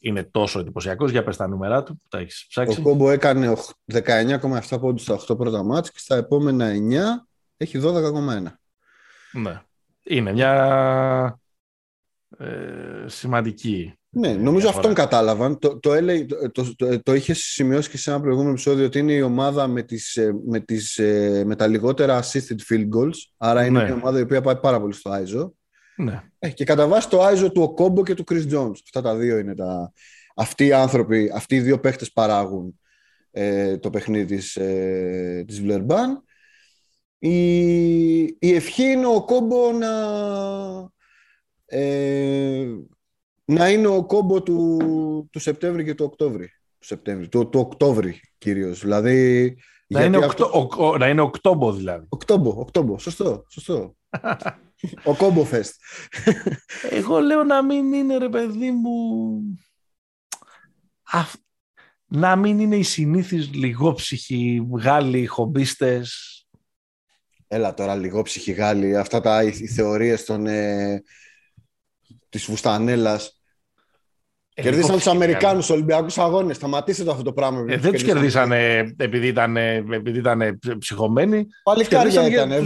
είναι 0.00 0.22
τόσο 0.22 0.60
εντυπωσιακός. 0.60 1.10
Για 1.10 1.24
πες 1.24 1.36
τα 1.36 1.48
νούμερα 1.48 1.82
του 1.82 2.00
τα 2.08 2.18
έχεις 2.18 2.46
ψάξει. 2.48 2.80
Ο 2.80 2.82
Κόμπο 2.82 3.10
έκανε 3.10 3.56
19,7 3.92 4.80
πόντους 4.80 5.02
στα 5.02 5.14
8 5.14 5.36
πρώτα 5.36 5.62
μάτς 5.62 5.90
και 5.90 5.98
στα 5.98 6.16
επόμενα 6.16 6.70
9 6.70 7.26
έχει 7.56 7.80
12,1. 7.82 8.42
Ναι. 9.32 9.62
Είναι 10.02 10.32
μια 10.32 11.40
ε, 12.38 13.04
σημαντική. 13.06 13.94
Ναι, 14.12 14.32
νομίζω 14.32 14.68
αυτόν 14.68 14.94
κατάλαβαν. 14.94 15.58
Το, 15.58 15.78
το, 15.78 15.90
το, 16.52 16.74
το, 16.76 17.02
το, 17.02 17.14
είχε 17.14 17.34
σημειώσει 17.34 17.90
και 17.90 17.96
σε 17.96 18.10
ένα 18.10 18.20
προηγούμενο 18.20 18.50
επεισόδιο 18.50 18.84
ότι 18.84 18.98
είναι 18.98 19.12
η 19.12 19.20
ομάδα 19.20 19.66
με, 19.66 19.82
τις, 19.82 20.16
ε, 20.16 20.32
με, 20.46 20.60
τις, 20.60 20.98
ε, 20.98 21.42
με 21.46 21.56
τα 21.56 21.66
λιγότερα 21.66 22.22
assisted 22.22 22.72
field 22.72 22.88
goals. 22.96 23.16
Άρα 23.36 23.64
είναι 23.64 23.78
ναι. 23.78 23.84
μια 23.84 23.94
ομάδα 23.94 24.18
η 24.18 24.22
οποία 24.22 24.40
πάει 24.40 24.56
πάρα 24.56 24.80
πολύ 24.80 24.92
στο 24.92 25.10
ISO. 25.10 25.50
Ναι. 26.04 26.50
και 26.50 26.64
κατά 26.64 26.86
βάση 26.86 27.08
το 27.08 27.26
ISO 27.28 27.52
του 27.52 27.62
Οκόμπο 27.62 28.02
και 28.02 28.14
του 28.14 28.24
Chris 28.30 28.52
Jones. 28.52 28.74
Αυτά 28.84 29.02
τα 29.02 29.16
δύο 29.16 29.38
είναι 29.38 29.54
τα... 29.54 29.92
Αυτοί 30.34 30.66
οι 30.66 30.72
άνθρωποι, 30.72 31.30
αυτοί 31.34 31.54
οι 31.54 31.60
δύο 31.60 31.80
παίχτες 31.80 32.12
παράγουν 32.12 32.80
ε, 33.30 33.78
το 33.78 33.90
παιχνίδι 33.90 34.36
της, 34.36 34.56
ε, 34.56 35.44
της 35.46 35.60
Βλερμπάν. 35.60 36.24
Η, 37.18 38.20
η 38.22 38.54
ευχή 38.54 38.82
είναι 38.82 39.06
ο 39.06 39.24
Κόμπο 39.24 39.72
να 39.72 39.88
ε, 41.66 42.66
να 43.44 43.68
είναι 43.70 43.86
ο 43.86 44.04
κόμπο 44.04 44.42
του, 44.42 45.28
του 45.32 45.38
Σεπτέμβρη 45.38 45.84
και 45.84 45.94
του 45.94 46.04
Οκτώβρη. 46.04 46.46
Του, 46.78 46.86
Σεπτέμβρη, 46.86 47.28
του, 47.28 47.48
του 47.48 47.60
Οκτώβρη 47.60 48.20
κυρίως. 48.38 48.80
Δηλαδή, 48.80 49.56
να, 49.86 50.04
είναι 50.04 50.24
αυτό... 50.24 50.44
ο, 50.44 50.86
ο, 50.86 50.96
να 50.96 51.08
είναι 51.08 51.20
Οκτώμπο 51.20 51.72
δηλαδή. 51.72 52.06
Οκτώμπο, 52.08 52.50
Οκτώμπο. 52.50 52.98
Σωστό, 52.98 53.44
σωστό. 53.48 53.96
ο 55.04 55.16
κόμπο 55.16 55.44
φεστ. 55.44 55.74
Εγώ 56.90 57.18
λέω 57.20 57.44
να 57.44 57.64
μην 57.64 57.92
είναι 57.92 58.16
ρε 58.16 58.28
παιδί 58.28 58.70
μου... 58.70 59.40
Να 62.12 62.36
μην 62.36 62.58
είναι 62.58 62.76
οι 62.76 62.82
συνήθεις 62.82 63.54
λιγόψυχοι 63.54 64.68
Γάλλοι 64.72 65.26
χομπίστες. 65.26 66.36
Έλα 67.46 67.74
τώρα 67.74 67.94
λιγόψυχοι 67.94 68.52
Γάλλοι. 68.52 68.96
Αυτά 68.96 69.20
τα 69.20 69.42
οι, 69.42 69.52
θεωρίες 69.52 70.24
των... 70.24 70.46
Ε, 70.46 71.02
της 72.28 72.44
Βουστανέλας. 72.44 73.39
Ε, 74.54 74.62
κερδίσαν 74.62 74.94
τους 74.94 75.06
Αμερικάνους 75.06 75.70
Ολυμπιακούς 75.70 76.18
Αγώνες. 76.18 76.56
Σταματήστε 76.56 77.04
το 77.04 77.10
αυτό 77.10 77.22
το 77.22 77.32
πράγμα. 77.32 77.64
Ε, 77.68 77.76
δεν 77.76 77.92
τους 77.92 78.02
κερδίσανε 78.02 78.92
επειδή 78.96 79.26
ήταν, 79.26 79.56
επειδή 79.56 80.18
ήταν 80.18 80.58
ψυχωμένοι. 80.78 81.46
Παλικάρια 81.62 82.26
ήταν. 82.26 82.64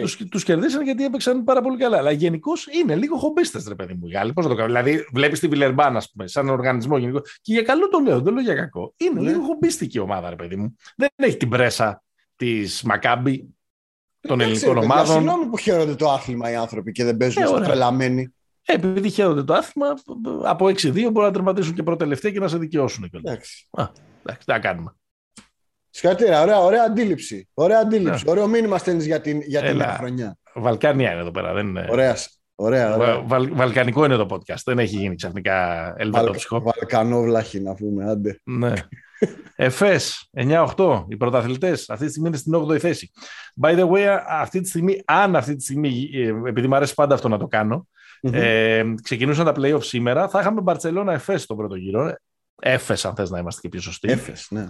Τους 0.00 0.16
τους 0.30 0.44
κερδίσαν 0.44 0.82
γιατί 0.82 1.04
έπαιξαν 1.04 1.44
πάρα 1.44 1.60
πολύ 1.60 1.78
καλά. 1.78 1.96
Αλλά 1.96 2.10
γενικώς 2.10 2.66
είναι 2.66 2.94
λίγο 2.94 3.16
χομπίστες, 3.16 3.68
ρε 3.68 3.74
παιδί 3.74 3.94
μου. 3.94 4.08
Γάλλοι. 4.12 4.32
Πώς 4.32 4.46
το 4.46 4.54
κάνω. 4.54 4.66
Δηλαδή, 4.66 5.06
βλέπεις 5.12 5.40
τη 5.40 5.48
Βιλερμπάν, 5.48 5.96
ας 5.96 6.10
πούμε, 6.10 6.28
σαν 6.28 6.48
οργανισμό 6.48 6.98
γενικό. 6.98 7.20
Και 7.20 7.52
για 7.52 7.62
καλό 7.62 7.88
το 7.88 7.98
λέω, 7.98 8.20
δεν 8.20 8.32
λέω 8.32 8.42
για 8.42 8.54
κακό. 8.54 8.94
Είναι 8.96 9.20
ναι. 9.20 9.30
λίγο 9.30 9.42
χομπίστικη 9.42 9.96
η 9.96 10.00
ομάδα, 10.00 10.30
ρε 10.30 10.36
παιδί 10.36 10.56
μου. 10.56 10.76
Δεν 10.96 11.08
έχει 11.16 11.36
την 11.36 11.48
πρέσα 11.48 12.02
της 12.36 12.82
Μακάμπη 12.82 13.56
των 14.20 14.40
ελληνικών 14.40 14.76
ομάδων. 14.76 15.14
Συγγνώμη 15.14 15.46
που 15.46 15.56
χαίρονται 15.56 15.94
το 15.94 16.10
άθλημα 16.10 16.50
οι 16.50 16.54
άνθρωποι 16.54 16.92
και 16.92 17.04
δεν 17.04 17.16
παίζουν 17.16 17.42
ε, 17.42 17.46
στο 17.46 17.60
τρελαμένοι. 17.60 18.34
Ε, 18.68 18.72
επειδή 18.72 19.10
χαίρονται 19.10 19.42
το 19.42 19.54
άθλημα, 19.54 19.86
από 20.44 20.66
6-2 20.66 20.92
μπορούν 20.92 21.22
να 21.22 21.30
τερματίσουν 21.30 21.74
και 21.74 21.82
πρώτα 21.82 22.06
και 22.14 22.40
να 22.40 22.48
σε 22.48 22.58
δικαιώσουν. 22.58 23.10
Εντάξει. 23.12 23.68
Α, 23.70 23.88
εντάξει, 24.20 24.46
τι 24.46 24.52
να 24.52 24.58
κάνουμε. 24.58 24.94
Συγχαρητήρια, 25.90 26.42
ωραία, 26.42 26.58
ωραία 26.58 26.82
αντίληψη. 26.82 27.48
Ωραία 27.54 27.78
αντίληψη. 27.78 28.24
Yeah. 28.26 28.30
Ωραίο 28.30 28.46
μήνυμα 28.46 28.78
στέλνεις 28.78 29.06
για 29.06 29.20
την, 29.20 29.40
για 29.40 29.62
την 29.62 29.82
χρονιά. 29.82 30.38
Βαλκάνια 30.54 31.10
είναι 31.10 31.20
εδώ 31.20 31.30
πέρα. 31.30 31.52
Δεν 31.52 31.66
είναι... 31.66 31.86
Ωραία. 31.90 32.16
Ωραία, 32.58 32.94
ωραία. 32.94 33.20
Βαλ, 33.20 33.48
βαλκανικό 33.52 34.04
είναι 34.04 34.16
το 34.16 34.26
podcast. 34.30 34.60
Δεν 34.64 34.78
έχει 34.78 34.96
γίνει 34.96 35.14
ξαφνικά 35.14 35.94
ελβετόψυχο. 35.96 36.60
Βαλ, 36.60 36.72
βαλκανόβλαχη 36.76 37.60
να 37.60 37.74
πούμε, 37.74 38.10
άντε. 38.10 38.40
Ναι. 38.44 38.72
Εφές 39.56 40.30
9-8, 40.36 41.04
οι 41.08 41.16
πρωταθλητές 41.16 41.90
αυτή 41.90 42.04
τη 42.04 42.10
στιγμή 42.10 42.28
είναι 42.28 42.36
στην 42.36 42.54
8η 42.54 42.78
θέση. 42.78 43.10
By 43.62 43.78
the 43.78 43.88
way, 43.90 44.18
αυτή 44.28 44.60
τη 44.60 44.68
στιγμή, 44.68 45.02
αν 45.04 45.36
αυτή 45.36 45.56
τη 45.56 45.62
στιγμή, 45.62 46.10
ε, 46.12 46.48
επειδή 46.48 46.66
μου 46.66 46.76
αρέσει 46.76 46.94
πάντα 46.94 47.14
αυτό 47.14 47.28
να 47.28 47.38
το 47.38 47.46
κάνω, 47.46 47.88
mm-hmm. 48.22 48.32
ε, 48.32 48.84
ξεκινούσαν 49.02 49.44
τα 49.44 49.54
playoff 49.56 49.82
σήμερα, 49.82 50.28
θα 50.28 50.40
είχαμε 50.40 50.60
Μπαρσελόνα 50.60 51.12
Εφές 51.12 51.42
στον 51.42 51.56
πρώτο 51.56 51.74
γύρο. 51.74 52.14
Εφές, 52.60 53.04
αν 53.04 53.14
θες 53.14 53.30
να 53.30 53.38
είμαστε 53.38 53.60
και 53.60 53.68
πιο 53.68 53.80
σωστοί. 53.80 54.10
Εφές, 54.10 54.46
ναι. 54.50 54.66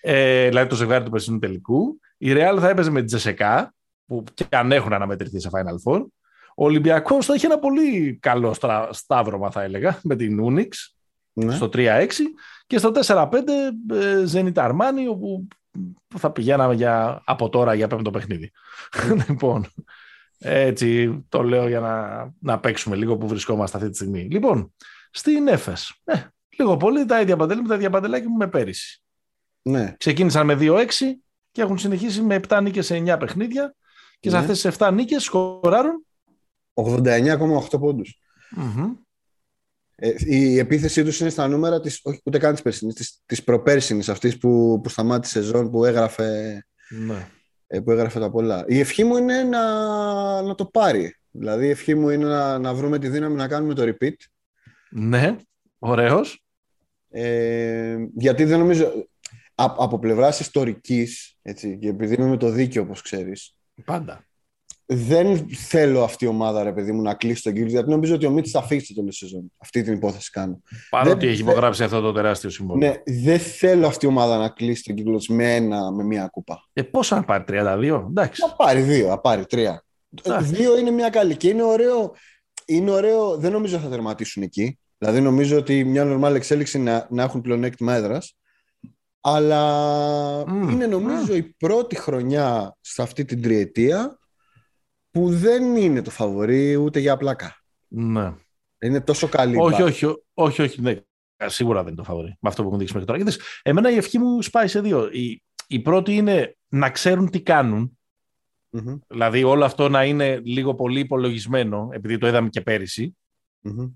Ε, 0.00 0.48
δηλαδή 0.48 0.68
το 0.68 0.74
ζευγάρι 0.74 1.04
του 1.04 1.10
περσινού 1.10 1.38
τελικού. 1.38 2.00
Η 2.18 2.32
Real 2.32 2.56
θα 2.60 2.68
έπαιζε 2.68 2.90
με 2.90 3.00
τη 3.00 3.06
Τζεσεκά, 3.06 3.74
που 4.06 4.24
και 4.34 4.46
αν 4.50 4.72
έχουν 4.72 4.92
αναμετρηθεί 4.92 5.40
σε 5.40 5.50
Final 5.52 5.92
Four. 5.92 6.04
Ο 6.58 6.64
Ολυμπιακός 6.64 7.26
θα 7.26 7.34
είχε 7.34 7.46
ένα 7.46 7.58
πολύ 7.58 8.18
καλό 8.20 8.56
σταύρωμα, 8.90 9.50
θα 9.50 9.62
έλεγα, 9.62 9.98
με 10.02 10.16
την 10.16 10.40
Unix 10.44 10.68
ναι. 11.32 11.54
στο 11.54 11.68
3-6 11.72 12.06
και 12.66 12.78
στο 12.78 12.92
4-5 13.06 13.28
Zenit 14.32 14.52
Armani, 14.52 15.08
όπου 15.10 15.48
θα 16.16 16.30
πηγαίναμε 16.30 16.74
για, 16.74 17.22
από 17.24 17.48
τώρα 17.48 17.74
για 17.74 17.88
πέμπτο 17.88 18.10
παιχνίδι. 18.10 18.52
λοιπόν, 19.28 19.66
έτσι 20.38 21.20
το 21.28 21.42
λέω 21.42 21.68
για 21.68 21.80
να, 21.80 22.26
να 22.40 22.60
παίξουμε 22.60 22.96
λίγο 22.96 23.16
που 23.16 23.28
βρισκόμαστε 23.28 23.76
αυτή 23.76 23.88
τη 23.88 23.96
στιγμή. 23.96 24.20
Λοιπόν, 24.30 24.74
στην 25.10 25.48
ΕΦΕΣ. 25.48 26.00
Ε, 26.04 26.14
λίγο 26.58 26.76
πολύ 26.76 27.04
τα 27.04 27.20
ίδια 27.20 27.36
παντελή 27.36 27.62
με 27.62 27.68
τα 27.68 27.74
ίδια 27.74 27.90
παντελάκια 27.90 28.28
μου 28.28 28.36
με 28.36 28.48
πέρυσι. 28.48 29.02
Ναι. 29.62 29.94
Ξεκίνησαν 29.98 30.46
με 30.46 30.56
2-6 30.60 30.86
και 31.50 31.62
έχουν 31.62 31.78
συνεχίσει 31.78 32.22
με 32.22 32.40
7 32.48 32.60
νίκες 32.62 32.86
σε 32.86 32.96
9 32.96 33.16
παιχνίδια 33.18 33.74
και 34.20 34.28
σε 34.30 34.36
Ναι. 34.36 34.40
αυτές 34.42 34.60
τις 34.60 34.76
7 34.78 34.90
νίκες 34.92 35.22
σκοράρουν 35.22 36.06
89,8 36.74 37.78
ποντους 37.80 38.20
Μμμ. 38.50 38.92
Ε, 39.94 40.12
η 40.18 40.58
επίθεσή 40.58 41.04
τους 41.04 41.20
είναι 41.20 41.30
στα 41.30 41.48
νούμερα 41.48 41.80
της, 41.80 42.00
όχι 42.02 42.20
ούτε 42.24 42.38
καν 42.38 42.52
της 42.52 42.62
περσινής, 42.62 42.94
της, 42.94 43.22
της 43.26 43.44
προπέρσινης 43.44 44.08
αυτής 44.08 44.38
που, 44.38 44.80
που 44.82 44.88
σταμάτησε 44.88 45.42
σεζόν 45.42 45.70
που 45.70 45.84
έγραφε, 45.84 46.64
Ναι. 47.06 47.28
Ε, 47.66 47.80
που 47.80 47.90
έγραφε 47.90 48.20
τα 48.20 48.30
πολλά. 48.30 48.64
Η 48.68 48.78
ευχή 48.78 49.04
μου 49.04 49.16
είναι 49.16 49.42
να, 49.42 49.62
να 50.42 50.54
το 50.54 50.64
πάρει. 50.64 51.16
Δηλαδή 51.30 51.66
η 51.66 51.70
ευχή 51.70 51.94
μου 51.94 52.08
είναι 52.08 52.24
να, 52.24 52.58
να 52.58 52.74
βρούμε 52.74 52.98
τη 52.98 53.08
δύναμη 53.08 53.34
να 53.34 53.48
κάνουμε 53.48 53.74
το 53.74 53.82
repeat. 53.82 54.14
ναι, 54.90 55.36
ωραίος. 55.78 56.44
Ε, 57.10 57.96
γιατί 58.14 58.44
δεν 58.44 58.58
νομίζω. 58.58 58.84
Α, 59.54 59.74
από 59.78 59.98
πλευράς 59.98 60.40
ιστορικής, 60.40 61.38
έτσι, 61.42 61.78
και 61.78 61.88
επειδή 61.88 62.14
είμαι 62.14 62.26
με 62.28 62.36
το 62.36 62.48
δίκαιο, 62.48 62.82
όπως 62.82 63.02
ξέρεις, 63.02 63.56
Πάντα. 63.84 64.26
Δεν 64.86 65.48
θέλω 65.48 66.02
αυτή 66.02 66.24
η 66.24 66.28
ομάδα, 66.28 66.62
ρε 66.62 66.72
παιδί 66.72 66.92
μου, 66.92 67.02
να 67.02 67.14
κλείσει 67.14 67.42
τον 67.42 67.52
κύκλο. 67.52 67.68
Γιατί 67.70 67.90
νομίζω 67.90 68.14
ότι 68.14 68.26
ο 68.26 68.30
Μίτη 68.30 68.50
θα 68.50 68.62
φύγει 68.62 68.84
στο 68.84 68.94
τέλο 68.94 69.08
τη 69.08 69.14
σεζόν. 69.14 69.52
Αυτή 69.58 69.82
την 69.82 69.92
υπόθεση 69.92 70.30
κάνω. 70.30 70.60
Παρότι 70.90 71.18
Δεν- 71.18 71.28
έχει 71.28 71.40
υπογράψει 71.40 71.82
αυτό 71.82 72.00
το 72.00 72.12
τεράστιο 72.12 72.50
συμβόλαιο. 72.50 72.90
Ναι, 72.90 73.20
δεν 73.22 73.38
θέλω 73.38 73.86
αυτή 73.86 74.04
η 74.04 74.08
ομάδα 74.08 74.38
να 74.38 74.48
κλείσει 74.48 74.82
τον 74.82 74.94
κύκλο 74.94 75.16
της 75.16 75.28
με, 75.28 75.54
ένα, 75.54 75.90
με 75.92 76.04
μία 76.04 76.28
κούπα. 76.28 76.64
Ε, 76.72 76.82
πόσα 76.82 77.16
να 77.16 77.24
πάρει, 77.24 77.44
32, 77.46 78.06
εντάξει. 78.08 78.42
Να 78.46 78.52
πάρει 78.54 78.80
δύο, 78.80 79.08
να 79.08 79.18
πάρει 79.18 79.46
τρία. 79.46 79.84
Εντάξει. 80.22 80.54
Δύο 80.54 80.78
είναι 80.78 80.90
μια 80.90 81.08
καλή 81.10 81.36
και 81.36 81.48
είναι 81.48 81.62
ωραίο. 81.62 82.12
Είναι 82.64 82.90
ωραίο, 82.90 83.36
δεν 83.36 83.52
νομίζω 83.52 83.78
θα 83.78 83.88
τερματίσουν 83.88 84.42
εκεί. 84.42 84.78
Δηλαδή 84.98 85.20
νομίζω 85.20 85.56
ότι 85.56 85.84
μια 85.84 86.04
normal 86.06 86.34
εξέλιξη 86.34 86.78
να, 86.78 87.06
να 87.10 87.22
έχουν 87.22 87.40
πλεονέκτημα 87.40 87.94
έδρας. 87.94 88.36
Αλλά 89.20 90.44
Μμ, 90.48 90.68
είναι 90.68 90.86
νομίζω 90.86 91.34
η 91.34 91.42
πρώτη 91.42 91.96
χρονιά 91.96 92.76
σε 92.80 93.02
αυτή 93.02 93.24
την 93.24 93.42
τριετία 93.42 94.18
που 95.16 95.30
δεν 95.30 95.76
είναι 95.76 96.02
το 96.02 96.10
φαβορή 96.10 96.76
ούτε 96.76 96.98
για 97.00 97.16
πλάκα. 97.16 97.56
Ναι. 97.88 98.34
Είναι 98.78 99.00
τόσο 99.00 99.28
καλή. 99.28 99.54
η 99.54 99.58
Όχι, 99.58 99.70
μπάλα. 99.72 99.84
όχι, 99.84 100.06
όχι, 100.34 100.62
όχι, 100.62 100.80
ναι. 100.80 101.00
Ε, 101.36 101.48
Σίγουρα 101.48 101.78
δεν 101.78 101.86
είναι 101.86 101.96
το 101.96 102.04
φαβορή. 102.04 102.36
Με 102.40 102.48
αυτό 102.48 102.60
που 102.62 102.66
έχουν 102.66 102.78
δείξει 102.78 102.94
μέχρι 102.94 103.08
τώρα. 103.08 103.20
Είδες, 103.22 103.40
εμένα 103.62 103.90
η 103.90 103.96
ευχή 103.96 104.18
μου 104.18 104.42
σπάει 104.42 104.68
σε 104.68 104.80
δύο. 104.80 105.08
Η, 105.12 105.42
η 105.66 105.80
πρώτη 105.80 106.14
είναι 106.14 106.56
να 106.68 106.90
ξέρουν 106.90 107.30
τι 107.30 107.40
κάνουν. 107.40 107.98
Μμμ, 108.70 108.96
Δηλαδή 109.08 109.44
όλο 109.44 109.64
αυτό 109.64 109.88
να 109.88 110.04
είναι 110.04 110.40
λίγο 110.44 110.74
πολύ 110.74 111.00
υπολογισμένο, 111.00 111.88
επειδή 111.92 112.18
το 112.18 112.26
είδαμε 112.26 112.48
και 112.48 112.60
πέρυσι. 112.60 113.16
μμμ. 113.60 113.86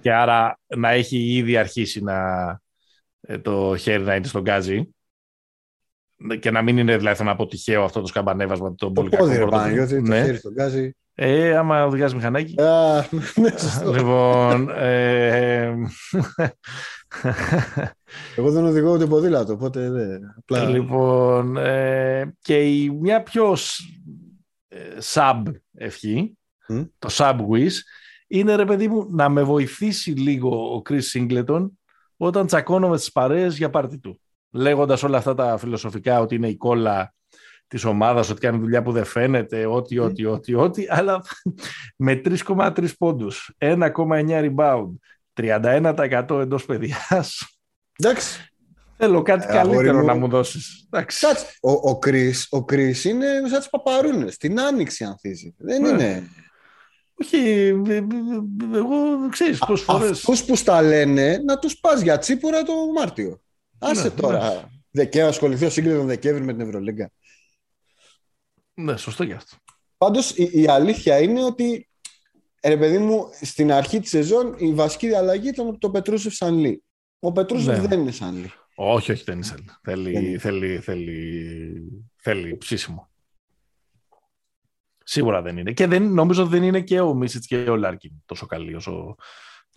Και 0.00 0.12
άρα 0.12 0.58
να 0.76 0.90
έχει 0.90 1.34
ήδη 1.34 1.56
αρχίσει 1.56 2.02
να, 2.02 2.20
ε, 3.20 3.38
το 3.38 3.76
χέρι 3.76 4.02
να 4.02 4.14
είναι 4.14 4.26
στον 4.26 4.42
γκάζι. 4.42 4.88
Και 6.40 6.50
να 6.50 6.62
μην 6.62 6.78
είναι 6.78 6.96
δηλαδή 6.96 7.24
να 7.24 7.36
πω 7.36 7.46
τυχαίο 7.46 7.84
αυτό 7.84 8.00
το 8.00 8.06
σκαμπανέβασμα 8.06 8.66
των 8.66 8.76
Το 8.76 8.90
πολύ 8.92 9.08
κακών 9.10 9.26
πόδι 9.26 9.38
ρε 9.38 9.44
πρώτων. 9.44 9.58
Παναγιώτη, 9.60 9.94
το 10.02 10.08
Ναι. 10.08 10.22
χέρι 10.24 10.36
στον 10.36 10.52
γκάζι. 10.52 10.90
Ε, 11.18 11.56
άμα 11.56 11.84
οδηγάς 11.86 12.14
μηχανάκι. 12.14 12.60
Α, 12.62 13.06
ναι, 13.34 13.48
σωστό. 13.58 13.92
λοιπόν, 13.92 14.70
ε, 14.70 15.74
Εγώ 18.36 18.50
δεν 18.50 18.64
οδηγώ 18.64 18.92
ούτε 18.92 19.06
ποδήλατο, 19.06 19.52
οπότε 19.52 19.90
δεν. 19.90 20.20
Απλά... 20.38 20.64
λοιπόν, 20.68 21.56
ε, 21.56 22.34
και 22.40 22.62
η, 22.82 22.90
μια 22.90 23.22
πιο 23.22 23.56
σ- 23.56 23.80
ε, 24.68 24.78
sub 25.12 25.42
ευχή, 25.74 26.38
Μμ. 26.68 26.82
το 26.98 27.08
sub 27.12 27.36
wish, 27.52 27.72
είναι 28.26 28.54
ρε 28.54 28.64
παιδί 28.64 28.88
μου 28.88 29.06
να 29.10 29.28
με 29.28 29.42
βοηθήσει 29.42 30.10
λίγο 30.10 30.74
ο 30.76 30.82
Chris 30.88 31.00
Singleton 31.14 31.66
όταν 32.16 32.46
τσακώνομαι 32.46 32.96
στις 32.96 33.12
παρέες 33.12 33.56
για 33.56 33.70
πάρτι 33.70 33.98
του. 33.98 34.20
Λέγοντας 34.56 35.02
όλα 35.02 35.18
αυτά 35.18 35.34
τα 35.34 35.58
φιλοσοφικά 35.58 36.20
ότι 36.20 36.34
είναι 36.34 36.48
η 36.48 36.56
κόλλα 36.56 37.14
της 37.68 37.84
ομάδας, 37.84 38.30
ότι 38.30 38.40
κάνει 38.40 38.58
δουλειά 38.58 38.82
που 38.82 38.92
δεν 38.92 39.04
φαίνεται, 39.04 39.66
ό,τι, 39.66 39.98
ό,τι, 39.98 40.24
ό,τι, 40.24 40.54
ό,τι, 40.54 40.84
αλλά 40.88 41.22
με 41.96 42.20
3,3 42.24 42.86
πόντους, 42.98 43.54
1,9 43.58 43.94
rebound, 44.28 44.90
31% 45.34 46.40
εντός 46.40 46.64
παιδιάς, 46.64 47.58
Εντάξει. 48.02 48.50
Θέλω 48.98 49.22
κάτι 49.22 49.46
Ε, 49.48 49.58
αγόρι 49.58 49.74
καλύτερο 49.76 49.98
μου. 49.98 50.04
να 50.06 50.14
μου 50.14 50.28
δώσεις. 50.28 50.86
Εντάξει. 50.90 51.26
Κάτσε. 51.26 51.46
Ο, 51.60 51.70
ο, 51.70 51.98
Chris, 52.06 52.32
ο 52.50 52.58
Chris 52.58 53.04
είναι 53.04 53.26
σαν 53.48 53.58
τις 53.58 53.68
παπαρούνες. 53.70 54.36
Την 54.36 54.60
άνοιξη 54.60 55.04
ανθίζει. 55.04 55.54
Δεν 55.58 55.82
Ναι. 55.82 55.88
είναι. 55.88 56.28
Όχι, 57.14 57.36
ε, 57.88 57.92
ε, 57.92 57.96
ε, 57.96 58.04
εγώ 58.74 59.28
ξέρεις 59.30 59.58
πόσες 59.58 59.84
φορές... 59.84 60.10
Αυτούς 60.10 60.44
που 60.44 60.56
στα 60.56 60.82
λένε 60.82 61.38
να 61.46 61.58
τους 61.58 61.78
πας 61.80 62.00
για 62.00 62.18
τσίπουρα 62.18 62.62
το 62.62 62.72
Μάρτιο. 62.98 63.40
Άσε 63.78 64.02
Ναι, 64.02 64.10
τώρα. 64.10 64.48
ναι. 64.54 64.62
Δεκέμβρη, 64.90 65.30
ασχοληθεί 65.30 65.64
ο 65.64 65.70
Σύγκλη 65.70 65.92
τον 65.92 66.06
Δεκέμβρη 66.06 66.44
με 66.44 66.52
την 66.52 66.60
Ευρωλίγκα. 66.60 67.10
Ναι, 68.74 68.96
σωστό 68.96 69.22
γι' 69.24 69.32
αυτό. 69.32 69.56
Πάντως 69.98 70.30
η, 70.30 70.50
η 70.52 70.68
αλήθεια 70.68 71.20
είναι 71.20 71.44
ότι 71.44 71.88
ε, 72.60 72.68
ρε 72.68 72.76
παιδί 72.76 72.98
μου, 72.98 73.28
στην 73.40 73.72
αρχή 73.72 74.00
της 74.00 74.10
σεζόν 74.10 74.54
η 74.58 74.74
βασική 74.74 75.14
αλλαγή 75.14 75.48
ήταν 75.48 75.78
το 75.78 75.90
Πετρούσεφ 75.90 76.34
σαν 76.34 76.54
Λί. 76.58 76.82
Ο 77.18 77.32
Πετρούσεφ 77.32 77.80
Ναι. 77.80 77.86
δεν 77.86 78.00
είναι 78.00 78.10
σαν 78.10 78.36
Λί. 78.36 78.52
Όχι, 78.74 79.12
όχι, 79.12 79.24
δεν 79.24 79.34
είναι 79.34 79.44
σαν. 79.44 79.64
Δεν 79.64 79.76
Θέλει, 79.82 80.28
είναι. 80.28 80.38
θέλει, 80.38 80.78
θέλει, 80.78 82.06
θέλει 82.16 82.56
ψήσιμο. 82.56 83.10
Σίγουρα 85.04 85.42
δεν 85.42 85.56
είναι. 85.58 85.72
Και 85.72 85.86
δεν, 85.86 86.12
νομίζω 86.12 86.42
ότι 86.42 86.50
δεν 86.50 86.62
είναι 86.62 86.80
και 86.80 87.00
ο 87.00 87.14
Μίσιτς 87.14 87.46
και 87.46 87.56
ο 87.56 87.76
Λάρκιν 87.76 88.12
τόσο 88.26 88.46
καλή 88.46 88.74
όσο 88.74 89.16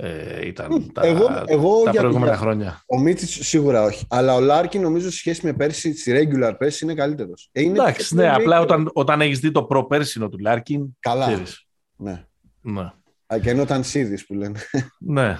ε, 0.01 0.47
ήταν 0.47 0.91
τα, 0.93 1.01
εγώ, 1.05 1.43
εγώ 1.45 1.83
τα 1.83 1.91
για, 1.91 1.99
προηγούμενα 1.99 2.31
για- 2.31 2.41
χρόνια. 2.41 2.83
Ο 2.87 2.99
Μίσιτς 2.99 3.47
σίγουρα 3.47 3.83
όχι. 3.83 4.05
Αλλά 4.09 4.35
ο 4.35 4.39
Λάρκιν 4.39 4.81
νομίζω 4.81 5.09
σε 5.11 5.17
σχέση 5.17 5.45
με 5.45 5.53
πέρσι, 5.53 5.97
στη 5.97 6.11
regular 6.15 6.53
πέρσι 6.57 6.83
είναι 6.85 6.93
καλύτερος. 6.93 7.49
Ε, 7.51 7.61
είναι 7.61 7.79
Εντάξει, 7.79 8.07
πιο 8.15 8.23
ναι, 8.23 8.29
απλά 8.33 8.59
regular. 8.59 8.63
όταν, 8.63 8.89
όταν 8.93 9.21
έχεις 9.21 9.39
δει 9.39 9.51
το 9.51 9.63
προπέρσινο 9.63 10.29
του 10.29 10.37
Λάρκιν, 10.37 10.85
Καλά. 10.99 11.25
ξέρεις. 11.25 11.67
Ναι. 11.95 12.25
Ναι. 12.61 12.91
Α, 13.33 13.37
Και 13.41 13.49
ενώ 13.49 13.61
ήταν 13.61 13.83
σίδης 13.83 14.25
που 14.25 14.33
λένε. 14.33 14.59
ναι. 14.99 15.37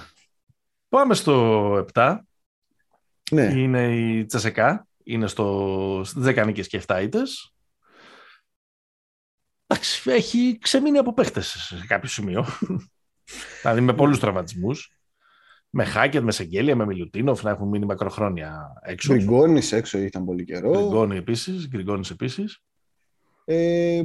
Πάμε 0.88 1.14
στο 1.14 1.72
7. 1.94 2.16
ναι. 3.32 3.42
Είναι 3.44 3.96
η 3.96 4.24
Τσεσεκά. 4.26 4.86
Είναι 5.04 5.26
στο 5.26 6.00
10 6.24 6.44
νίκες 6.46 6.66
και 6.66 6.76
7 6.86 7.02
ήττες. 7.02 7.54
Εντάξει, 9.66 10.10
έχει 10.10 10.58
ξεμείνει 10.60 10.98
από 10.98 11.14
παίχτες 11.14 11.46
σε 11.46 11.84
κάποιο 11.86 12.08
σημείο. 12.08 12.46
Δηλαδή 13.62 13.80
με 13.80 13.94
πολλούς 13.94 14.18
τραυματισμούς. 14.18 14.94
Με 15.70 15.84
Χάκετ, 15.84 16.22
με 16.22 16.32
Σεγγέλια, 16.32 16.76
με 16.76 16.86
Μιλουτίνοφ 16.86 17.42
να 17.42 17.50
έχουν 17.50 17.68
μείνει 17.68 17.84
μακροχρόνια 17.84 18.72
έξω. 18.82 19.14
Γκριγκόνης 19.14 19.72
έξω 19.72 19.98
ήταν 19.98 20.24
πολύ 20.24 20.44
καιρό. 20.44 20.70
Γκριγκόνη 20.70 21.16
επίσης, 21.16 21.68
Γκριγκόνης 21.68 22.10
επίσης. 22.10 22.62
Ε, 23.44 24.02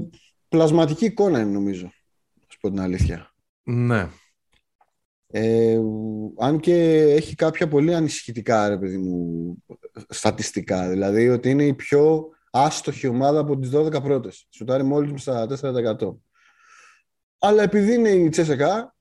πλασματική 0.48 1.06
εικόνα 1.06 1.40
είναι 1.40 1.52
νομίζω. 1.52 1.86
Να 2.34 2.46
σου 2.50 2.60
πω 2.60 2.70
την 2.70 2.80
αλήθεια. 2.80 3.32
Ναι. 3.64 4.10
Ε, 5.28 5.80
αν 6.38 6.60
και 6.60 7.02
έχει 7.02 7.36
κάποια 7.36 7.68
πολύ 7.68 7.96
ανησυχητικά 7.96 8.70
ρε 8.70 8.78
παιδί 8.78 8.98
μου 8.98 9.64
στατιστικά. 10.10 10.90
Δηλαδή 10.90 11.30
ότι 11.30 11.50
είναι 11.50 11.66
η 11.66 11.74
πιο 11.74 12.30
άστοχη 12.52 13.08
ομάδα 13.08 13.40
από 13.40 13.60
τις 13.60 13.70
12 13.74 14.02
πρώτες. 14.04 14.48
Σουτάρει 14.50 14.84
μόλις 14.84 15.12
με 15.12 15.18
στα 15.18 15.48
4%. 15.48 16.22
Αλλά 17.40 17.64
επειδή 17.64 17.94
είναι 17.94 18.10
η 18.10 18.30
Τσέσεκα, 18.30 18.95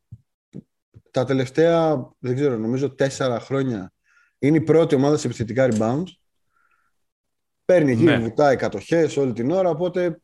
τα 1.14 1.24
τελευταία, 1.24 2.10
δεν 2.18 2.34
ξέρω, 2.34 2.56
νομίζω 2.56 2.94
τέσσερα 2.94 3.40
χρόνια 3.40 3.92
είναι 4.38 4.56
η 4.56 4.60
πρώτη 4.60 4.94
ομάδα 4.94 5.16
σε 5.16 5.26
επιθετικά 5.26 5.68
rebound. 5.72 6.02
Παίρνει 7.64 7.92
εκεί, 7.92 8.02
Ναι. 8.02 8.18
βουτάει 8.18 8.56
κατοχές 8.56 9.16
όλη 9.16 9.32
την 9.32 9.50
ώρα, 9.50 9.70
οπότε, 9.70 10.20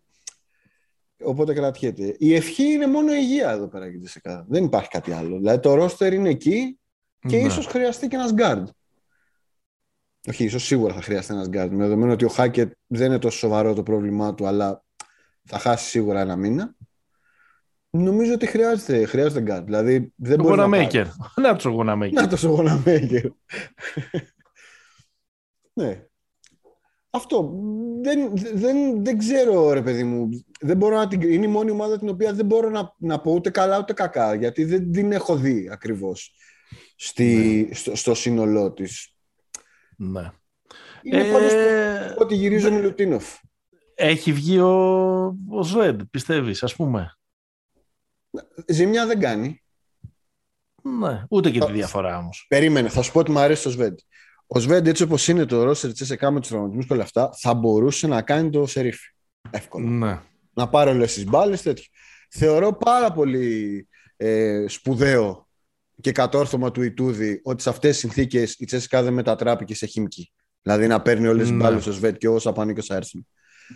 οπότε 1.22 1.52
κρατιέται. 1.54 2.16
Η 2.18 2.34
ευχή 2.34 2.62
είναι 2.62 2.86
μόνο 2.86 3.12
η 3.12 3.18
υγεία 3.20 3.50
εδώ 3.50 3.68
πέρα 3.68 3.84
για 3.86 3.98
τη 3.98 4.04
Τσέσεκα. 4.04 4.44
Δεν 4.48 4.64
υπάρχει 4.64 4.88
κάτι 4.88 5.12
άλλο. 5.12 5.36
Δηλαδή 5.36 5.60
το 5.60 5.84
roster 5.84 6.12
είναι 6.12 6.28
εκεί 6.28 6.78
και 7.28 7.36
Ναι. 7.36 7.42
ίσως 7.46 7.66
χρειαστεί 7.66 8.08
και 8.08 8.16
ένας 8.16 8.34
guard. 8.36 8.64
Όχι, 10.28 10.44
ίσως 10.44 10.64
σίγουρα 10.64 10.94
θα 10.94 11.02
χρειαστεί 11.02 11.32
ένας 11.32 11.46
guard. 11.46 11.68
Με 11.70 11.76
δεδομένο 11.84 12.12
ότι 12.12 12.24
ο 12.24 12.28
Χάκετ 12.28 12.72
δεν 12.86 13.06
είναι 13.06 13.18
τόσο 13.18 13.38
σοβαρό 13.38 13.74
το 13.74 13.82
πρόβλημά 13.82 14.34
του, 14.34 14.46
αλλά 14.46 14.84
θα 15.44 15.58
χάσει 15.58 15.88
σίγουρα 15.88 16.20
ένα 16.20 16.36
μήνα. 16.36 16.74
Νομίζω 17.90 18.32
ότι 18.32 18.46
χρειάζεται, 18.46 19.04
χρειάζεται 19.04 19.56
guard. 19.56 19.64
Δηλαδή 19.64 20.12
δεν 20.16 20.36
Το 20.36 20.42
μπορεί 20.42 20.56
να 20.56 20.68
πάρει. 20.68 20.82
Γοναμέικερ. 20.82 21.06
Να 21.36 21.54
τους 21.54 21.64
ο 21.64 21.70
Γοναμέικερ. 21.70 22.22
Να 22.22 22.28
το 22.28 22.36
στο 22.36 22.48
Γοναμέικερ. 22.48 23.24
ναι. 25.72 26.04
Αυτό. 27.10 27.54
Δεν, 28.02 28.32
δεν, 28.54 29.04
δεν 29.04 29.18
ξέρω, 29.18 29.72
ρε 29.72 29.82
παιδί 29.82 30.04
μου. 30.04 30.28
Δεν 30.60 30.76
μπορώ 30.76 30.96
να 30.96 31.08
την... 31.08 31.20
Είναι 31.20 31.44
η 31.44 31.48
μόνη 31.48 31.70
ομάδα 31.70 31.98
την 31.98 32.08
οποία 32.08 32.32
δεν 32.32 32.46
μπορώ 32.46 32.70
να, 32.70 32.94
να 32.98 33.20
πω 33.20 33.32
ούτε 33.32 33.50
καλά 33.50 33.78
ούτε 33.78 33.92
κακά. 33.92 34.34
Γιατί 34.34 34.64
δεν 34.64 34.92
την 34.92 35.12
έχω 35.12 35.36
δει 35.36 35.68
ακριβώς 35.72 36.34
στη, 36.96 37.70
στο, 37.72 37.96
στο 37.96 38.14
σύνολό 38.14 38.72
της. 38.72 39.14
Ναι. 39.96 40.30
Είναι 41.02 41.28
ε, 41.28 41.32
πάντως 41.32 41.52
ότι 42.18 42.34
γυρίζει 42.34 42.66
ο 42.66 42.72
Μιλουτίνοφ. 42.72 43.38
Έχει 43.94 44.32
βγει 44.32 44.58
ο, 44.58 45.24
ο 45.48 45.62
Σβέντ, 45.62 46.00
πιστεύεις, 46.10 46.62
ας 46.62 46.76
πούμε. 46.76 47.14
Ζημιά 48.66 49.06
δεν 49.06 49.20
κάνει. 49.20 49.62
Ναι, 50.82 51.24
ούτε 51.28 51.50
και 51.50 51.58
τη 51.58 51.72
διαφορά 51.72 52.18
όμως. 52.18 52.46
Περίμενε, 52.48 52.88
θα 52.88 53.02
σου 53.02 53.12
πω 53.12 53.18
ότι 53.18 53.30
μου 53.30 53.38
αρέσει 53.38 53.62
το 53.62 53.70
Σβέντ. 53.70 53.98
Ο 54.46 54.58
Σβέντ, 54.58 54.86
έτσι 54.86 55.02
όπως 55.02 55.28
είναι 55.28 55.44
το 55.44 55.62
ρόστερ 55.62 55.90
της 55.90 56.00
ΕΣΕΚΑ 56.00 56.30
με 56.30 56.40
τους 56.40 56.48
τραυματισμούς 56.48 56.86
και 56.86 56.92
όλα 56.92 57.02
αυτά, 57.02 57.30
θα 57.38 57.54
μπορούσε 57.54 58.06
να 58.06 58.22
κάνει 58.22 58.50
το 58.50 58.66
σερίφι. 58.66 59.14
Εύκολα. 59.50 59.88
Ναι. 59.88 60.20
Να 60.52 60.68
πάρει 60.68 60.90
όλες 60.90 61.14
τις 61.14 61.24
μπάλες, 61.24 61.62
τέτοιο. 61.62 61.84
Θεωρώ 62.30 62.76
πάρα 62.76 63.12
πολύ 63.12 63.88
ε, 64.16 64.64
σπουδαίο 64.68 65.48
και 66.00 66.12
κατόρθωμα 66.12 66.70
του 66.70 66.82
Ιτούδη 66.82 67.40
ότι 67.44 67.62
σε 67.62 67.68
αυτές 67.68 67.90
τις 67.90 67.98
συνθήκες 67.98 68.54
η 68.58 68.64
Τσέσικα 68.64 69.02
δεν 69.02 69.12
μετατράπηκε 69.12 69.74
σε 69.74 69.86
χημική. 69.86 70.32
Δηλαδή 70.62 70.86
να 70.86 71.02
παίρνει 71.02 71.26
όλες 71.26 71.42
τις 71.42 71.50
ναι. 71.50 71.56
μπάλες 71.56 71.86
ο 71.86 71.92
Σβέντ 71.92 72.16
και 72.16 72.28
όσο 72.28 72.50
απανεί 72.50 72.72
και 72.74 72.94
έρθουν. 72.94 73.26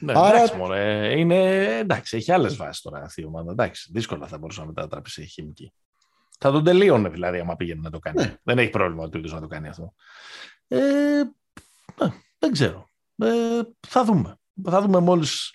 Ναι, 0.01 0.12
Άρα... 0.16 0.36
εντάξει, 0.36 0.57
μωρέ. 0.57 1.18
Είναι, 1.18 1.64
εντάξει, 1.78 2.16
έχει 2.16 2.32
άλλες 2.32 2.57
βάσεις 2.57 2.82
τώρα 2.82 3.03
αυτή 3.03 3.20
η 3.20 3.24
ομάδα. 3.24 3.51
Εντάξει, 3.51 3.90
δύσκολα 3.92 4.26
θα 4.26 4.38
μπορούσε 4.38 4.61
να 4.61 4.66
μετατραπεί 4.66 5.11
σε 5.11 5.24
χημική. 5.24 5.72
Θα 6.38 6.53
τον 6.53 6.64
τελείωνε 6.64 7.09
δηλαδή, 7.09 7.38
άμα 7.38 7.57
πήγαινε 7.57 7.80
να 7.80 7.90
το 7.90 7.99
κάνει. 7.99 8.22
Ναι. 8.22 8.36
Δεν 8.42 8.59
έχει 8.59 8.70
πρόβλημα 8.70 9.05
ο 9.05 9.09
να 9.12 9.40
το 9.40 9.47
κάνει 9.47 9.68
αυτό. 9.68 9.95
Ε, 10.68 10.78
ναι, 12.01 12.12
δεν 12.38 12.53
ξέρω. 12.53 12.88
Ε, 13.16 13.61
θα 13.88 14.05
δούμε. 14.05 14.38
Θα 14.64 14.80
δούμε 14.80 15.01
μόλις 15.01 15.55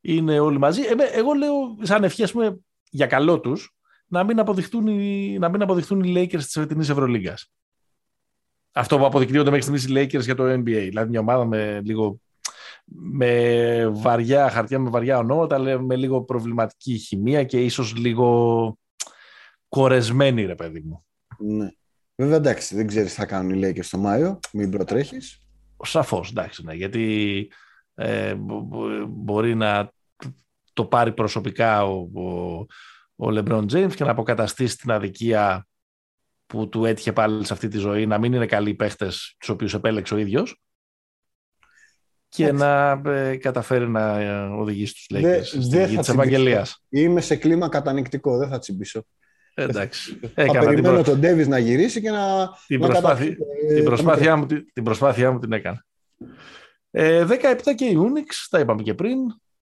είναι 0.00 0.40
όλοι 0.40 0.58
μαζί. 0.58 0.82
Ε, 0.82 0.94
εγώ 1.12 1.32
λέω, 1.32 1.76
σαν 1.82 2.04
ευχή, 2.04 2.32
πούμε, 2.32 2.58
για 2.90 3.06
καλό 3.06 3.40
τους, 3.40 3.76
να 4.06 4.24
μην 4.24 4.38
αποδειχτούν 4.38 4.86
οι, 4.86 5.38
να 5.38 5.48
μην 5.48 5.62
αποδειχτούν 5.62 6.02
οι 6.02 6.12
Lakers 6.16 6.42
της 6.42 6.52
φετινής 6.52 6.88
Ευρωλίγκας. 6.88 7.52
Αυτό 8.72 8.98
που 8.98 9.06
αποδεικνύονται 9.06 9.50
μέχρι 9.50 9.78
στιγμής 9.78 9.84
οι 9.84 10.18
Lakers 10.18 10.22
για 10.22 10.34
το 10.34 10.52
NBA. 10.52 10.62
Δηλαδή 10.62 11.10
μια 11.10 11.20
ομάδα 11.20 11.44
με 11.44 11.80
λίγο 11.84 12.20
με 12.84 13.88
βαριά 13.88 14.50
χαρτιά, 14.50 14.78
με 14.78 14.90
βαριά 14.90 15.18
ονόματα, 15.18 15.54
αλλά 15.54 15.80
με 15.80 15.96
λίγο 15.96 16.22
προβληματική 16.22 16.98
χημεία 16.98 17.44
και 17.44 17.64
ίσως 17.64 17.96
λίγο 17.96 18.78
κορεσμένη, 19.68 20.44
ρε 20.44 20.54
παιδί 20.54 20.80
μου. 20.80 21.04
Ναι. 21.38 21.68
Βέβαια, 22.16 22.36
εντάξει, 22.36 22.76
δεν 22.76 22.86
ξέρεις 22.86 23.14
τι 23.14 23.20
θα 23.20 23.26
κάνουν 23.26 23.54
οι 23.54 23.60
Lakers 23.64 23.84
στο 23.84 23.98
Μάιο, 23.98 24.38
μην 24.52 24.70
προτρέχεις. 24.70 25.38
Σαφώς, 25.82 26.30
εντάξει, 26.30 26.64
ναι, 26.64 26.74
γιατί 26.74 27.50
ε, 27.94 28.34
μπορεί 29.08 29.54
να 29.54 29.92
το 30.72 30.84
πάρει 30.84 31.12
προσωπικά 31.12 31.84
ο, 31.84 32.08
ο, 32.14 32.58
ο 33.16 33.28
LeBron 33.28 33.66
James 33.72 33.94
και 33.94 34.04
να 34.04 34.10
αποκαταστήσει 34.10 34.76
την 34.76 34.90
αδικία 34.90 35.66
που 36.46 36.68
του 36.68 36.84
έτυχε 36.84 37.12
πάλι 37.12 37.46
σε 37.46 37.52
αυτή 37.52 37.68
τη 37.68 37.78
ζωή, 37.78 38.06
να 38.06 38.18
μην 38.18 38.32
είναι 38.32 38.46
καλοί 38.46 38.70
οι 38.70 38.74
παίχτες 38.74 39.36
τους 39.38 39.48
οποίους 39.48 39.74
επέλεξε 39.74 40.14
ο 40.14 40.18
ίδιος 40.18 40.62
και 42.34 42.52
να 42.52 43.00
ε, 43.06 43.36
καταφέρει 43.36 43.88
να 43.88 44.20
ε, 44.20 44.46
οδηγήσει 44.46 44.94
τους 44.94 45.06
Lakers 45.10 45.44
στη 45.44 45.84
γη 45.86 45.96
της 45.96 46.08
Ευαγγελίας. 46.08 46.84
Είμαι 46.88 47.20
σε 47.20 47.36
κλίμα 47.36 47.68
κατανικτικό, 47.68 48.36
δεν 48.36 48.48
θα 48.48 48.58
τσιμπήσω. 48.58 49.04
Εντάξει. 49.54 50.20
Θα 50.34 50.58
περιμένω 50.64 50.96
την 50.96 51.04
τον 51.04 51.18
Ντέβις 51.18 51.48
να 51.48 51.58
γυρίσει 51.58 52.00
και 52.00 52.10
να... 52.10 52.50
Την, 52.66 52.80
να 52.80 52.86
προσπάθει... 52.86 53.36
την, 53.74 53.84
προσπάθειά 53.84 54.36
μου, 54.36 54.46
την 54.46 54.84
προσπάθειά 54.84 55.32
μου 55.32 55.38
την 55.38 55.52
έκανα. 55.52 55.84
Ε, 56.90 57.26
17 57.28 57.34
και 57.74 57.84
η 57.84 57.96
Unix, 57.98 58.46
τα 58.50 58.58
είπαμε 58.58 58.82
και 58.82 58.94
πριν, 58.94 59.18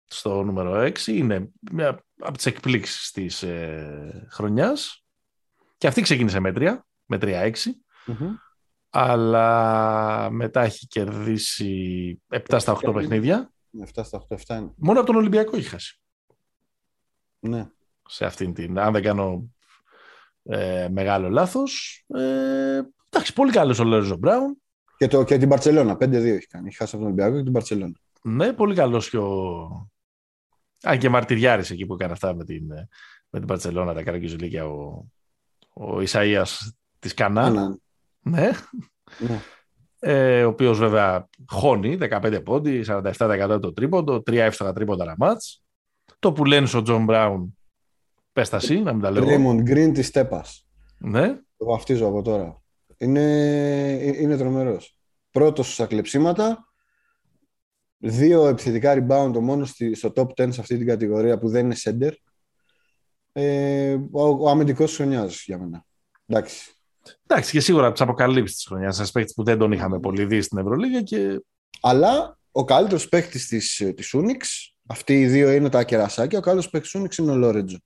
στο 0.07 0.43
νούμερο 0.43 0.83
6, 0.83 1.07
είναι 1.07 1.49
μια 1.73 2.05
από 2.21 2.37
τις 2.37 2.47
εκπλήξεις 2.47 3.11
της 3.11 3.43
ε, 3.43 4.27
χρονιάς. 4.31 5.05
Και 5.79 5.87
αυτή 5.87 6.01
ξεκίνησε 6.01 6.41
μέτρια, 6.41 6.87
με 7.07 7.19
3-6. 7.21 7.51
Mm-hmm 8.07 8.52
αλλά 8.95 10.31
μετά 10.31 10.63
έχει 10.63 10.87
κερδίσει 10.87 12.23
7 12.29 12.57
στα 12.59 12.79
8 12.83 12.93
παιχνίδια. 12.95 13.53
7 13.95 14.01
στα 14.05 14.27
8, 14.29 14.37
7 14.37 14.59
είναι. 14.59 14.73
Μόνο 14.77 14.99
από 14.99 15.07
τον 15.07 15.17
Ολυμπιακό 15.17 15.57
έχει 15.57 15.69
χάσει. 15.69 16.01
Ναι. 17.39 17.71
Σε 18.09 18.25
αυτήν 18.25 18.55
την, 18.55 18.79
αν 18.79 18.93
δεν 18.93 19.03
κάνω 19.03 19.51
ε, 20.43 20.89
μεγάλο 20.91 21.29
λάθος. 21.29 22.05
Ε, 22.07 22.81
εντάξει, 23.11 23.33
πολύ 23.35 23.53
καλός 23.53 23.79
ο 23.79 23.85
Λόριζο 23.85 24.17
Μπράουν. 24.17 24.63
Και, 24.97 25.09
το, 25.09 25.25
και 25.25 25.39
την 25.39 25.49
Παρσελώνα, 25.49 25.95
5-2 25.95 26.13
έχει 26.13 26.47
κάνει. 26.47 26.67
Έχει 26.69 26.77
χάσει 26.77 26.97
από 26.97 27.05
τον 27.05 27.13
Ολυμπιακό 27.13 27.37
και 27.37 27.43
την 27.43 27.53
Παρσελώνα. 27.53 28.01
Ναι, 28.23 28.53
πολύ 28.53 28.75
καλός 28.75 29.11
και 29.11 29.19
ο... 29.19 29.67
Αν 30.83 30.99
και 30.99 31.09
μαρτυριάρης 31.09 31.71
εκεί 31.71 31.87
που 31.87 31.95
έκανε 31.95 32.13
αυτά 32.13 32.35
με 32.35 32.45
την, 32.45 32.67
με 33.31 33.39
την 33.39 33.47
Παρσελώνα, 33.47 33.95
τα 33.95 34.03
καραγκιουζιλίκια 34.03 34.67
ο, 34.67 35.05
ο 35.73 36.01
Ισαΐας 36.01 36.59
της 36.99 37.15
Κανά. 37.15 37.51
Ναι. 37.51 37.69
Ναι. 37.69 37.75
Ναι. 38.23 38.51
Ε, 39.99 40.45
ο 40.45 40.49
οποίος 40.49 40.79
βέβαια 40.79 41.29
χώνει 41.47 41.99
15 42.01 42.41
πόντι, 42.45 42.85
47% 42.87 43.59
το 43.63 43.73
τρίποντο, 43.73 44.17
3 44.17 44.35
εύστοχα 44.35 44.73
τρίποντα 44.73 45.05
ένα 45.05 45.15
μάτς. 45.19 45.65
Το 46.19 46.33
που 46.33 46.45
λένε 46.45 46.67
στον 46.67 46.85
Τζον 46.85 47.05
Μπράουν, 47.05 47.59
πες 48.33 48.49
τα 48.49 48.57
εσύ, 48.57 48.81
να 48.81 48.93
μην 48.93 49.03
τα 49.03 49.11
λέω. 49.11 49.25
Raymond 49.27 49.71
Green 49.71 49.91
της 49.95 50.11
Τέπας. 50.11 50.67
Ναι. 50.99 51.39
Το 51.57 51.65
βαφτίζω 51.65 52.07
από 52.07 52.23
τώρα. 52.23 52.63
Είναι, 52.97 53.21
είναι 54.19 54.37
τρομερός. 54.37 54.97
Πρώτος 55.31 55.73
στα 55.73 55.87
κλεψίματα, 55.87 56.73
δύο 57.99 58.47
επιθετικά 58.47 58.95
rebound 58.99 59.39
μόνος 59.41 59.77
στο 59.93 60.13
top 60.17 60.27
10 60.27 60.53
σε 60.53 60.61
αυτή 60.61 60.77
την 60.77 60.87
κατηγορία 60.87 61.39
που 61.39 61.49
δεν 61.49 61.65
είναι 61.65 61.77
center. 61.79 62.13
Ε, 63.33 63.99
ο, 64.11 64.23
ο 64.23 64.49
αμυντικός 64.49 64.97
χρονιάς 64.97 65.45
για 65.45 65.59
μένα. 65.59 65.85
Εντάξει. 66.27 66.73
Εντάξει, 67.27 67.53
και 67.53 67.61
σίγουρα 67.61 67.85
από 67.85 67.93
τις 67.93 68.03
αποκαλύψεις 68.03 68.57
της 68.57 68.67
χρονιάς. 68.67 68.99
Ένας 68.99 69.11
παίκτης 69.11 69.35
που 69.35 69.45
δεν 69.45 69.59
τον 69.59 69.73
είχαμε 69.73 70.01
πολύ 70.01 70.25
δει 70.25 70.41
στην 70.41 70.59
Ευρωλίγα. 70.59 71.03
Και... 71.03 71.43
Αλλά 71.81 72.39
ο 72.53 72.65
καλύτερος 72.65 73.09
παίκτης 73.09 73.47
της 73.47 73.93
της 73.97 74.15
Unix, 74.17 74.73
αυτοί 74.87 75.21
οι 75.21 75.27
δύο 75.27 75.51
είναι 75.51 75.69
τα 75.69 75.85
κερασάκια. 75.85 76.39
Ο 76.39 76.41
καλύτερος 76.41 76.71
παίκτης 76.71 76.91
της 76.91 77.01
Unix 77.01 77.19
είναι 77.19 77.33
ο 77.33 77.37
Λόρετζο. 77.37 77.79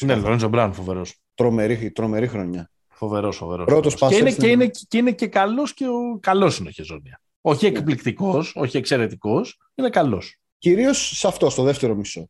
Ναι, 0.00 0.12
ο 0.12 0.16
Λόρετζο 0.16 0.48
Μπράουν, 0.48 0.72
φοβερός. 0.72 1.16
Τρομερή, 1.34 1.90
τρομερή 1.90 2.28
χρονιά. 2.28 2.70
Φοβερός, 2.88 3.36
φοβερός. 3.36 3.66
Πρώτος 3.66 3.94
και, 3.94 4.16
είναι, 4.16 4.32
και, 4.32 4.48
είναι, 4.48 4.70
και 4.88 4.98
είναι 4.98 5.12
και 5.12 5.26
καλός 5.26 5.74
και 5.74 5.86
ο 5.86 6.18
καλός 6.20 6.58
είναι 6.58 6.68
ο 6.68 6.72
Χεζόνια. 6.72 7.20
Όχι 7.40 7.70
ναι. 7.70 7.78
εκπληκτικός, 7.78 8.52
όχι 8.56 8.76
εξαιρετικός, 8.76 9.60
είναι 9.74 9.90
καλός. 9.90 10.38
Κυρίως 10.58 11.18
σε 11.18 11.26
αυτό, 11.26 11.50
στο 11.50 11.62
δεύτερο 11.62 11.94
μισό. 11.94 12.28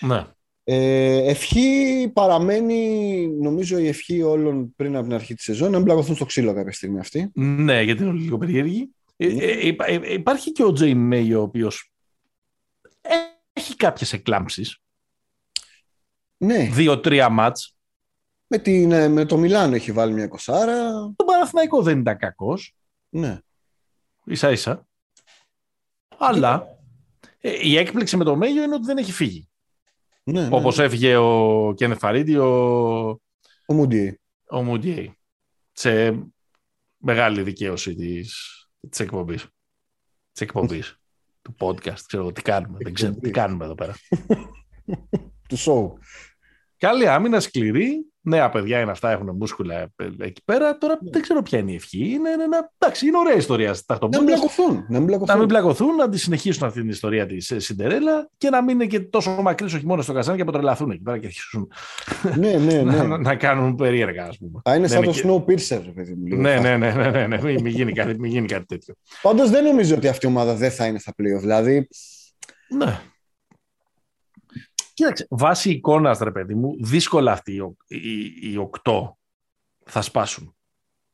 Ναι. 0.00 0.26
Ε, 0.72 1.30
ευχή 1.30 2.10
παραμένει, 2.12 3.26
νομίζω, 3.28 3.78
η 3.78 3.86
ευχή 3.86 4.22
όλων 4.22 4.74
πριν 4.76 4.96
από 4.96 5.04
την 5.04 5.14
αρχή 5.14 5.34
της 5.34 5.44
σεζόν 5.44 5.70
να 5.70 5.76
μην 5.76 5.86
πλακωθούν 5.86 6.14
στο 6.14 6.24
ξύλο 6.24 6.54
κάποια 6.54 6.72
στιγμή 6.72 6.98
αυτή. 6.98 7.30
Ναι, 7.34 7.82
γιατί 7.82 8.02
είναι 8.02 8.12
λίγο 8.12 8.38
περίεργη. 8.38 8.90
Ε, 9.16 9.26
ναι. 9.26 9.44
Ε, 9.44 9.76
ε, 9.86 10.12
υπάρχει 10.12 10.52
και 10.52 10.64
ο 10.64 10.72
Τζέι 10.72 10.94
Μέι, 10.94 11.34
ο 11.34 11.42
οποίος 11.42 11.92
έχει 13.52 13.76
κάποιες 13.76 14.12
εκλάμψεις. 14.12 14.78
Ναι. 16.36 16.68
Δύο-τρία 16.72 17.28
μάτς. 17.28 17.76
Με, 18.46 18.58
την, 18.58 19.12
με 19.12 19.24
το 19.24 19.36
Μιλάνο 19.36 19.74
έχει 19.74 19.92
βάλει 19.92 20.12
μια 20.12 20.28
κοσάρα. 20.28 20.90
Το 21.16 21.24
Παναθηναϊκό 21.24 21.82
δεν 21.82 21.98
ήταν 21.98 22.16
κακός. 22.16 22.74
Ναι. 23.08 23.38
σα 24.30 24.50
ίσα. 24.50 24.86
Αλλά 26.18 26.78
η 27.62 27.76
έκπληξη 27.76 28.16
με 28.16 28.24
το 28.24 28.36
Μέγιο 28.36 28.62
είναι 28.62 28.74
ότι 28.74 28.86
δεν 28.86 28.96
έχει 28.96 29.12
φύγει. 29.12 29.49
Ναι, 30.32 30.40
ναι, 30.40 30.56
Όπως 30.56 30.76
ναι. 30.76 30.84
έφυγε 30.84 31.16
ο 31.16 31.72
Κένε 31.76 31.94
Φαρίδη, 31.94 32.36
ο, 32.36 33.08
ο 33.66 33.74
Μουντιέ. 33.74 34.18
Ο 34.50 34.62
Μουντιέ. 34.62 35.12
Σε 35.72 36.22
μεγάλη 36.96 37.42
δικαίωση 37.42 37.94
της, 37.94 38.34
της 38.90 39.00
εκπομπής. 39.00 39.46
Της 40.32 40.40
εκπομπής. 40.40 41.00
του 41.42 41.54
podcast. 41.58 42.00
Ξέρω 42.06 42.32
τι 42.32 42.42
κάνουμε. 42.42 42.78
Δεν 42.80 42.94
ξέρω 42.94 43.14
τι 43.14 43.30
κάνουμε 43.30 43.64
εδώ 43.64 43.74
πέρα. 43.74 43.94
του 45.48 45.58
show. 45.58 45.92
Καλή 46.76 47.08
άμυνα, 47.08 47.40
σκληρή 47.40 48.04
νέα 48.20 48.48
παιδιά 48.48 48.80
είναι 48.80 48.90
αυτά, 48.90 49.10
έχουν 49.10 49.30
μούσκουλα 49.36 49.92
εκεί 50.18 50.42
πέρα. 50.44 50.78
Τώρα 50.78 50.98
ναι. 51.02 51.10
δεν 51.10 51.22
ξέρω 51.22 51.42
ποια 51.42 51.58
είναι 51.58 51.72
η 51.72 51.74
ευχή. 51.74 51.98
Είναι, 51.98 52.30
είναι, 52.30 52.70
εντάξει, 52.78 53.06
είναι 53.06 53.18
ωραία 53.18 53.36
ιστορία. 53.36 53.74
Να 53.88 54.08
μην 54.08 54.24
πλακωθούν. 54.24 54.84
Να 54.88 54.98
μην 54.98 55.06
πλακωθούν. 55.06 55.34
Να 55.34 55.40
μην 55.40 55.48
πλακωθούν, 55.48 55.94
να 55.94 56.08
τη 56.08 56.18
συνεχίσουν 56.18 56.66
αυτή 56.66 56.80
την 56.80 56.88
ιστορία 56.88 57.26
της 57.26 57.50
ε, 57.50 57.58
Σιντερέλα 57.58 58.28
και 58.36 58.50
να 58.50 58.62
μην 58.62 58.74
είναι 58.74 58.86
και 58.86 59.00
τόσο 59.00 59.30
μακρύς 59.30 59.74
όχι 59.74 59.86
μόνο 59.86 60.02
στο 60.02 60.12
καζάνι 60.12 60.36
και 60.36 60.42
αποτρελαθούν 60.42 60.90
εκεί 60.90 61.02
πέρα 61.02 61.18
και 61.18 61.26
αρχίσουν 61.26 61.68
ναι, 62.36 62.52
ναι, 62.52 62.82
ναι. 62.82 63.02
να, 63.02 63.18
να, 63.18 63.34
κάνουν 63.34 63.74
περίεργα, 63.74 64.24
ας 64.24 64.38
πούμε. 64.38 64.60
Α, 64.70 64.76
είναι 64.76 64.88
σαν 64.88 65.04
το 65.04 65.10
και... 65.10 65.22
Snowpiercer, 65.24 65.82
παιδί 65.94 66.14
μου. 66.14 66.36
Ναι, 66.36 66.58
ναι, 66.58 66.76
ναι, 66.76 66.92
ναι, 66.92 67.10
ναι, 67.10 67.26
ναι, 67.26 67.42
μην, 67.42 67.66
γίνει 67.66 67.92
κάτι, 67.92 68.18
μην 68.18 68.30
γίνει 68.30 68.46
κάτι 68.46 68.64
τέτοιο. 68.66 68.94
Πάντως 69.22 69.50
δεν 69.50 69.64
νομίζω 69.64 69.94
ότι 69.94 70.08
αυτή 70.08 70.26
η 70.26 70.28
ομάδα 70.28 70.54
δεν 70.54 70.70
θα 70.70 70.86
είναι 70.86 70.98
στα 70.98 71.14
πλοία. 71.14 71.38
Δηλαδή. 71.38 71.88
Ναι. 72.76 73.00
Κοίταξε, 75.00 75.26
βάσει 75.30 75.70
εικόνας, 75.70 76.18
ρε 76.18 76.30
παιδί 76.30 76.54
μου, 76.54 76.76
δύσκολα 76.80 77.32
αυτοί 77.32 77.52
οι, 77.52 77.96
οι, 77.96 78.52
οι 78.52 78.56
οκτώ 78.56 79.18
θα 79.84 80.02
σπάσουν. 80.02 80.54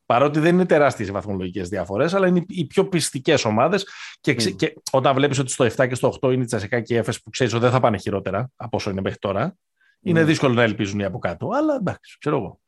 Παρότι 0.05 0.39
δεν 0.39 0.53
είναι 0.53 0.65
τεράστιες 0.65 1.07
οι 1.07 1.11
βαθμολογικές 1.11 1.69
διαφορές, 1.69 2.13
αλλά 2.13 2.27
είναι 2.27 2.43
οι 2.47 2.65
πιο 2.65 2.87
πιστικές 2.87 3.45
ομάδες. 3.45 3.87
Και, 4.21 4.31
mm. 4.31 4.55
και, 4.55 4.73
όταν 4.91 5.15
βλέπεις 5.15 5.39
ότι 5.39 5.51
στο 5.51 5.65
7 5.65 5.87
και 5.87 5.95
στο 5.95 6.17
8 6.21 6.31
είναι 6.31 6.43
η 6.43 6.45
Τσασικά 6.45 6.81
και 6.81 6.93
η 6.93 6.97
Έφες 6.97 7.21
που 7.21 7.29
ξέρεις 7.29 7.53
ότι 7.53 7.61
δεν 7.61 7.71
θα 7.71 7.79
πάνε 7.79 7.97
χειρότερα 7.97 8.51
από 8.55 8.77
όσο 8.77 8.89
είναι 8.89 9.01
μέχρι 9.01 9.19
τώρα, 9.19 9.55
Είναι 10.01 10.23
δύσκολο 10.23 10.53
να 10.53 10.63
ελπίζουν 10.63 10.99
οι 10.99 11.03
από 11.03 11.19
κάτω, 11.19 11.49
αλλά 11.53 11.75
εντάξει, 11.75 12.17
ξέρω 12.19 12.37
εγώ. 12.37 12.59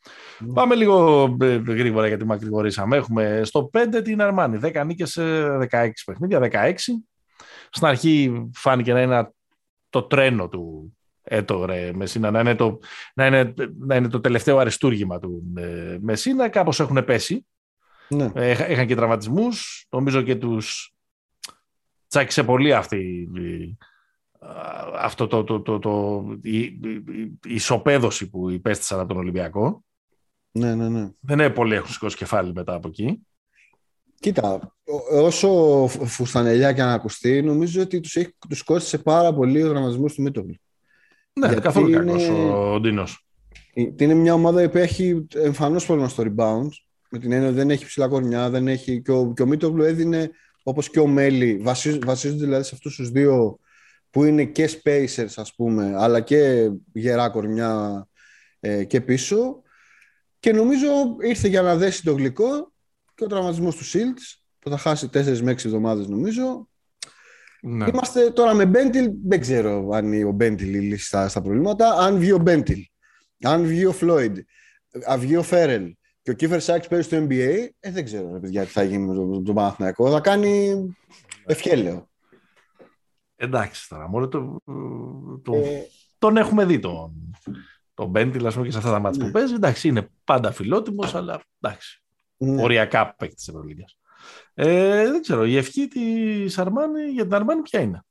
Πάμε 0.53 0.75
λίγο 0.75 1.25
ε, 1.41 1.55
γρήγορα 1.55 2.07
γιατί 2.07 2.25
μακρηγορήσαμε. 2.25 2.97
Έχουμε 2.97 3.41
στο 3.43 3.69
5 3.73 4.01
την 4.03 4.21
Αρμάνη. 4.21 4.59
10 4.61 4.83
νίκες 4.85 5.11
σε 5.11 5.21
16 5.57 5.89
παιχνίδια, 6.05 6.49
16. 6.51 6.73
Στην 7.69 7.87
αρχή 7.87 8.47
φάνηκε 8.53 8.93
να 8.93 9.01
είναι 9.01 9.33
το 9.89 10.03
τρένο 10.03 10.49
του 10.49 10.93
έτο 11.29 11.65
ρε 11.65 11.91
Μεσίνα, 11.93 12.31
να 12.31 12.39
είναι 12.39 12.55
το, 12.55 12.79
να 13.13 13.25
είναι, 13.25 13.53
να 13.79 13.95
είναι 13.95 14.07
το 14.07 14.19
τελευταίο 14.19 14.57
αριστούργημα 14.57 15.19
του 15.19 15.43
ε, 15.57 15.97
Μεσίνα. 16.01 16.49
Κάπως 16.49 16.79
έχουν 16.79 17.05
πέσει. 17.05 17.45
Ναι. 18.09 18.31
Ε, 18.33 18.71
είχαν 18.71 18.87
και 18.87 18.95
τραυματισμούς. 18.95 19.85
Νομίζω 19.89 20.21
και 20.21 20.35
τους 20.35 20.93
τσάκισε 22.07 22.43
πολύ 22.43 22.73
αυτή 22.73 23.29
αυτό 24.95 25.27
το, 25.27 25.43
το, 25.43 25.61
το, 25.61 25.79
το 25.79 26.23
η, 26.41 26.59
η, 26.59 27.37
ισοπαίδωση 27.43 28.29
που 28.29 28.49
υπέστησαν 28.49 28.99
από 28.99 29.07
τον 29.07 29.17
Ολυμπιακό. 29.17 29.83
Ναι, 30.51 30.75
ναι, 30.75 30.89
ναι. 30.89 31.09
Δεν 31.19 31.39
είναι 31.39 31.49
πολύ 31.49 31.75
έχουν 31.75 31.91
σηκώσει 31.91 32.17
κεφάλι 32.17 32.53
μετά 32.53 32.73
από 32.73 32.87
εκεί. 32.87 33.21
Κοίτα, 34.19 34.75
όσο 35.11 35.87
φουστανελιά 35.87 36.73
και 36.73 36.81
αν 36.81 36.89
ακουστεί, 36.89 37.41
νομίζω 37.41 37.81
ότι 37.81 37.99
τους, 37.99 38.15
έχει, 38.15 38.35
τους 38.49 38.63
κόστησε 38.63 38.97
πάρα 38.97 39.33
πολύ 39.33 39.63
ο 39.63 39.67
δραματισμός 39.67 40.13
του 40.13 40.21
Μίτογλου. 40.21 40.55
Ναι, 41.39 41.47
Γιατί 41.47 41.61
καθόλου 41.61 41.87
είναι... 41.87 41.97
κακός 41.97 42.29
ο 42.29 42.79
Ντίνος. 42.79 43.25
Είναι 43.73 44.13
μια 44.13 44.33
ομάδα 44.33 44.69
που 44.69 44.77
έχει 44.77 45.27
εμφανώς 45.35 45.85
πρόβλημα 45.85 46.09
στο 46.09 46.23
rebound. 46.23 46.69
Με 47.09 47.19
την 47.19 47.31
έννοια 47.31 47.47
ότι 47.47 47.57
δεν 47.57 47.69
έχει 47.69 47.85
ψηλά 47.85 48.07
κορμιά, 48.07 48.49
δεν 48.49 48.67
έχει... 48.67 49.01
Και 49.01 49.11
ο, 49.11 49.33
και 49.35 49.41
ο 49.41 49.45
Μίτογλου 49.45 49.83
έδινε, 49.83 50.29
όπως 50.63 50.89
και 50.89 50.99
ο 50.99 51.07
Μέλη, 51.07 51.57
βασίζονται 52.03 52.45
δηλαδή 52.45 52.63
σε 52.63 52.71
αυτούς 52.75 52.95
τους 52.95 53.09
δύο 53.09 53.59
που 54.09 54.23
είναι 54.23 54.45
και 54.45 54.69
spacers 54.83 55.33
ας 55.35 55.55
πούμε, 55.55 55.93
αλλά 55.97 56.21
και 56.21 56.69
γερά 56.93 57.29
κορμιά 57.29 58.07
ε, 58.59 58.83
και 58.83 59.01
πίσω. 59.01 59.61
Και 60.39 60.53
νομίζω 60.53 60.87
ήρθε 61.21 61.47
για 61.47 61.61
να 61.61 61.75
δέσει 61.75 62.03
το 62.03 62.13
γλυκό 62.13 62.71
και 63.15 63.23
ο 63.23 63.27
τραυματισμός 63.27 63.75
του 63.75 63.83
Shields 63.83 64.39
που 64.59 64.69
θα 64.69 64.77
χάσει 64.77 65.09
4 65.13 65.39
με 65.39 65.51
6 65.51 65.65
εβδομάδες 65.65 66.07
νομίζω. 66.07 66.68
Ναι. 67.61 67.85
Είμαστε 67.93 68.31
τώρα 68.31 68.53
με 68.53 68.65
Μπέντιλ, 68.65 69.11
δεν 69.25 69.39
ξέρω 69.39 69.89
αν 69.89 70.23
ο 70.23 70.31
Μπέντιλ 70.31 70.73
η 70.73 70.79
λύση 70.79 71.05
στα, 71.05 71.27
στα, 71.27 71.41
προβλήματα. 71.41 71.93
Αν 71.93 72.17
βγει 72.17 72.31
ο 72.31 72.37
Μπέντιλ, 72.37 72.83
αν 73.43 73.63
βγει 73.65 73.85
ο 73.85 73.91
Φλόιντ, 73.91 74.37
αν 75.05 75.19
βγει 75.19 75.35
ο 75.35 75.43
Φέρελ 75.43 75.93
και 76.21 76.31
ο 76.31 76.33
Κίφερ 76.33 76.61
Σάκης 76.61 76.87
παίζει 76.87 77.05
στο 77.05 77.17
NBA, 77.17 77.67
ε, 77.79 77.91
δεν 77.91 78.05
ξέρω 78.05 78.39
παιδιά, 78.39 78.63
τι 78.63 78.71
θα 78.71 78.83
γίνει 78.83 79.07
με 79.07 79.13
τον 79.13 79.43
το 79.43 79.53
Παναθηναϊκό. 79.53 80.11
Θα 80.11 80.19
κάνει 80.19 80.75
ευχέλαιο. 81.45 82.07
Εντάξει 83.35 83.89
τώρα, 83.89 84.07
μόνο 84.07 84.27
το, 84.27 84.61
το, 85.43 85.53
ε... 85.53 85.87
τον 86.17 86.37
έχουμε 86.37 86.65
δει 86.65 86.79
τον, 86.79 87.33
τον 87.93 88.09
Μπέντιλ, 88.09 88.45
ας 88.45 88.53
πούμε, 88.53 88.65
και 88.65 88.71
σε 88.71 88.77
αυτά 88.77 88.91
τα 88.91 88.99
μάτια 88.99 89.23
ναι. 89.23 89.25
που 89.25 89.37
παίζει. 89.37 89.53
Εντάξει, 89.53 89.87
είναι 89.87 90.09
πάντα 90.23 90.51
φιλότιμος, 90.51 91.15
αλλά 91.15 91.41
εντάξει, 91.61 92.03
ναι. 92.37 92.61
οριακά 92.61 93.15
παίκτης 93.15 93.37
της 93.37 93.47
Ευρωλίγας. 93.47 93.98
Ε, 94.61 95.11
δεν 95.11 95.21
ξέρω, 95.21 95.45
η 95.45 95.57
ευχή 95.57 95.87
της 95.87 96.57
Αρμάνη 96.57 97.01
για 97.03 97.23
την 97.23 97.33
Αρμάνη 97.33 97.61
ποια 97.61 97.79
είναι; 97.79 98.05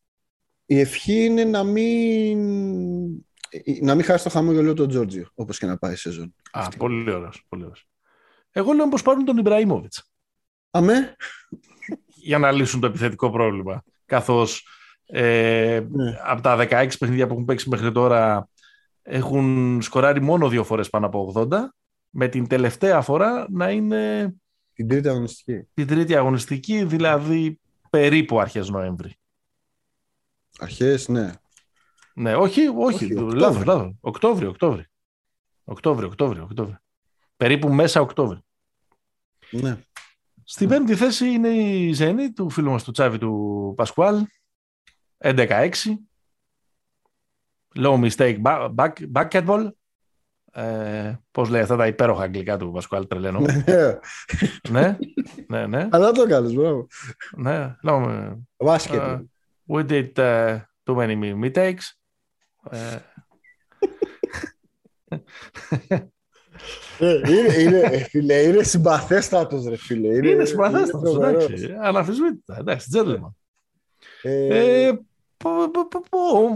Η 0.66 0.80
ευχή 0.80 1.24
είναι 1.24 1.44
να 1.44 1.64
μην, 1.64 2.38
να 3.80 3.94
μην 3.94 4.04
χάσει 4.04 4.24
το 4.24 4.30
χαμόγελο 4.30 4.74
του 4.74 4.86
Τζόρτζιο, 4.86 5.28
όπως 5.34 5.58
και 5.58 5.66
να 5.66 5.78
πάει 5.78 5.92
η 5.92 5.96
σεζόν. 5.96 6.24
Α, 6.24 6.60
Αυτή. 6.60 6.76
πολύ 6.76 7.10
ωραίος, 7.10 7.44
πολύ 7.48 7.62
ωραίος. 7.62 7.88
Εγώ 8.50 8.72
λέω 8.72 8.88
πως 8.88 9.02
πάρουν 9.02 9.24
τον 9.24 9.36
Ιμπραήμοβιτς. 9.36 10.10
Αμέ. 10.70 11.16
Για 12.06 12.38
να 12.38 12.52
λύσουν 12.52 12.80
το 12.80 12.86
επιθετικό 12.86 13.30
πρόβλημα. 13.30 13.82
Καθώς 14.04 14.66
ε, 15.06 15.80
ναι. 15.90 16.18
από 16.24 16.42
τα 16.42 16.56
16 16.56 16.68
παιχνίδια 16.98 17.26
που 17.26 17.32
έχουν 17.32 17.44
παίξει 17.44 17.68
μέχρι 17.68 17.92
τώρα 17.92 18.48
έχουν 19.02 19.78
σκοράρει 19.82 20.20
μόνο 20.20 20.48
δύο 20.48 20.64
φορές 20.64 20.90
πάνω 20.90 21.06
από 21.06 21.32
80 21.34 21.48
με 22.10 22.28
την 22.28 22.46
τελευταία 22.46 23.00
φορά 23.00 23.46
να 23.50 23.70
είναι 23.70 24.32
την 24.78 24.88
τρίτη 24.88 25.08
αγωνιστική. 25.08 25.68
Την 25.74 25.86
τρίτη 25.86 26.16
αγωνιστική, 26.16 26.84
δηλαδή 26.84 27.60
περίπου 27.90 28.40
αρχές 28.40 28.68
Νοέμβρη. 28.68 29.18
Αρχές, 30.58 31.08
ναι. 31.08 31.32
Ναι, 32.14 32.36
όχι, 32.36 32.66
όχι, 32.76 33.14
λάθος, 33.14 33.64
λάθος. 33.64 33.94
Οκτώβριο, 34.00 34.48
Οκτώβριο. 34.48 34.84
Οκτώβριο, 35.64 36.08
Οκτώβριο, 36.08 36.42
Οκτώβριο. 36.42 36.78
Περίπου 37.36 37.72
μέσα 37.72 38.00
Οκτώβριο. 38.00 38.42
Ναι. 39.50 39.82
Στην 40.44 40.68
πέμπτη 40.68 40.96
θέση 40.96 41.28
είναι 41.28 41.48
η 41.48 41.92
Ζένη 41.92 42.32
του 42.32 42.50
φίλου 42.50 42.70
μας 42.70 42.84
του 42.84 42.90
Τσάβη 42.90 43.18
του 43.18 43.72
Πασκουάλ. 43.76 44.26
11-6. 45.18 45.70
Low 47.74 48.08
mistake 48.08 48.42
back, 48.74 48.92
basketball. 49.12 49.68
Ε, 50.58 51.20
Πώς 51.30 51.48
λέει 51.48 51.60
αυτά 51.60 51.76
τα 51.76 51.86
υπέροχα 51.86 52.22
αγγλικά 52.22 52.56
του 52.56 52.70
Πασκουάλ 52.72 53.06
Τρελένο. 53.06 53.40
ναι, 53.40 53.98
ναι, 54.70 54.98
ναι, 55.46 55.66
ναι. 55.66 55.88
Αλλά 55.90 56.12
το 56.12 56.26
κάνεις, 56.26 56.54
μπράβο. 56.54 56.86
Ναι, 57.36 57.76
λέμε. 57.82 58.38
Βάσκετ. 58.56 59.00
Uh, 59.00 59.20
we 59.68 59.86
did 59.88 60.12
uh, 60.14 60.58
too 60.84 60.96
many 60.96 61.34
mistakes. 61.42 61.84
Uh, 62.70 62.98
είναι, 67.28 67.54
είναι, 67.58 67.98
φίλε, 67.98 68.34
είναι 68.34 68.62
συμπαθέστατος 68.62 69.66
ρε 69.66 69.76
φίλε. 69.76 70.14
Είναι, 70.14 70.28
είναι 70.28 70.44
συμπαθέστατος, 70.44 71.16
εντάξει. 71.16 71.76
Αναφυσβήτητα, 71.80 72.56
εντάξει, 72.58 72.88
τζέντλεμαν. 72.88 73.36
Ε, 74.22 74.86
ε, 74.86 74.98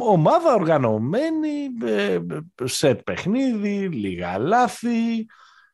ομάδα 0.01 0.55
οργανωμένη, 0.55 1.69
ε, 1.85 2.19
σετ 2.63 3.03
παιχνίδι, 3.03 3.89
λίγα 3.89 4.39
λάθη, 4.39 5.27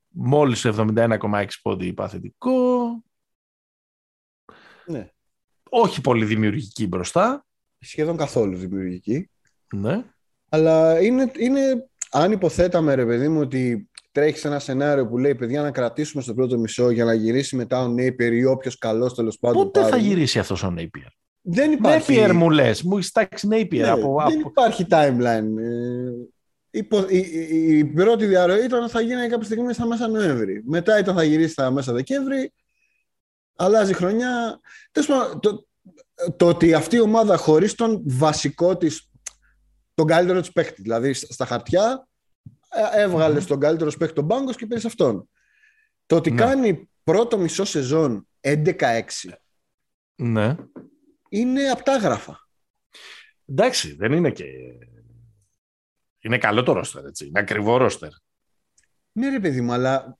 μόλις 0.08 0.64
71,6 0.64 1.60
πόντι 1.62 1.92
παθητικό. 1.92 3.02
Ναι. 4.86 5.10
Όχι 5.68 6.00
πολύ 6.00 6.24
δημιουργική 6.24 6.86
μπροστά. 6.86 7.46
Σχεδόν 7.78 8.16
καθόλου 8.16 8.56
δημιουργική. 8.56 9.30
Ναι. 9.74 10.04
Αλλά 10.48 11.00
είναι, 11.00 11.30
είναι 11.36 11.88
αν 12.10 12.32
υποθέταμε 12.32 12.94
ρε 12.94 13.06
παιδί 13.06 13.28
μου 13.28 13.40
ότι 13.40 13.90
τρέχεις 14.12 14.44
ένα 14.44 14.58
σενάριο 14.58 15.06
που 15.06 15.18
λέει 15.18 15.34
παιδιά 15.34 15.62
να 15.62 15.70
κρατήσουμε 15.70 16.22
στο 16.22 16.34
πρώτο 16.34 16.58
μισό 16.58 16.90
για 16.90 17.04
να 17.04 17.14
γυρίσει 17.14 17.56
μετά 17.56 17.82
ο 17.82 17.88
Νέιπερ 17.88 18.32
ή 18.32 18.44
όποιος 18.44 18.78
καλός 18.78 19.14
τέλος 19.14 19.38
πάντων. 19.38 19.62
Πότε 19.62 19.88
θα 19.88 19.96
γυρίσει 19.96 20.38
αυτός 20.38 20.62
ο 20.62 20.70
Νέιπερ. 20.70 21.02
Δεν 21.50 21.72
υπάρχει. 21.72 22.16
Napier 22.18 22.32
μου 22.32 22.50
λες, 22.50 22.82
μου 22.82 22.96
έχεις 22.96 23.10
τάξει 23.10 23.48
Napier. 23.50 23.80
Ναι, 23.80 23.88
από, 23.88 24.24
δεν 24.28 24.40
υπάρχει 24.40 24.86
timeline. 24.90 25.58
Ε, 25.58 26.78
η, 26.78 26.88
η, 27.08 27.78
η, 27.78 27.84
πρώτη 27.84 28.26
διαρροή 28.26 28.64
ήταν 28.64 28.82
ότι 28.82 28.92
θα 28.92 29.00
γίνει 29.00 29.28
κάποια 29.28 29.44
στιγμή 29.44 29.72
στα 29.72 29.86
μέσα 29.86 30.08
Νοέμβρη. 30.08 30.62
Μετά 30.66 30.98
ήταν 30.98 31.14
θα 31.14 31.22
γυρίσει 31.22 31.52
στα 31.52 31.70
μέσα 31.70 31.92
Δεκέμβρη. 31.92 32.52
Αλλάζει 33.56 33.92
χρονιά. 33.92 34.60
Το, 34.90 35.38
το, 35.40 35.66
το 36.36 36.48
ότι 36.48 36.74
αυτή 36.74 36.96
η 36.96 37.00
ομάδα 37.00 37.36
χωρίς 37.36 37.74
τον 37.74 38.02
βασικό 38.04 38.76
της, 38.76 39.10
τον 39.94 40.06
καλύτερο 40.06 40.40
της 40.40 40.52
παίκτη, 40.52 40.82
δηλαδή 40.82 41.12
στα 41.12 41.44
χαρτιά, 41.44 42.08
ε, 42.68 43.02
έβγαλε 43.02 43.40
mm. 43.40 43.44
τον 43.44 43.60
καλύτερο 43.60 43.90
παίκτη 43.98 44.14
τον 44.14 44.26
πάγκος 44.26 44.56
και 44.56 44.66
πήρε 44.66 44.80
αυτόν. 44.86 45.28
Το 46.06 46.16
ότι 46.16 46.30
ναι. 46.30 46.36
κάνει 46.36 46.88
πρώτο 47.04 47.38
μισό 47.38 47.64
σεζόν 47.64 48.28
11-6. 48.40 48.72
Ναι 50.14 50.56
είναι 51.28 51.70
απτάγραφα. 51.70 52.48
Εντάξει, 53.46 53.94
δεν 53.94 54.12
είναι 54.12 54.30
και... 54.30 54.44
Είναι 56.20 56.38
καλό 56.38 56.62
το 56.62 56.72
ρόστερ, 56.72 57.04
έτσι. 57.04 57.26
Είναι 57.26 57.38
ακριβό 57.38 57.76
ρόστερ. 57.76 58.10
Ναι 59.12 59.30
ρε 59.30 59.40
παιδί 59.40 59.60
μου, 59.60 59.72
αλλά 59.72 60.18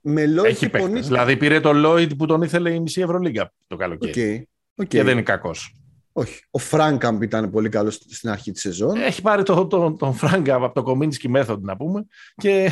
με 0.00 0.24
Lloyd 0.24 0.44
Έχει 0.44 0.68
παίκτες. 0.68 1.06
Δηλαδή 1.06 1.36
πήρε 1.36 1.60
το 1.60 1.70
Lloyd 1.74 2.16
που 2.16 2.26
τον 2.26 2.42
ήθελε 2.42 2.74
η 2.74 2.80
μισή 2.80 3.00
Ευρωλίγκα 3.00 3.52
το 3.66 3.76
καλοκαίρι. 3.76 4.48
Okay. 4.76 4.82
Okay. 4.82 4.86
Και 4.88 5.02
δεν 5.02 5.12
είναι 5.12 5.22
κακός. 5.22 5.74
Όχι. 6.12 6.44
Ο 6.50 6.58
Φράγκαμπ 6.58 7.22
ήταν 7.22 7.50
πολύ 7.50 7.68
καλός 7.68 7.94
στην 7.94 8.28
αρχή 8.28 8.52
της 8.52 8.60
σεζόν. 8.60 8.96
Έχει 8.96 9.22
πάρει 9.22 9.42
τον 9.42 9.68
το, 9.68 9.92
το 9.92 10.12
Φράγκαμπ 10.12 10.62
από 10.62 10.74
το 10.74 10.82
Κομίνσκι 10.82 11.30
Method, 11.34 11.60
να 11.60 11.76
πούμε. 11.76 12.06
Και... 12.34 12.70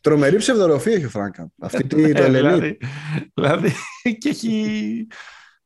Τρομερή 0.00 0.36
ψευδοροφία 0.36 0.94
έχει 0.94 1.04
ο 1.04 1.08
Φράγκαμπ. 1.08 1.48
Αυτή 1.58 1.86
το 1.86 1.96
δηλαδή, 1.96 2.30
δηλαδή, 2.30 2.78
δηλαδή, 3.34 3.72
και 4.18 4.28
έχει 4.28 5.06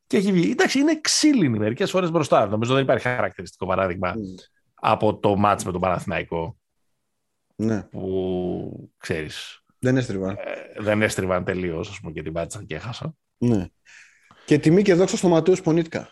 και 0.08 0.16
έχει 0.16 0.32
βγει. 0.32 0.50
Εντάξει, 0.50 0.78
είναι 0.78 1.00
ξύλινη 1.00 1.58
μερικές 1.58 1.90
φορές 1.90 2.10
μπροστά. 2.10 2.46
Νομίζω 2.46 2.74
δεν 2.74 2.82
υπάρχει 2.82 3.08
χαρακτηριστικό 3.08 3.66
παράδειγμα 3.66 4.14
mm. 4.14 4.18
από 4.74 5.18
το 5.18 5.36
μάτς 5.36 5.64
με 5.64 5.72
τον 5.72 5.80
Παναθηναϊκό. 5.80 6.56
Ναι. 7.56 7.82
Που 7.82 8.90
ξέρεις. 8.96 9.62
Δεν 9.78 9.96
έστριβαν. 9.96 10.30
Ε, 10.30 10.80
δεν 10.82 11.02
έστριβαν 11.02 11.44
τελείως, 11.44 11.88
ας 11.88 12.00
πούμε, 12.00 12.12
και 12.12 12.22
την 12.22 12.32
πάτησαν 12.32 12.66
και 12.66 12.74
έχασαν. 12.74 13.16
Ναι. 13.38 13.66
Και 14.44 14.58
τιμή 14.58 14.82
και 14.82 14.94
δόξα 14.94 15.16
στο 15.16 15.28
Ματέο 15.28 15.54
Πονίτκα. 15.62 16.08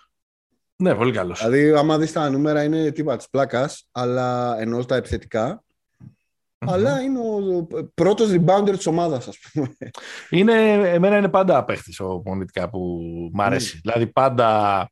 Ναι, 0.76 0.94
πολύ 0.94 1.12
καλός. 1.12 1.38
Δηλαδή, 1.38 1.72
άμα 1.72 1.98
δεις 1.98 2.12
τα 2.12 2.30
νούμερα, 2.30 2.62
είναι 2.62 2.90
τίποτα 2.90 3.16
τη 3.16 3.24
πλάκας, 3.30 3.88
αλλά 3.92 4.56
ενώ 4.60 4.84
τα 4.84 4.96
επιθετικά 4.96 5.64
αλλά 6.58 7.00
είναι 7.00 7.18
ο 7.18 7.66
πρώτος 7.94 8.30
rebounder 8.32 8.72
της 8.76 8.86
ομάδας, 8.86 9.28
ας 9.28 9.38
πούμε. 9.38 9.68
Είναι, 10.30 10.72
εμένα 10.72 11.16
είναι 11.16 11.28
πάντα 11.28 11.64
παίχτη 11.64 12.02
ο 12.02 12.20
Πονιτικά 12.20 12.68
που 12.70 13.00
μ' 13.32 13.40
αρέσει. 13.40 13.74
Mm. 13.76 13.80
Δηλαδή 13.82 14.06
πάντα. 14.06 14.90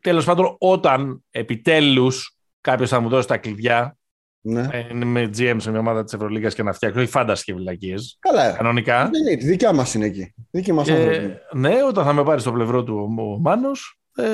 Τέλος 0.00 0.24
πάντων, 0.24 0.56
όταν 0.58 1.24
επιτέλους 1.30 2.36
κάποιος 2.60 2.88
θα 2.88 3.00
μου 3.00 3.08
δώσει 3.08 3.28
τα 3.28 3.36
κλειδιά 3.38 3.96
Ναι. 4.40 4.68
ε, 4.72 4.86
είναι 4.90 5.04
με 5.04 5.30
GM 5.36 5.56
σε 5.58 5.70
μια 5.70 5.78
ομάδα 5.78 6.04
της 6.04 6.12
Ευρωλίγα 6.12 6.48
και 6.48 6.62
να 6.62 6.72
φτιάξει. 6.72 6.98
Όχι 6.98 7.08
φάνταση 7.08 7.44
και 7.44 7.54
βλακίες. 7.54 8.16
Καλά. 8.20 8.52
Κανονικά. 8.52 9.10
Ναι, 9.12 9.30
ναι, 9.30 9.36
τη 9.36 9.46
δικιά 9.46 9.72
μας 9.72 9.94
είναι 9.94 10.04
εκεί. 10.04 10.34
Δική 10.50 10.72
μας 10.72 10.86
Και, 10.86 11.30
ναι, 11.52 11.74
όταν 11.88 12.04
θα 12.04 12.12
με 12.12 12.22
πάρει 12.24 12.40
στο 12.40 12.52
πλευρό 12.52 12.84
του 12.84 13.14
ο, 13.18 13.22
ο 13.22 13.38
Μάνος, 13.38 14.00
ε, 14.14 14.24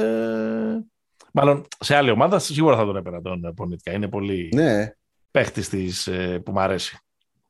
μάλλον 1.32 1.66
σε 1.80 1.96
άλλη 1.96 2.10
ομάδα 2.10 2.38
σίγουρα 2.38 2.76
θα 2.76 2.84
τον 2.84 2.96
έπαιρνα 2.96 3.20
τον 3.22 3.54
Πονίτικα. 3.54 3.92
Είναι 3.92 4.08
πολύ 4.08 4.48
Ναι, 4.54 4.92
παίχτης 5.32 5.68
της 5.68 6.06
ε, 6.06 6.38
που 6.44 6.52
μου 6.52 6.60
αρέσει. 6.60 6.98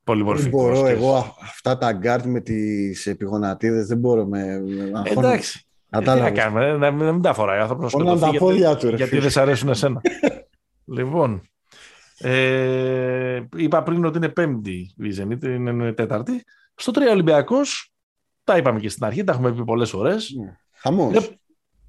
Πολύ 0.04 0.18
δεν 0.22 0.26
μορφικός. 0.28 0.50
μπορώ 0.62 0.82
και- 0.86 0.92
εγώ 0.92 1.16
α- 1.16 1.34
αυτά 1.42 1.78
τα 1.78 1.92
γκάρτ 1.92 2.24
με 2.24 2.40
τις 2.40 3.06
επιγονατίδες, 3.06 3.86
δεν 3.86 3.98
μπορώ 3.98 4.26
με... 4.26 4.60
με- 4.60 4.82
Ε, 4.84 4.90
αγχώνω. 4.94 5.26
Εντάξει. 5.28 5.66
Ε, 5.90 5.98
Τι 5.98 6.04
να 6.04 6.12
Κατάλαβες. 6.12 6.38
κάνουμε, 6.38 6.66
ε, 6.66 6.72
να, 6.76 6.90
μην- 6.90 7.04
να 7.04 7.12
μην 7.12 7.22
τα 7.22 7.34
φοράει 7.34 7.58
ο 7.58 7.62
άνθρωπος. 7.62 7.92
να 7.92 7.98
Πονάνε 7.98 8.20
τα 8.20 8.26
σκοτωθεί, 8.26 8.44
πόδια 8.52 8.76
του, 8.76 8.90
ρε 8.90 8.96
Γιατί 8.96 9.10
φίλε. 9.10 9.20
δεν 9.20 9.30
σ' 9.30 9.36
αρέσουν 9.36 9.68
εσένα. 9.68 10.00
λοιπόν, 10.96 11.42
ε, 12.18 13.42
είπα 13.56 13.82
πριν 13.82 14.04
ότι 14.04 14.16
είναι 14.16 14.28
πέμπτη 14.28 14.94
η 14.96 15.14
Zenit, 15.18 15.42
είναι, 15.44 15.70
είναι 15.70 15.92
τέταρτη. 15.92 16.44
Στο 16.74 16.90
τρία 16.90 17.10
Ολυμπιακός, 17.10 17.92
τα 18.44 18.56
είπαμε 18.56 18.80
και 18.80 18.88
στην 18.88 19.04
αρχή, 19.04 19.24
τα 19.24 19.32
έχουμε 19.32 19.52
πει 19.52 19.64
πολλές 19.64 19.90
φορές. 19.90 20.30
Ναι. 20.44 20.56
Χαμός. 20.72 21.14
Είναι 21.14 21.38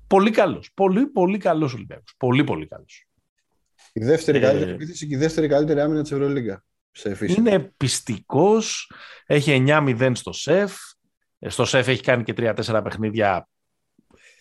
πολύ 0.08 0.32
καλός. 0.32 0.72
Πολύ, 0.74 1.06
πολύ 1.06 1.38
καλός 1.38 1.74
Ολυμπιακός. 1.74 2.14
Πολύ, 2.18 2.44
πολύ 2.44 2.68
καλός. 2.68 3.08
Η 3.94 4.04
δεύτερη 4.04 4.38
Ε, 4.38 4.41
καλύτερη 4.41 4.72
επίθεση 4.72 5.08
και 5.08 5.14
η 5.16 5.18
δεύτερη 5.18 5.48
καλύτερη 5.48 5.80
άμυνα 5.80 6.02
της 6.02 6.12
Ευρωλίγκα. 6.12 6.64
Σε 6.91 7.10
εφήση. 7.10 7.39
Είναι 7.39 7.60
πιστικός, 7.78 8.91
έχει 9.26 9.64
9-0 9.68 10.12
στο 10.14 10.32
ΣΕΦ. 10.32 10.76
Ε, 11.39 11.50
Στο 11.50 11.66
ΣΕΦ 11.66 11.88
έχει 11.88 12.02
κάνει 12.02 12.24
και 12.24 12.34
3-4 12.38 12.82
παιχνίδια 12.84 13.48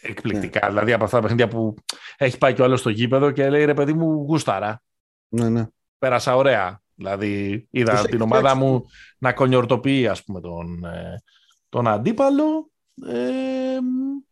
εκπληκτικά. 0.02 0.68
Δηλαδή 0.68 0.92
από 0.92 1.04
αυτά 1.04 1.16
τα 1.16 1.22
παιχνίδια 1.22 1.48
που 1.48 1.74
έχει 2.16 2.38
πάει 2.38 2.54
και 2.54 2.60
ο 2.62 2.64
άλλος 2.64 2.80
στο 2.80 2.90
γήπεδο 2.90 3.30
και 3.30 3.48
λέει 3.50 3.64
ρε 3.64 3.74
παιδί 3.74 3.92
μου 3.92 4.06
γούσταρα. 4.12 4.82
Ναι, 5.28 5.48
ναι. 5.48 5.66
Πέρασα 5.98 6.36
ωραία. 6.36 6.80
Δηλαδή 6.94 7.66
είδα 7.70 7.92
Τους 7.92 8.00
την 8.00 8.14
έχει 8.14 8.22
ομάδα 8.22 8.48
φτιάξει. 8.48 8.64
μου 8.70 8.84
να 9.18 9.32
κονιορτοποιεί 9.32 10.08
ας 10.08 10.24
πούμε 10.24 10.40
τον, 10.40 10.84
ε, 10.84 11.22
τον 11.68 11.88
αντίπαλο. 11.88 12.70
Ε, 13.08 13.76
εντάξει, 13.76 14.24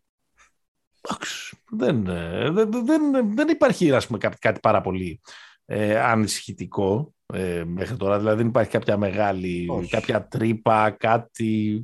δεν, 1.69 2.07
ε, 2.07 2.49
δεν, 2.49 2.85
δεν, 2.85 3.33
δεν 3.35 3.47
υπάρχει 3.47 3.91
ας 3.93 4.05
πούμε, 4.07 4.17
κάτι, 4.17 4.37
κάτι 4.37 4.59
πάρα 4.59 4.81
πολύ 4.81 5.19
ε, 5.65 5.99
ανησυχητικό 5.99 7.13
ε, 7.33 7.63
μέχρι 7.65 7.97
τώρα. 7.97 8.17
Δηλαδή 8.19 8.37
δεν 8.37 8.47
υπάρχει 8.47 8.71
κάποια 8.71 8.97
μεγάλη, 8.97 9.65
Όχι. 9.69 9.89
κάποια 9.89 10.27
τρύπα, 10.27 10.89
κάτι... 10.89 11.83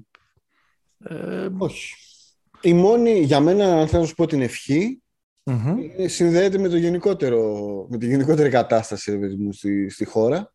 Ε, 1.03 1.47
Όχι. 1.57 1.93
Η 2.61 2.74
μόνη, 2.74 3.20
για 3.20 3.39
μένα, 3.39 3.80
αν 3.80 3.88
θέλω 3.88 4.01
να 4.01 4.07
σου 4.07 4.15
πω 4.15 4.26
την 4.26 4.41
ευχή, 4.41 5.01
μμμ. 5.43 5.78
είναι- 5.78 6.07
συνδέεται 6.07 6.57
με, 6.57 6.68
το 6.70 6.78
γενικότερο, 6.78 7.41
με 7.89 7.97
τη 7.97 8.07
γενικότερη 8.07 8.49
κατάσταση 8.49 9.11
ρε 9.11 9.18
παιδί 9.18 9.36
μου, 9.36 9.53
στη, 9.53 9.89
στη 9.89 10.05
χώρα. 10.05 10.53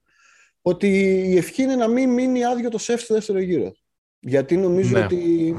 Ότι 0.62 0.88
η 1.28 1.36
ευχή 1.36 1.62
είναι 1.62 1.76
να 1.76 1.88
μην 1.88 2.10
μείνει 2.10 2.44
άδειο 2.44 2.70
το 2.70 2.78
σεφ 2.78 3.00
στο 3.02 3.14
δεύτερο 3.14 3.38
γύρο. 3.40 3.72
Γιατί 4.18 4.56
νομίζω 4.56 4.98
Ναι. 4.98 5.04
ότι 5.04 5.54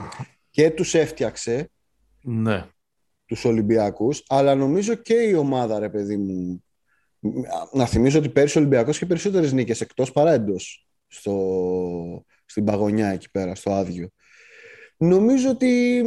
και 0.49 0.71
τους 0.71 0.93
έφτιαξε 0.93 1.71
Ναι. 2.21 2.65
Τους 3.33 3.45
Ολυμπιακούς, 3.45 4.23
αλλά 4.27 4.55
νομίζω 4.55 4.95
και 4.95 5.13
η 5.13 5.33
ομάδα, 5.33 5.79
ρε 5.79 5.89
παιδί 5.89 6.17
μου. 6.17 6.63
Να 7.71 7.85
θυμίζω 7.85 8.19
ότι 8.19 8.29
πέρυσι 8.29 8.57
ο 8.57 8.61
Ολυμπιακός 8.61 8.95
είχε 8.95 9.05
περισσότερες 9.05 9.53
νίκες 9.53 9.81
εκτός 9.81 10.11
παρά 10.11 10.31
εντός 10.31 10.87
στο, 11.07 12.25
στην 12.45 12.63
παγωνιά 12.63 13.07
εκεί 13.07 13.31
πέρα, 13.31 13.55
στο 13.55 13.71
άδειο. 13.71 14.09
Νομίζω 14.97 15.49
ότι 15.49 16.01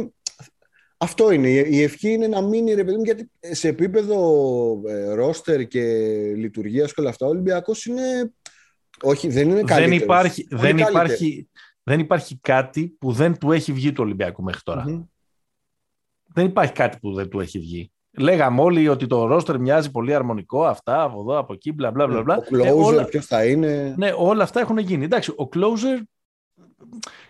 αυτό 0.97 1.31
είναι. 1.31 1.49
Η 1.49 1.67
η 1.69 1.81
ευχή 1.81 2.09
είναι 2.09 2.27
να 2.27 2.41
μείνει, 2.41 2.73
ρε 2.73 2.83
παιδί 2.83 2.97
μου, 2.97 3.03
γιατί 3.03 3.31
σε 3.39 3.67
επίπεδο 3.67 4.81
ε, 4.87 5.13
ρόστερ 5.13 5.67
και 5.67 5.83
λειτουργίας 6.35 6.93
και 6.93 7.01
όλα 7.01 7.09
αυτά, 7.09 7.25
ο 7.25 7.29
Ολυμπιακός 7.29 7.85
είναι... 7.85 8.33
Όχι, 9.01 9.27
δεν 9.27 9.45
είναι 9.45 9.55
Δεν 9.55 9.65
καλύτερος. 9.65 10.01
υπάρχει, 10.01 10.47
Πολύ 10.47 10.61
δεν, 10.61 10.75
καλύτερος. 10.75 11.03
υπάρχει, 11.03 11.49
δεν 11.83 11.99
υπάρχει 11.99 12.39
κάτι 12.41 12.95
που 12.99 13.11
δεν 13.11 13.37
του 13.37 13.51
έχει 13.51 13.73
βγει 13.73 13.91
του 13.91 14.03
Ολυμπιακού 14.03 14.43
μέχρι 14.43 14.61
τώρα. 14.63 14.83
Μμμ. 14.87 15.03
Δεν 16.37 16.45
υπάρχει 16.45 16.73
κάτι 16.73 16.97
που 17.01 17.13
δεν 17.13 17.29
του 17.29 17.39
έχει 17.39 17.59
βγει. 17.59 17.91
Λέγαμε 18.17 18.61
όλοι 18.61 18.87
ότι 18.87 19.07
το 19.07 19.25
ρόστερ 19.25 19.59
μοιάζει 19.59 19.91
πολύ 19.91 20.13
αρμονικό, 20.13 20.65
αυτά 20.65 21.01
από 21.03 21.19
εδώ, 21.19 21.37
από 21.37 21.53
εκεί, 21.53 21.71
μπλα 21.71 21.91
μπλα 21.91 22.07
μπλα. 22.07 22.21
μπλα. 22.23 22.35
Ο 22.37 22.41
closer, 22.51 22.65
Ε, 22.65 22.71
όλα, 22.71 23.05
ποιος 23.05 23.25
θα 23.25 23.45
είναι... 23.45 23.93
ναι, 23.97 24.11
όλα 24.17 24.43
αυτά 24.43 24.59
έχουν 24.59 24.77
γίνει. 24.77 25.03
Εντάξει, 25.03 25.31
ο 25.31 25.49
closer, 25.55 26.01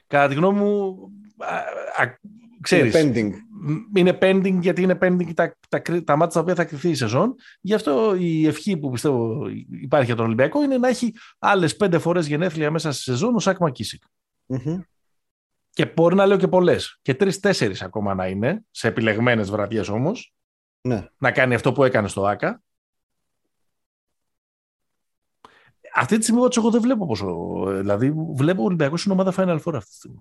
κατά 0.07 0.27
τη 0.27 0.35
γνώμη 0.35 0.59
μου, 0.59 0.97
α, 1.37 1.55
α, 2.03 2.17
ξέρεις, 2.61 3.01
Είναι 3.01 3.11
pending. 3.13 3.31
μ, 3.61 3.97
είναι 3.97 4.17
pending 4.21 4.57
γιατί 4.61 4.81
είναι 4.81 4.97
pending 5.01 5.33
τα, 5.33 5.55
τα, 5.69 5.79
κρι- 5.79 6.05
τα 6.05 6.15
μάτια 6.15 6.33
τα 6.33 6.39
οποία 6.39 6.55
θα 6.55 6.65
κρυθεί 6.65 6.89
η 6.89 6.95
σεζόν. 6.95 7.35
Γι' 7.61 7.73
αυτό 7.73 8.15
η 8.19 8.47
ευχή 8.47 8.77
που 8.77 8.89
πιστεύω 8.89 9.47
υπάρχει 9.81 10.05
για 10.05 10.15
τον 10.15 10.25
Ολυμπιακό 10.25 10.63
είναι 10.63 10.77
να 10.77 10.87
έχει 10.87 11.13
άλλες 11.39 11.75
πέντε 11.75 11.99
φορές 11.99 12.27
γενέθλια 12.27 12.71
μέσα 12.71 12.91
στη 12.91 13.01
σεζόν 13.01 13.35
ο 13.35 13.39
Σάκ 13.39 13.57
Μακίσικ. 13.59 14.03
Μμμ. 14.45 14.79
Και 15.77 15.85
μπορεί 15.95 16.15
να 16.15 16.25
λέω 16.25 16.37
και 16.37 16.47
πολλές. 16.47 16.99
Και 17.01 17.13
τρει-τέσσερι 17.13 17.75
ακόμα 17.81 18.13
να 18.13 18.27
είναι, 18.27 18.63
σε 18.71 18.87
επιλεγμένες 18.87 19.49
βραδιές 19.49 19.87
όμως, 19.89 20.33
Ναι. 20.81 21.07
να 21.17 21.31
κάνει 21.31 21.55
αυτό 21.55 21.71
που 21.71 21.83
έκανε 21.83 22.07
στο 22.07 22.25
ΑΚΑ. 22.25 22.61
Αυτή 25.95 26.17
τη 26.17 26.23
στιγμή 26.23 26.39
όμως, 26.41 26.57
εγώ 26.57 26.69
δεν 26.71 26.81
βλέπω 26.81 27.05
πόσο. 27.05 27.35
Δηλαδή, 27.67 28.13
βλέπω 28.35 28.61
ο 28.61 28.65
Ολυμπιακός 28.65 29.03
είναι 29.05 29.13
ομάδα 29.13 29.33
Final 29.37 29.59
Four 29.63 29.73
αυτή 29.75 29.89
τη 29.89 29.95
στιγμή. 29.95 30.19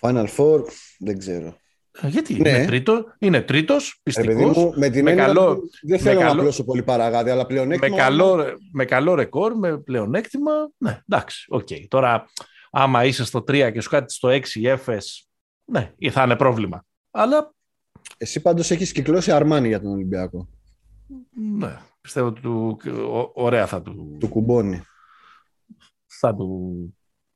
Final 0.00 0.26
Four, 0.36 0.62
δεν 0.98 1.18
ξέρω. 1.18 1.56
Ε, 2.00 2.08
Γιατί 2.08 2.34
Ναι. 2.34 2.48
είναι, 2.48 2.66
τρίτο, 2.66 3.14
είναι 3.18 3.42
τρίτος, 3.42 4.00
Ρε 4.04 4.12
παιδί 4.12 4.26
πιστικός, 4.34 4.56
μου, 4.56 4.72
με 4.76 4.88
την 4.90 5.04
με 5.04 5.10
έννοια 5.10 5.26
καλό- 5.26 5.48
ότι 5.50 5.68
δεν 5.82 5.96
με 5.96 5.98
θέλω 5.98 6.20
να 6.20 6.26
καλό- 6.26 6.40
απλώσω 6.40 6.64
πολύ 6.64 6.82
παραγάδι, 6.82 7.30
αλλά 7.30 7.46
πλέον 7.46 7.66
με, 7.66 7.76
καλό, 7.88 8.44
με 8.72 8.84
καλό 8.84 9.14
ρεκόρ, 9.14 9.54
με 9.58 9.78
πλεονέκτημα. 9.78 10.52
Ναι, 10.76 11.00
εντάξει, 11.08 11.46
οκ. 11.48 11.68
Τώρα, 11.88 12.26
άμα 12.70 13.04
είσαι 13.04 13.24
στο 13.24 13.38
3 13.38 13.70
και 13.72 13.80
σου 13.80 13.90
κάτι 13.90 14.12
στο 14.12 14.28
6 14.28 14.40
η 14.54 14.68
έφες, 14.68 15.28
ναι, 15.64 15.94
θα 16.10 16.22
είναι 16.22 16.36
πρόβλημα. 16.36 16.84
Αλλά 17.10 17.54
Εσύ 18.16 18.40
πάντως 18.42 18.70
έχεις 18.70 18.92
κυκλώσει 18.92 19.32
αρμάνι 19.32 19.68
για 19.68 19.80
τον 19.80 19.90
Ολυμπιακό. 19.92 20.48
Ναι, 21.58 21.76
πιστεύω 22.00 22.26
ότι 22.26 22.40
του, 22.40 22.78
ο- 23.12 23.30
ωραία 23.44 23.66
θα 23.66 23.82
του, 23.82 24.16
Του 24.20 24.28
κουμπώνει. 24.28 24.82
θα 26.06 26.34
του 26.34 26.74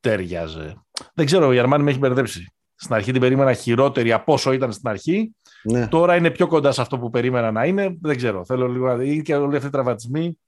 τέριαζε. 0.01 0.85
Δεν 1.15 1.27
ξέρω, 1.27 1.53
η 1.53 1.59
Αρμάνη 1.59 1.83
με 1.85 1.91
έχει 1.91 1.99
μπερδέψει. 1.99 2.53
Στην 2.75 2.95
αρχή 2.95 3.13
την 3.13 3.21
περίμενα 3.21 3.53
χειρότερη 3.53 4.13
από 4.13 4.33
όσο 4.33 4.53
ήταν 4.53 4.73
στην 4.73 4.89
αρχή. 4.89 5.35
Ναι. 5.63 5.89
Τώρα 5.89 6.17
είναι 6.17 6.31
πιο 6.31 6.47
κοντά 6.47 6.73
σε 6.73 6.81
αυτό 6.81 6.99
που 6.99 7.11
περίμενα 7.11 7.51
να 7.51 7.67
είναι. 7.67 7.97
Δεν 8.01 8.17
ξέρω. 8.17 8.45
Θέλω 8.45 8.69
λίγο 8.69 8.87
να 8.87 8.97
δει 8.97 9.23
και 9.23 9.35
όλοι 9.37 9.55
αυτοί 9.57 9.69
οι 9.69 9.71
τραυματισμοί. 9.71 10.39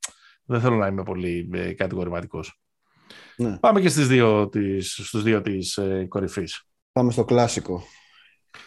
Δεν 0.44 0.60
θέλω 0.60 0.76
να 0.76 0.86
είμαι 0.86 1.02
πολύ 1.02 1.48
ε, 1.52 1.72
κατηγορηματικός. 1.72 2.60
Ναι. 3.36 3.58
Πάμε 3.58 3.80
και 3.80 3.88
στις 3.88 4.08
δύο 4.08 4.48
της, 4.48 4.92
στους 5.04 5.22
δύο 5.22 5.40
της 5.42 5.76
ε, 5.76 6.04
κορυφής. 6.08 6.62
Πάμε 6.92 7.12
στο 7.12 7.24
κλασικό. 7.24 7.82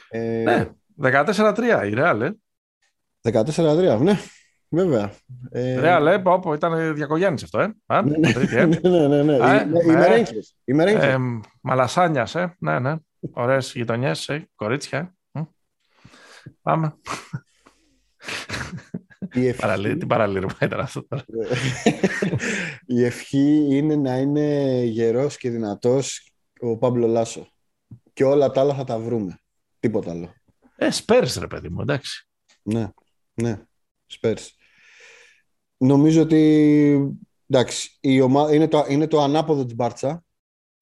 Ε, 0.09 0.43
Ναι, 0.43 0.69
14-3 1.01 1.57
η 1.89 1.93
Real, 1.97 2.19
ε. 2.21 2.29
14-3, 3.31 3.99
ναι. 4.01 4.17
Βέβαια. 4.69 5.11
Ε, 5.49 5.79
Real, 5.83 6.05
ε, 6.07 6.17
πω, 6.17 6.39
πω, 6.39 6.53
ήταν 6.53 6.93
Διακογιάννης 6.95 7.43
αυτό, 7.43 7.59
ε. 7.59 7.73
Α, 7.85 8.01
Ναι, 8.01 8.17
ναι, 8.17 8.33
τρίτη, 8.33 8.55
ε. 8.55 8.65
ναι, 8.65 8.79
ναι, 8.89 9.07
ναι, 9.07 9.23
ναι. 9.23 9.45
Α, 9.45 9.61
Οι- 9.61 9.65
ναι. 9.65 9.83
Οι 9.83 9.85
μερέγγες. 9.85 10.55
Οι 10.63 10.73
μερέγγες. 10.73 11.03
Ε, 11.03 11.17
Μαλασάνιας, 11.61 12.35
ε. 12.35 12.55
Ναι, 12.59 12.79
ναι. 12.79 12.95
Ωραίες 13.33 13.73
γειτονιές, 13.75 14.29
ε. 14.29 14.49
Κορίτσια. 14.55 15.15
Μμ. 15.31 15.41
Πάμε. 16.61 16.95
Η 19.35 19.47
ευχή- 19.47 19.61
Παραλύ... 19.61 19.97
Τι 19.97 20.05
παραλήρημα 20.05 20.57
ήταν 20.61 20.79
αυτό 20.79 21.07
τώρα. 21.07 21.23
Η 22.85 23.03
ευχή 23.03 23.67
είναι 23.69 23.95
να 23.95 24.17
είναι 24.17 24.79
γερός 24.83 25.37
και 25.37 25.49
δυνατός 25.49 26.31
ο 26.59 26.77
Παύλο 26.77 27.07
Λάσο. 27.07 27.47
Και 28.13 28.23
όλα 28.23 28.51
τα 28.51 28.61
άλλα 28.61 28.73
θα 28.75 28.83
τα 28.83 28.99
βρούμε. 28.99 29.39
Τίποτα 29.79 30.11
άλλο. 30.11 30.33
Ε, 30.75 30.91
Σπέρς, 30.91 31.35
ρε 31.35 31.47
παιδί 31.47 31.69
μου, 31.69 31.81
εντάξει. 31.81 32.27
Ναι, 32.61 32.87
ναι. 33.33 33.61
Σπέρς. 34.05 34.55
Νομίζω 35.77 36.21
ότι 36.21 37.17
εντάξει, 37.49 37.97
η 37.99 38.21
ομάδα, 38.21 38.53
είναι, 38.55 38.67
το, 38.67 38.85
είναι 38.89 39.07
το 39.07 39.21
ανάποδο 39.21 39.65
της 39.65 39.75
Μπάρτσα. 39.75 40.23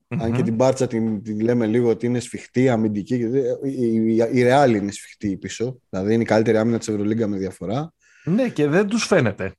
Αν 0.07 0.31
και 0.31 0.37
Μμμ. 0.37 0.43
την 0.43 0.55
Μπάρτσα 0.55 0.87
την, 0.87 1.23
την 1.23 1.39
λέμε 1.39 1.65
λίγο 1.67 1.89
ότι 1.89 2.05
είναι 2.05 2.19
σφιχτή, 2.19 2.69
αμυντική. 2.69 3.15
Η, 3.15 3.25
η, 3.63 4.15
η 4.15 4.43
Real 4.47 4.73
είναι 4.75 4.91
σφιχτή 4.91 5.37
πίσω. 5.37 5.79
Δηλαδή 5.89 6.13
είναι 6.13 6.23
η 6.23 6.25
καλύτερη 6.25 6.57
άμυνα 6.57 6.77
της 6.77 6.87
Ευρωλίγκα 6.87 7.27
με 7.27 7.37
διαφορά. 7.37 7.93
Ναι, 8.25 8.49
και 8.49 8.67
δεν 8.67 8.87
τους 8.87 9.05
φαίνεται. 9.05 9.53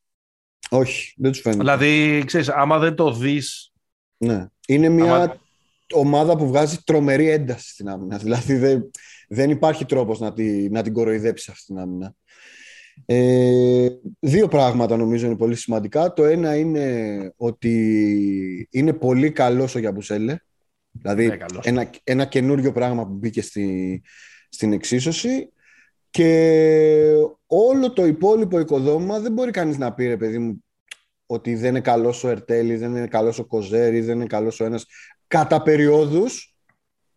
Όχι, 0.71 1.15
δεν 1.17 1.31
τους 1.33 1.41
φαίνεται. 1.41 1.61
Δηλαδή, 1.63 2.23
ξέρεις, 2.27 2.49
άμα 2.49 2.79
δεν 2.79 2.95
το 2.95 3.13
δεις, 3.13 3.73
Ναι. 4.17 4.47
Είναι 4.69 4.89
μια 4.89 5.15
Άμα- 5.15 5.37
ομάδα 5.95 6.37
που 6.37 6.47
βγάζει 6.47 6.79
τρομερή 6.85 7.29
ένταση 7.29 7.69
στην 7.69 7.89
άμυνα. 7.89 8.17
Δηλαδή 8.19 8.55
δεν, 8.57 8.91
δεν 9.29 9.51
υπάρχει 9.51 9.85
τρόπος 9.85 10.19
να, 10.21 10.33
τη, 10.33 10.69
να 10.71 10.83
την 10.83 10.93
κοροϊδέψει 10.93 11.51
αυτή 11.51 11.65
την 11.65 11.79
άμυνα. 11.79 12.15
Ε, 13.07 13.89
δύο 14.21 14.49
πράγματα 14.49 14.97
νομίζω 14.97 15.27
είναι 15.27 15.37
πολύ 15.37 15.55
σημαντικά. 15.57 16.13
Το 16.13 16.25
ένα 16.25 16.57
είναι 16.57 17.33
ότι 17.37 18.69
είναι 18.71 18.93
πολύ 18.93 19.31
καλός 19.33 19.75
ο 19.75 19.79
Γιαμπουσέλε. 19.79 20.37
Δηλαδή 20.91 21.27
Ναι, 21.27 21.37
καλός. 21.37 21.67
ένα, 21.67 21.91
ένα 22.05 22.25
καινούριο 22.25 22.73
πράγμα 22.73 23.07
που 23.07 23.13
μπήκε 23.15 23.43
στη, 23.43 24.03
στην 24.49 24.73
εξίσωση. 24.73 25.53
Και 26.15 27.13
όλο 27.47 27.93
το 27.93 28.07
υπόλοιπο 28.07 28.59
οικοδόμημα 28.59 29.21
δεν 29.21 29.33
μπορεί 29.33 29.51
κανείς 29.51 29.79
να 29.79 29.93
πει, 29.93 30.07
ρε 30.07 30.17
παιδί 30.17 30.39
μου, 30.39 30.65
ότι 31.27 31.55
δεν 31.55 31.69
είναι 31.69 31.81
καλός 31.81 32.25
ο 32.25 32.29
Ερτέλ, 32.29 32.81
δεν 32.81 32.91
είναι 32.91 33.07
καλός 33.07 33.39
ο 33.39 33.45
Κοζέρ, 33.45 34.01
δεν 34.01 34.17
είναι 34.17 34.27
καλός 34.27 34.61
ο 34.61 34.65
ένας. 34.65 34.87
Κατά 35.27 35.63
περιόδους, 35.63 36.57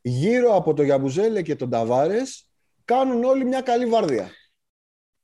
γύρω 0.01 0.55
από 0.55 0.73
το 0.73 0.83
Γιαμπουζέλε 0.83 1.41
και 1.41 1.55
τον 1.55 1.69
Ταβάρες, 1.69 2.49
κάνουν 2.85 3.23
όλοι 3.23 3.45
μια 3.45 3.61
καλή 3.61 3.85
βάρδια. 3.85 4.29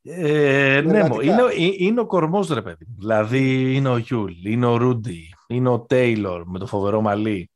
Ε, 0.01 0.81
ναι, 0.85 1.07
είναι, 1.21 1.43
είναι 1.77 1.99
ο 1.99 2.05
κορμός 2.05 2.49
ρε 2.49 2.61
παιδί. 2.61 2.85
Δηλαδή 2.97 3.75
είναι 3.75 3.89
ο 3.89 3.97
Γιούλ, 3.97 4.45
είναι 4.45 4.65
ο 4.65 4.77
Ρούντι, 4.77 5.33
είναι 5.47 5.69
ο 5.69 5.79
Τέιλορ 5.79 6.43
με 6.45 6.59
το 6.59 6.65
φοβερό 6.65 7.01
μαλλί. 7.01 7.51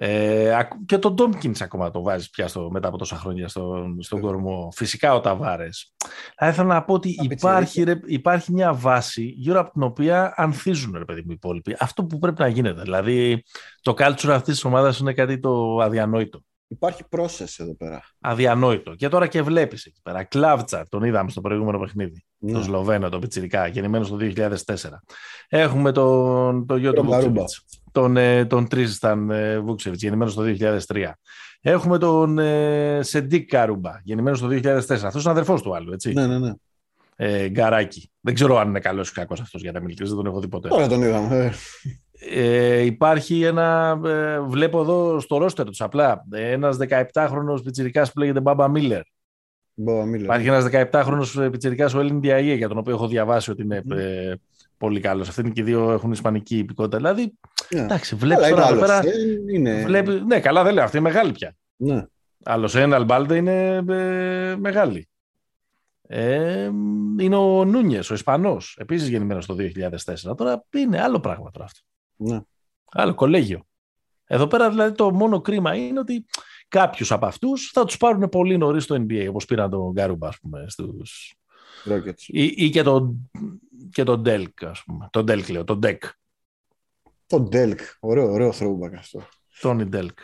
Ε, 0.00 0.58
και 0.86 0.98
τον 0.98 1.14
Τόμπκινς 1.14 1.54
ακόμα 1.60 1.90
το 1.90 2.02
βάζεις 2.02 2.30
πια 2.30 2.48
στο, 2.48 2.70
μετά 2.70 2.88
από 2.88 2.98
τόσα 2.98 3.16
χρόνια 3.16 3.48
στον, 3.48 4.02
στον 4.02 4.20
κορμό. 4.20 4.72
Φυσικά 4.74 5.14
ο 5.14 5.20
Ταβάρες. 5.20 5.94
Θα 6.36 6.48
ήθελα 6.48 6.66
να 6.74 6.84
πω 6.84 6.94
ότι 6.94 7.16
υπάρχει, 7.22 7.82
ρε, 7.82 8.00
υπάρχει 8.06 8.52
μια 8.52 8.74
βάση 8.74 9.22
γύρω 9.22 9.60
από 9.60 9.70
την 9.70 9.82
οποία 9.82 10.32
ανθίζουν 10.36 10.94
ρε 10.98 11.04
παιδί 11.04 11.20
μου 11.20 11.30
οι 11.30 11.34
υπόλοιποι. 11.36 11.76
Αυτό 11.78 12.04
που 12.04 12.18
πρέπει 12.18 12.40
να 12.40 12.48
γίνεται. 12.48 12.82
Δηλαδή 12.82 13.42
το 13.82 13.94
culture 13.98 14.28
αυτής 14.28 14.54
της 14.54 14.64
ομάδας 14.64 14.98
είναι 14.98 15.12
κάτι 15.12 15.38
το 15.38 15.78
αδιανόητο. 15.78 16.42
Υπάρχει 16.68 17.02
process 17.10 17.54
εδώ 17.56 17.76
πέρα. 17.76 18.02
Αδιανόητο. 18.20 18.94
Και 18.94 19.08
τώρα 19.08 19.26
και 19.26 19.42
βλέπεις 19.42 19.84
εκεί 19.84 20.00
πέρα. 20.02 20.24
Κλάβτσα, 20.24 20.86
τον 20.88 21.02
είδαμε 21.02 21.30
στο 21.30 21.40
προηγούμενο 21.40 21.78
παιχνίδι. 21.78 22.24
Ναι. 22.38 22.52
Τον 22.52 22.62
Σλοβαίνο, 22.62 23.08
τον 23.08 23.20
Πιτσυρικά, 23.20 23.66
γεννημένο 23.66 24.06
το 24.06 24.16
2004. 24.20 24.74
Έχουμε 25.48 25.92
τον, 25.92 26.66
τον 26.66 26.78
γιο 26.78 26.92
του 26.92 27.08
τον, 27.92 28.16
ε, 28.16 28.44
τον 28.44 28.68
Τρίσταν 28.68 29.30
ε, 29.30 29.58
Βούξεβιτ, 29.58 30.00
γεννημένο 30.00 30.32
το 30.32 30.42
2003. 30.86 31.10
Έχουμε 31.60 31.98
τον 31.98 32.38
ε, 32.38 33.00
Σεντίκ 33.02 33.48
Καρούμπα, 33.48 34.00
γεννημένο 34.02 34.38
το 34.38 34.46
2004. 34.46 34.88
Αυτός 34.88 35.22
είναι 35.22 35.30
αδερφός 35.30 35.62
του 35.62 35.74
άλλου, 35.74 35.92
έτσι. 35.92 36.12
Ναι, 36.12 36.26
ναι, 36.26 36.38
ναι. 36.38 36.52
Ε, 37.16 37.48
γκαράκι. 37.48 38.10
Δεν 38.20 38.34
ξέρω 38.34 38.58
αν 38.58 38.68
είναι 38.68 38.80
καλός 38.80 39.08
ή 39.08 39.12
κακός 39.12 39.40
αυτός 39.40 39.62
για 39.62 39.72
να 39.72 39.80
μιλήσεις, 39.80 40.08
δεν 40.08 40.16
τον 40.16 40.26
έχω 40.26 40.40
δει 40.40 40.48
ποτέ. 40.48 40.68
Τώρα 40.68 40.88
τον 40.88 41.02
είδαμε. 41.02 41.52
Ε, 42.20 42.80
υπάρχει 42.80 43.42
ένα, 43.42 44.00
ε, 44.04 44.40
βλέπω 44.40 44.80
εδώ 44.80 45.20
στο 45.20 45.38
ρόστερ 45.38 45.66
τους 45.66 45.80
απλά, 45.80 46.24
ένας 46.30 46.76
17χρονος 46.76 47.62
πιτσιρικάς 47.64 48.12
που 48.12 48.18
λέγεται 48.18 48.40
Μπάμπα 48.40 48.68
Μίλλερ. 48.68 49.02
Υπάρχει 50.14 50.46
ένας 50.46 50.64
17χρονος 50.64 51.48
πιτσιρικάς 51.50 51.94
ο 51.94 52.00
Έλλην 52.00 52.20
Διαΐε 52.22 52.56
για 52.56 52.68
τον 52.68 52.78
οποίο 52.78 52.94
έχω 52.94 53.08
διαβάσει 53.08 53.50
ότι 53.50 53.62
είναι 53.62 53.82
ε, 53.90 54.34
πολύ 54.78 55.00
καλός. 55.00 55.28
Αυτοί 55.28 55.40
είναι 55.40 55.50
και 55.50 55.60
οι 55.60 55.64
δύο 55.64 55.92
έχουν 55.92 56.12
ισπανική 56.12 56.58
υπηκότητα. 56.58 56.96
Δηλαδή, 56.96 57.38
yeah. 57.58 57.76
εντάξει, 57.76 58.14
βλέπεις 58.14 58.48
τώρα 58.48 58.68
εδώ 58.68 58.80
πέρα... 58.80 59.02
Είναι... 59.52 59.82
Βλέπει, 59.84 60.22
ναι, 60.26 60.40
καλά 60.40 60.62
δεν 60.62 60.74
λέω, 60.74 60.84
αυτή 60.84 60.96
είναι 60.96 61.08
μεγάλη 61.08 61.32
πια. 61.32 61.56
Ναι. 61.76 62.04
Άλλος 62.44 62.74
ένα 62.74 62.96
Αλμπάλτε 62.96 63.36
είναι 63.36 63.84
ε, 63.88 64.56
μεγάλη. 64.56 65.08
Ε, 66.02 66.70
είναι 67.20 67.36
ο 67.36 67.64
Νούνιες, 67.64 68.10
ο 68.10 68.14
Ισπανός, 68.14 68.76
επίσης 68.80 69.08
γεννημένος 69.08 69.46
το 69.46 69.56
2004. 70.28 70.36
Τώρα 70.36 70.64
είναι 70.76 71.00
άλλο 71.02 71.20
πράγμα 71.20 71.50
τώρα 71.50 71.64
αυτό. 71.64 71.80
Ναι. 72.18 72.40
Άλλο 72.90 73.14
κολέγιο. 73.14 73.66
Εδώ 74.24 74.46
πέρα 74.46 74.70
δηλαδή 74.70 74.96
το 74.96 75.12
μόνο 75.12 75.40
κρίμα 75.40 75.74
είναι 75.74 75.98
ότι 75.98 76.24
κάποιους 76.68 77.12
από 77.12 77.26
αυτούς 77.26 77.70
θα 77.72 77.84
τους 77.84 77.96
πάρουν 77.96 78.28
πολύ 78.28 78.56
νωρίς 78.56 78.84
στο 78.84 78.94
NBA, 78.94 79.26
όπως 79.28 79.44
πήραν 79.44 79.70
τον 79.70 79.92
Γκάρουμπα, 79.92 80.28
ας 80.28 80.38
πούμε, 80.38 80.64
στου. 80.68 81.02
Ή, 82.26 82.44
ή, 82.44 82.70
και 82.70 82.82
τον, 82.82 83.30
και 83.92 84.02
τον 84.02 84.20
Ντέλκ, 84.20 84.64
ας 84.64 84.82
πούμε. 84.84 85.08
Τον 85.12 85.24
Ντέλκ, 85.24 85.48
λέω, 85.48 85.64
τον 85.64 85.78
Ντεκ. 85.78 86.04
Τον 87.26 87.48
Ντέλκ. 87.48 87.80
Ωραίο, 88.00 88.30
ωραίο 88.30 88.52
throwback 88.54 88.94
αυτό. 88.94 89.22
Τόνι 89.60 89.84
Ντέλκ. 89.84 90.18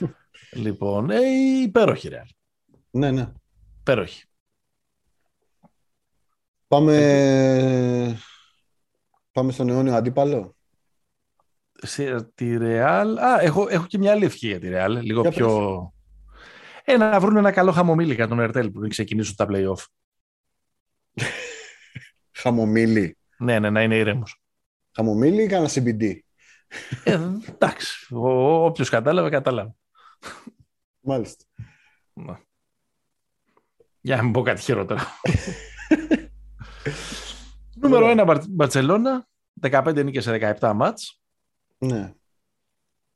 λοιπόν, 0.64 1.10
ε, 1.10 1.20
υπέροχη 1.62 2.08
ρε. 2.08 2.22
Ναι, 2.90 3.10
ναι. 3.10 3.32
Υπέροχη. 3.80 4.24
Πάμε... 6.68 6.96
Ε, 6.96 8.16
Πάμε 9.32 9.52
στον 9.52 9.68
αιώνιο 9.68 9.94
αντίπαλο; 9.94 10.56
Σε, 11.82 12.22
τη 12.22 12.56
Real. 12.60 13.14
Α, 13.18 13.40
έχω, 13.40 13.66
έχω 13.68 13.86
και 13.86 13.98
μια 13.98 14.12
άλλη 14.12 14.24
ευχή 14.24 14.46
για 14.46 14.60
τη 14.60 14.68
Real. 14.72 14.98
Λίγο 15.02 15.22
πιο. 15.22 15.92
Ε, 16.84 16.96
να 16.96 17.20
βρουν 17.20 17.36
ένα 17.36 17.52
καλό 17.52 17.72
χαμομήλι 17.72 18.14
για 18.14 18.28
τον 18.28 18.40
Ερτέλ 18.40 18.70
πριν 18.70 18.88
ξεκινήσουν 18.88 19.36
τα 19.36 19.46
playoff. 19.50 19.84
χαμομήλι. 22.42 23.18
Ναι, 23.38 23.58
ναι, 23.58 23.70
να 23.70 23.82
είναι 23.82 23.96
ήρεμος. 23.96 24.42
Χαμομήλι 24.94 25.42
ή 25.42 25.46
κάνα 25.46 25.68
CBD. 25.72 26.18
Ε, 27.04 27.20
εντάξει. 27.48 28.14
Όποιος 28.14 28.88
κατάλαβε, 28.88 29.28
κατάλαβε. 29.28 29.74
Μάλιστα. 31.00 31.44
Να. 32.12 32.40
Για 34.00 34.16
να 34.16 34.22
μην 34.22 34.32
πω 34.32 34.42
κάτι 34.42 34.60
χειρότερο. 34.60 35.00
Νούμερο 37.80 38.24
1 38.26 38.40
Μπαρτσελώνα. 38.48 39.26
15 39.60 40.04
νίκες 40.04 40.24
σε 40.24 40.56
17 40.60 40.72
μάτς. 40.74 41.21
Ναι. 41.82 42.12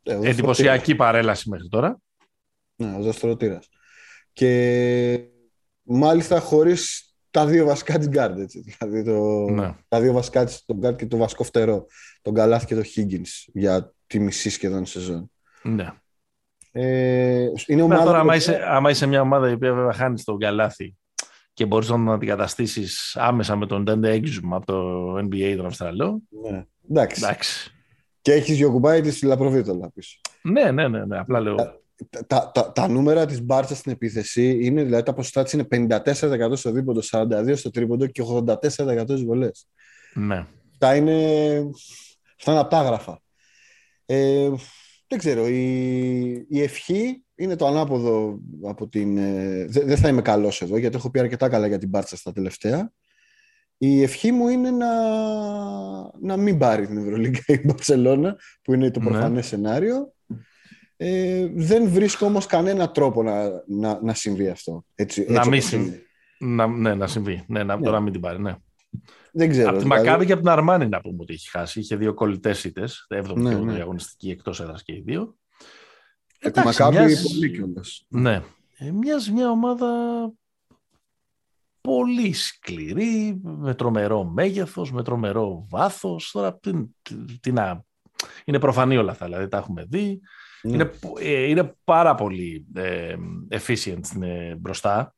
Ε, 0.03 0.19
Εντυπωσιακή 0.23 0.95
παρέλαση 0.95 1.49
μέχρι 1.49 1.69
τώρα. 1.69 2.01
Ναι, 2.77 2.97
ο 2.97 3.01
Ζαστροτήρας. 3.01 3.69
Και 4.33 5.21
μάλιστα 5.83 6.41
χωρίς 6.41 7.15
τα 7.31 7.47
δύο 7.47 7.67
βασικά 7.67 7.99
της 7.99 8.09
Γκάρντ, 8.09 8.39
έτσι. 8.39 8.61
Δηλαδή 8.61 9.05
το, 9.05 9.51
ναι. 9.51 9.75
τα 9.89 10.01
δύο 10.01 10.13
βασικά 10.13 10.45
της, 10.45 10.65
τον 10.65 10.77
Γκάρντ 10.77 10.97
και 10.97 11.07
το 11.07 11.17
βασικό 11.17 11.45
φτερό. 11.45 11.87
Τον 12.23 12.35
Καλάθ 12.35 12.65
και 12.65 12.75
τον 12.75 12.85
Higgins 12.85 13.51
για 13.53 13.95
τη 14.07 14.19
μισή 14.19 14.51
σχεδόν 14.51 14.87
σεζόν. 14.87 15.31
Ναι. 15.63 15.93
Ε, 16.73 17.47
είναι 17.67 17.83
ομάδα 17.83 18.05
τώρα, 18.05 18.19
άμα, 18.19 18.37
είσαι, 18.37 18.61
άμα 18.67 18.91
είσαι 18.91 19.07
μια 19.07 19.21
ομάδα 19.21 19.51
η 19.51 19.53
οποία 19.53 19.75
βέβαια 19.75 19.93
χάνεις 19.93 20.25
τον 20.25 20.39
Καλάθι 20.39 20.97
και 21.53 21.67
μπορείς 21.67 21.89
να 21.89 21.95
τον 21.95 22.11
αντικαταστήσεις 22.11 23.17
άμεσα 23.17 23.57
με 23.57 23.67
τον 23.67 23.83
Ντέντε 23.83 24.11
Έξουμ 24.11 24.55
από 24.55 24.67
το 24.67 25.15
NBA 25.19 25.55
τον 25.57 25.67
Αυστραλό. 25.67 26.23
Ναι. 26.51 26.65
Εντάξει. 26.91 27.25
Εντάξει. 27.25 27.76
Και 28.27 28.33
έχεις 28.33 28.57
Γιωκουμπάη 28.57 29.01
της 29.01 29.23
Λαπροβίτολα 29.23 29.91
πίσω. 29.91 30.21
Ναι, 30.43 30.71
ναι, 30.71 30.89
ναι, 30.89 31.05
ναι, 31.05 31.19
απλά 31.19 31.41
λέω. 31.41 31.55
Τα, 32.27 32.51
τα, 32.55 32.73
τα, 32.73 32.89
νούμερα 32.89 33.27
της 33.27 33.43
Μπάρτσα 33.43 33.75
στην 33.75 33.93
επίθεση 33.93 34.59
είναι, 34.65 34.83
δηλαδή 34.83 35.03
τα 35.03 35.13
ποσοστά 35.13 35.43
της 35.43 35.53
είναι 35.53 35.67
54% 35.71 36.53
στο 36.53 36.71
δίποντο, 36.71 37.01
42% 37.11 37.53
στο 37.57 37.71
τρίποντο 37.71 38.07
και 38.07 38.23
84% 38.27 39.03
στις 39.03 39.25
βολές. 39.25 39.69
Ναι. 40.15 40.47
Αυτά 40.73 40.97
είναι, 40.97 41.15
αυτά 42.39 42.51
είναι 42.51 42.61
απάγραφα. 42.61 43.21
Ε, 44.07 44.51
δεν 45.07 45.19
ξέρω, 45.19 45.47
η, 45.49 46.31
η 46.49 46.63
ευχή 46.63 47.25
είναι 47.35 47.57
το 47.57 47.67
ανάποδο 47.67 48.39
από 48.63 48.89
την... 48.89 49.19
Ε, 49.19 49.67
δεν 49.69 49.97
θα 49.97 50.09
είμαι 50.09 50.23
καλός 50.23 50.63
εδώ, 50.63 50.77
γιατί 50.77 50.97
έχω 50.97 51.11
πει 51.11 51.19
αρκετά 51.19 51.49
καλά 51.49 51.67
για 51.67 51.79
την 51.79 51.89
Μπάρτσα 51.89 52.17
στα 52.17 52.33
τελευταία. 52.33 52.93
Η 53.79 54.03
ευχή 54.03 54.33
μου 54.33 54.49
είναι 54.49 54.71
να, 54.71 54.89
να 56.21 56.37
μην 56.37 56.59
πάρει 56.59 56.87
την 56.87 56.99
Ευρωλίγκα 56.99 57.41
η 57.47 57.61
Μπαρσελόνα, 57.65 58.37
που 58.63 58.75
είναι 58.75 58.91
το 58.91 59.01
ναι. 59.01 59.11
προφανές 59.11 59.47
σενάριο. 59.47 60.13
Ε, 60.97 61.49
δεν 61.55 61.89
βρίσκω 61.89 62.27
όμως 62.27 62.47
κανένα 62.47 62.91
τρόπο 62.91 63.23
να, 63.23 63.63
να, 63.67 64.01
να 64.03 64.15
συμβεί 64.15 64.49
αυτό. 64.49 64.85
Έτσι, 64.95 65.27
να 65.29 65.49
μην 65.49 65.63
συμβεί. 65.63 66.03
Να, 66.39 66.67
ναι, 66.67 66.95
να 66.95 67.07
συμβεί. 67.07 67.45
Ναι, 67.49 67.63
να, 67.63 67.77
ναι. 67.77 68.01
μην 68.01 68.13
την 68.13 68.21
πάρει, 68.21 68.41
ναι. 68.41 68.55
Δεν 69.33 69.51
ξέρω. 69.51 69.69
Από 69.69 69.79
τη 69.79 69.83
δηλαδή... 69.83 70.05
Μακάβη 70.05 70.27
και 70.27 70.33
από 70.33 70.41
την 70.41 70.51
Αρμάνη 70.51 70.89
να 70.89 71.01
πούμε 71.01 71.17
ότι 71.21 71.33
έχει 71.33 71.51
χάσει. 71.51 71.81
Είχε 71.81 71.97
δύο 71.97 72.15
κολλητές 72.15 72.65
ήττες. 72.65 73.07
Έβδομη 73.09 73.43
ναι, 73.43 73.55
ναι. 73.55 73.81
αγωνιστική 73.81 74.31
εκτός 74.31 74.61
έδρας 74.61 74.83
και 74.83 74.93
οι 74.93 75.03
δύο. 75.07 75.37
Ε, 76.39 76.51
τη 76.51 76.61
Μακάβη 76.61 76.97
μιας... 76.97 77.23
πολύ 77.23 77.51
κιόλας. 77.51 78.07
Ναι. 78.09 78.43
Ε, 78.79 78.91
μοιάζει 78.91 79.33
μια 79.33 79.51
ομάδα 79.51 79.89
πολύ 81.87 82.33
σκληρή, 82.33 83.41
με 83.43 83.75
τρομερό 83.75 84.25
μέγεθος, 84.25 84.93
με 84.93 85.03
τρομερό 85.03 85.67
βάθος. 85.71 86.31
Τώρα, 86.31 86.59
τι, 86.59 86.73
τι, 87.41 87.53
να... 87.53 87.83
Είναι 88.45 88.59
προφανή 88.59 88.97
όλα 88.97 89.11
αυτά, 89.11 89.25
δηλαδή 89.25 89.49
τα 89.49 89.57
έχουμε 89.57 89.85
δει. 89.89 90.21
Ναι. 90.63 90.75
Είναι, 90.75 90.91
ε, 91.21 91.43
είναι 91.43 91.75
πάρα 91.85 92.15
πολύ 92.15 92.67
ε, 92.75 93.15
efficient 93.51 94.23
ε, 94.23 94.55
μπροστά. 94.55 95.15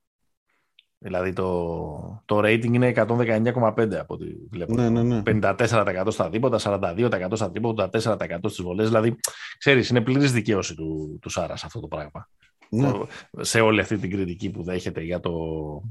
Δηλαδή 0.99 1.33
το, 1.33 2.23
το 2.25 2.39
rating 2.39 2.73
είναι 2.73 2.93
119,5 2.97 3.95
από 3.95 4.15
ό,τι 4.15 4.27
βλέπω. 4.51 4.75
Ναι, 4.75 4.89
ναι, 4.89 5.03
ναι. 5.03 5.23
54% 5.25 6.07
στα 6.09 6.29
δίποτα, 6.29 6.59
42% 6.63 7.31
στα 7.33 7.51
δίποτα, 7.51 7.91
4% 7.93 8.39
στις 8.45 8.63
βολές. 8.63 8.87
Δηλαδή, 8.87 9.17
ξέρεις, 9.59 9.89
είναι 9.89 10.01
πλήρης 10.01 10.33
δικαίωση 10.33 10.75
του, 10.75 11.19
του 11.23 11.29
Σάρας 11.29 11.65
αυτό 11.65 11.81
το 11.81 11.87
πράγμα 11.87 12.29
ναι. 12.71 12.93
σε 13.41 13.61
όλη 13.61 13.81
αυτή 13.81 13.97
την 13.97 14.11
κριτική 14.11 14.51
που 14.51 14.63
δέχεται 14.63 15.01
για 15.01 15.21
το, 15.21 15.33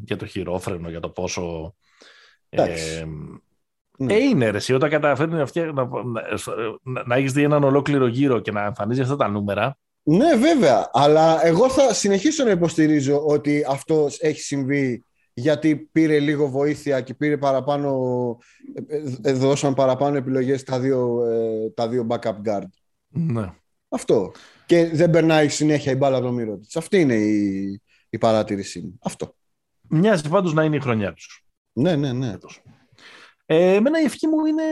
για 0.05 0.15
το 0.15 0.25
χειρόφρενο, 0.25 0.89
για 0.89 0.99
το 0.99 1.09
πόσο... 1.09 1.75
Ε, 2.49 2.63
ναι. 3.97 4.13
ε, 4.13 4.17
είναι 4.17 4.49
ρε, 4.49 4.73
όταν 4.73 4.89
καταφέρνει 4.89 5.34
να, 5.34 5.73
να, 5.73 5.88
να, 6.84 7.03
να 7.05 7.15
έχεις 7.15 7.32
δει 7.32 7.43
έναν 7.43 7.63
ολόκληρο 7.63 8.07
γύρο 8.07 8.39
και 8.39 8.51
να 8.51 8.63
εμφανίζει 8.65 9.01
αυτά 9.01 9.15
τα 9.15 9.28
νούμερα. 9.28 9.78
Ναι, 10.03 10.36
βέβαια. 10.36 10.89
Αλλά 10.93 11.45
εγώ 11.45 11.69
θα 11.69 11.93
συνεχίσω 11.93 12.43
να 12.43 12.49
υποστηρίζω 12.49 13.25
ότι 13.25 13.65
αυτό 13.69 14.07
έχει 14.19 14.41
συμβεί 14.41 15.05
γιατί 15.34 15.75
πήρε 15.75 16.19
λίγο 16.19 16.47
βοήθεια 16.47 17.01
και 17.01 17.13
πήρε 17.13 17.38
παραπάνω, 17.38 17.91
ε, 18.88 19.30
ε, 19.30 19.32
δώσαν 19.32 19.73
παραπάνω 19.73 20.17
επιλογές 20.17 20.63
τα 20.63 20.80
δύο, 20.80 21.21
τα 21.73 21.88
δύο 21.88 22.07
backup 22.09 22.36
guard. 22.45 22.69
Ναι. 23.07 23.53
Αυτό 23.89 24.32
και 24.68 24.86
δεν 24.86 25.09
περνάει 25.09 25.49
συνέχεια 25.49 25.91
η 25.91 25.95
μπάλα 25.95 26.18
από 26.18 26.26
το 26.26 26.32
μύρο 26.32 26.57
της. 26.57 26.76
Αυτή 26.76 26.99
είναι 26.99 27.15
η, 27.15 27.82
η 28.09 28.18
παράτηρησή 28.18 28.82
μου. 28.82 28.99
Αυτό. 29.03 29.36
Μοιάζει 29.89 30.30
πάντως 30.30 30.53
να 30.53 30.63
είναι 30.63 30.76
η 30.76 30.80
χρονιά 30.80 31.13
τους. 31.13 31.45
Ναι, 31.74 31.95
ναι, 31.95 32.13
ναι. 32.13 32.34
Ε, 33.45 33.74
εμένα 33.74 34.01
η 34.01 34.03
ευχή 34.03 34.28
μου 34.28 34.45
είναι, 34.45 34.63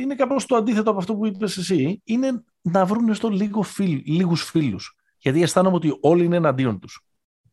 είναι 0.00 0.14
κάπως 0.14 0.46
το 0.46 0.56
αντίθετο 0.56 0.90
από 0.90 0.98
αυτό 0.98 1.16
που 1.16 1.26
είπες 1.26 1.56
εσύ. 1.56 2.00
Είναι 2.04 2.44
να 2.60 2.84
βρουν 2.84 3.14
στο 3.14 3.28
λίγο 3.28 3.62
φίλ, 3.62 4.02
λίγους 4.06 4.42
φίλους. 4.42 4.96
Γιατί 5.18 5.42
αισθάνομαι 5.42 5.76
ότι 5.76 5.98
όλοι 6.00 6.24
είναι 6.24 6.36
εναντίον 6.36 6.78
τους. 6.78 7.04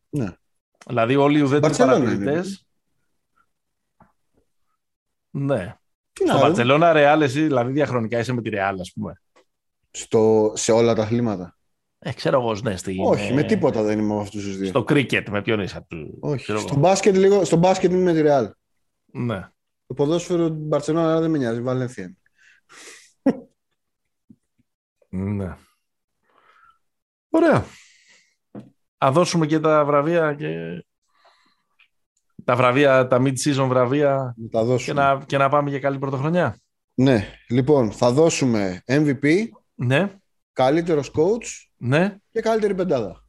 Ναι. 0.08 0.36
Δηλαδή 0.86 1.16
όλοι 1.16 1.38
οι 1.38 1.42
ουδέτεροι 1.42 1.60
Μπαρτσελώνα 1.60 1.98
παρατηρητές... 1.98 2.66
Ναι. 5.30 5.76
Τι 6.12 6.26
Στο 6.26 6.34
να 6.34 6.40
Μπαρτσελώνα 6.40 6.92
Ρεάλ, 6.92 7.22
εσύ 7.22 7.42
δηλαδή 7.42 7.72
διαχρονικά 7.72 8.18
είσαι 8.18 8.32
με 8.32 8.42
τη 8.42 8.48
Ρεάλ, 8.48 8.80
ας 8.80 8.92
πούμε. 8.94 9.22
στο, 9.90 10.52
σε 10.56 10.72
όλα 10.72 10.94
τα 10.94 11.02
αθλήματα. 11.02 11.56
Ε, 12.04 12.12
ξέρω 12.12 12.40
εγώ, 12.40 12.54
ναι, 12.54 12.76
στη, 12.76 12.96
Όχι, 13.04 13.30
ε, 13.30 13.34
με 13.34 13.42
τίποτα 13.42 13.82
δεν 13.82 13.98
είμαι 13.98 14.14
με 14.14 14.20
αυτούς 14.20 14.44
τους 14.44 14.56
δύο. 14.56 14.68
Στο 14.68 14.84
κρίκετ, 14.84 15.28
με 15.28 15.42
ποιον 15.42 15.60
είσαι. 15.60 15.84
του- 15.88 16.18
Όχι. 16.20 16.42
ξέρω 16.42 16.58
εγώ. 16.58 16.68
Στο 16.68 16.76
μπάσκετ, 16.76 17.16
λίγο, 17.16 17.44
στο 17.44 17.56
μπάσκετ 17.56 17.90
είμαι 17.90 18.00
με 18.02 18.12
τη 18.12 18.20
Ρεάλ. 18.20 18.50
Ναι. 19.12 19.48
Το 19.86 19.94
ποδόσφαιρο 19.94 20.48
του 20.50 20.54
Μπαρσελόνα 20.58 21.20
δεν 21.20 21.30
με 21.30 21.38
νοιάζει. 21.38 21.60
Βαλένθια. 21.62 22.16
ναι. 25.08 25.56
Ωραία. 27.30 27.64
Α 29.04 29.10
δώσουμε 29.12 29.46
και 29.46 29.60
τα 29.60 29.84
βραβεία 29.84 30.34
και 30.34 30.84
τα 32.44 32.56
βραβεία, 32.56 33.06
τα 33.06 33.22
mid-season 33.22 33.66
βραβεία 33.68 34.34
Να 34.36 34.48
τα 34.48 34.60
και 34.60 34.66
δώσουμε. 34.66 35.02
να, 35.02 35.24
και 35.26 35.36
να 35.38 35.48
πάμε 35.48 35.70
για 35.70 35.78
καλή 35.78 35.98
πρωτοχρονιά. 35.98 36.56
Ναι, 36.94 37.26
λοιπόν, 37.48 37.92
θα 37.92 38.12
δώσουμε 38.12 38.82
MVP, 38.86 39.44
Ναι, 39.74 40.20
καλύτερος 40.52 41.10
coach 41.14 41.46
ναι. 41.76 42.16
και 42.30 42.40
καλύτερη 42.40 42.74
πεντάδα. 42.74 43.26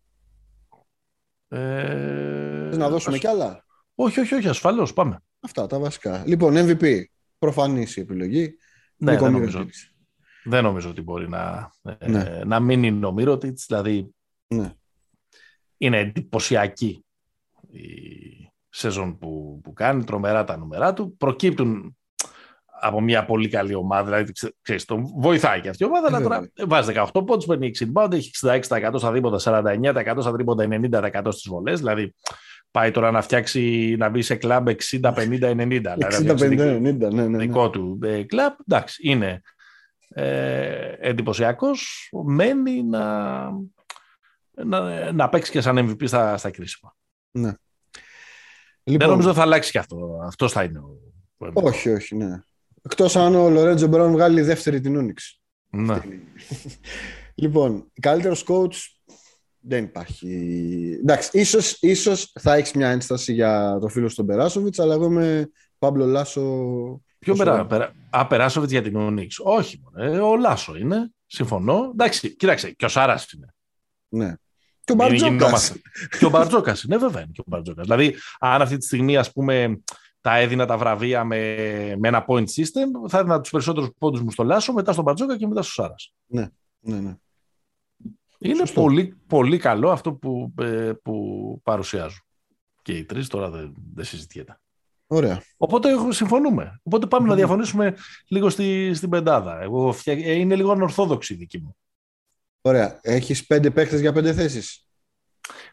Ε, 1.48 2.68
Θες 2.68 2.78
να 2.78 2.90
δώσουμε 2.90 3.16
ας- 3.16 3.22
κι 3.22 3.28
άλλα; 3.28 3.66
Όχι, 3.96 4.20
όχι, 4.20 4.36
όχι, 4.36 4.48
ασφαλώς, 4.48 4.94
πάμε. 4.94 5.18
Αυτά 5.40 5.68
τα 5.68 5.80
βασικά. 5.80 6.24
Λοιπόν, 6.28 6.54
MVP. 6.58 7.04
Προφανής 7.38 7.96
η 7.96 8.00
επιλογή. 8.02 8.56
Ναι, 8.98 9.12
Νίκο 9.12 9.24
δεν 9.24 9.34
Μύρωτιτς. 9.34 9.54
νομίζω, 9.54 9.74
δεν 10.44 10.64
νομίζω 10.64 10.90
ότι 10.90 11.02
μπορεί 11.02 11.30
να, 11.30 11.72
ε, 11.98 12.08
Ναι. 12.10 12.42
να 12.46 12.60
μείνει 12.60 13.06
ο 13.06 13.12
Μύρωτιτς, 13.12 13.66
δηλαδή 13.68 14.16
Ναι. 14.48 14.74
είναι 15.78 15.98
εντυπωσιακή 16.00 17.06
η 17.72 17.82
σεζόν 18.70 19.18
που, 19.18 19.60
που 19.64 19.74
κάνει, 19.74 20.04
τρομερά 20.04 20.44
τα 20.44 20.58
νούμερά 20.58 20.94
του. 20.94 21.16
Προκύπτουν 21.18 21.98
από 22.84 23.02
μια 23.02 23.26
πολύ 23.26 23.48
καλή 23.50 23.74
ομάδα, 23.76 24.04
δηλαδή 24.04 24.32
ξέ- 24.32 24.56
ξέρεις, 24.62 24.86
τον 24.86 25.06
βοηθάει 25.18 25.62
και 25.62 25.70
αυτή 25.70 25.84
η 25.84 25.86
ομάδα, 25.88 26.08
αλλά 26.08 26.18
Βέβαια. 26.20 26.38
τώρα 26.38 26.68
βάζει 26.68 26.92
18 27.14 27.26
πόντους, 27.26 27.46
παίρνει 27.46 27.68
60 27.68 27.92
πόντους, 27.94 28.18
έχει 28.20 28.32
66% 28.42 28.94
στα 28.98 29.12
δίποτα, 29.12 29.40
49% 29.40 30.18
στα 30.22 30.32
τρίποντα, 30.32 30.68
90% 30.70 31.32
στις 31.32 31.48
βολές, 31.48 31.80
δηλαδή 31.80 32.14
πάει 32.72 32.92
τώρα 32.92 33.12
να 33.12 33.22
φτιάξει, 33.22 33.96
να 34.00 34.10
μπει 34.10 34.22
σε 34.22 34.36
κλαμπ 34.36 34.68
60-50-90. 34.68 35.92
δηλαδή 35.94 36.00
να 36.00 36.10
φτιάξει 36.12 36.48
δικό- 36.48 36.64
60-50-90, 36.66 36.80
ναι, 36.82 37.08
ναι, 37.10 37.28
ναι. 37.28 37.38
δικό 37.38 37.70
του 37.70 38.00
ε, 38.04 38.24
κλαμπ. 38.24 38.54
Εντάξει, 38.68 39.10
είναι 39.10 39.42
ε, 40.10 40.92
εντυπωσιακός. 41.00 42.10
Μένει 42.26 42.84
να, 42.84 43.42
να, 44.52 45.12
να 45.12 45.30
παίξει 45.30 45.52
και 45.52 45.62
σαν 45.62 45.78
MVP 45.80 46.08
στα, 46.08 46.38
στα 46.38 46.52
κρίσιμα. 46.52 46.96
Δεν 47.32 47.58
Λοιπόν, 48.84 49.10
νομίζω 49.10 49.34
θα 49.34 49.42
αλλάξει 49.42 49.72
και 49.72 49.78
αυτό. 49.80 50.20
Αυτός 50.24 50.52
θα 50.52 50.64
είναι 50.64 50.80
ο. 50.80 50.98
ο 51.38 51.46
MVP. 51.46 51.64
όχι, 51.64 51.90
όχι, 51.90 52.16
ναι. 52.16 52.40
Εκτός 52.86 53.16
αν 53.16 53.36
ο 53.36 53.50
Λορέντζο 53.50 53.88
Μπράουν 53.88 54.12
βγάλει 54.12 54.42
δεύτερη 54.42 54.80
την 54.80 54.98
Ούνιξ. 54.98 55.40
Ναι. 55.70 56.02
Λοιπόν, 57.36 57.92
καλύτερος 58.02 58.46
coach 58.48 58.76
δεν 59.60 59.84
υπάρχει. 59.84 60.28
Εντάξει, 61.02 61.40
ίσως, 61.40 61.78
ίσως 61.82 62.32
θα 62.40 62.54
έχεις 62.54 62.74
μια 62.74 62.90
ένσταση 62.90 63.34
για 63.34 63.78
το 63.82 63.88
φίλο 63.88 64.10
στον 64.10 64.26
Περάσοβιτς, 64.26 64.80
αλλά 64.80 64.94
εγώ 64.94 65.06
είμαι 65.06 65.50
Παύλο 65.78 66.06
Λάσο. 66.06 66.42
Ποιο 67.20 67.34
Πόσο 67.34 67.44
πέρα, 67.44 67.56
είναι; 67.56 67.68
πέρα, 67.68 67.94
Α, 68.10 68.28
Περάσοβιτς 68.28 68.72
για 68.72 68.82
την 68.82 68.96
Ούνιξ. 68.96 69.40
Όχι, 69.40 69.82
μωρέ, 69.84 70.20
ο 70.20 70.38
Λάσο 70.38 70.76
είναι. 70.78 71.12
Συμφωνώ. 71.26 71.90
Εντάξει, 71.92 72.36
κοίταξε, 72.36 72.72
και 72.72 72.86
ο 72.86 72.88
Σάρας 72.88 73.32
είναι. 73.32 73.54
Ναι. 74.08 74.34
Και 74.84 74.92
ο 74.92 74.96
Μην 74.96 75.08
Μπαρτζόκας. 75.08 75.34
γινόμαστε. 75.34 75.82
και 76.20 76.26
ο 76.26 76.30
Μπαρτζόκας 76.30 76.84
είναι, 76.84 76.98
βέβαια 76.98 77.22
είναι 77.22 77.32
και 77.34 77.42
ο 77.42 77.46
Μπαρτζόκας. 77.48 77.86
Δηλαδή, 77.86 78.16
αν 78.40 78.62
αυτή 78.62 78.78
τη 78.78 78.86
στιγμή, 78.86 79.18
ας 79.18 79.32
πούμε, 79.32 79.82
τα 80.24 80.38
έδινα 80.38 80.66
τα 80.66 80.78
βραβεία 80.78 81.24
με, 81.24 81.38
με 81.98 82.08
ένα 82.08 82.26
point 82.28 82.46
system, 82.46 83.08
θα 83.10 83.18
έδινα 83.18 83.42
τους 83.42 83.52
περισσότερους 83.52 83.90
πόντους 83.98 84.22
μου 84.22 84.32
στο 84.32 84.44
Λάσο, 84.44 84.74
μετά 84.74 84.92
στον 84.92 85.04
Μπαρτζόκα 85.04 85.38
και 85.38 85.48
μετά 85.48 85.62
στο 85.62 85.72
Σάρας. 85.72 86.14
Ναι, 86.26 86.48
ναι. 86.80 87.16
Είναι 88.38 88.56
Σωστό. 88.56 88.82
πολύ, 88.82 89.18
πολύ 89.28 89.58
καλό 89.58 89.92
αυτό 89.92 90.14
που, 90.14 90.54
ε, 90.60 90.92
που 91.04 91.60
παρουσιάζουν. 91.64 92.22
Και 92.82 92.98
οι 92.98 93.04
τρεις 93.06 93.28
τώρα 93.28 93.50
δεν, 93.50 93.74
δεν 93.94 94.06
συζητιέται. 94.06 94.60
Ωραία. 95.08 95.42
Οπότε 95.58 95.90
έχω- 95.90 96.12
συμφωνούμε. 96.12 96.80
Οπότε 96.84 97.06
πάμε 97.06 97.24
να 97.26 97.32
Μμμ. 97.32 97.38
διαφωνήσουμε 97.38 97.96
λίγο 98.28 98.50
στη, 98.50 98.94
στην 98.94 99.10
πεντάδα. 99.10 99.62
Εγώ 99.62 99.92
φτια... 99.92 100.14
ε, 100.14 100.32
είναι 100.34 100.56
λίγο 100.56 100.72
ανορθόδοξη 100.72 101.34
η 101.34 101.38
δική 101.38 101.58
μου. 101.60 101.78
Ωραία. 102.62 103.00
Έχεις 103.02 103.46
πέντε 103.46 103.72
παίκτες 103.72 104.00
για 104.00 104.14
πέντε 104.14 104.34
θέσεις; 104.34 104.88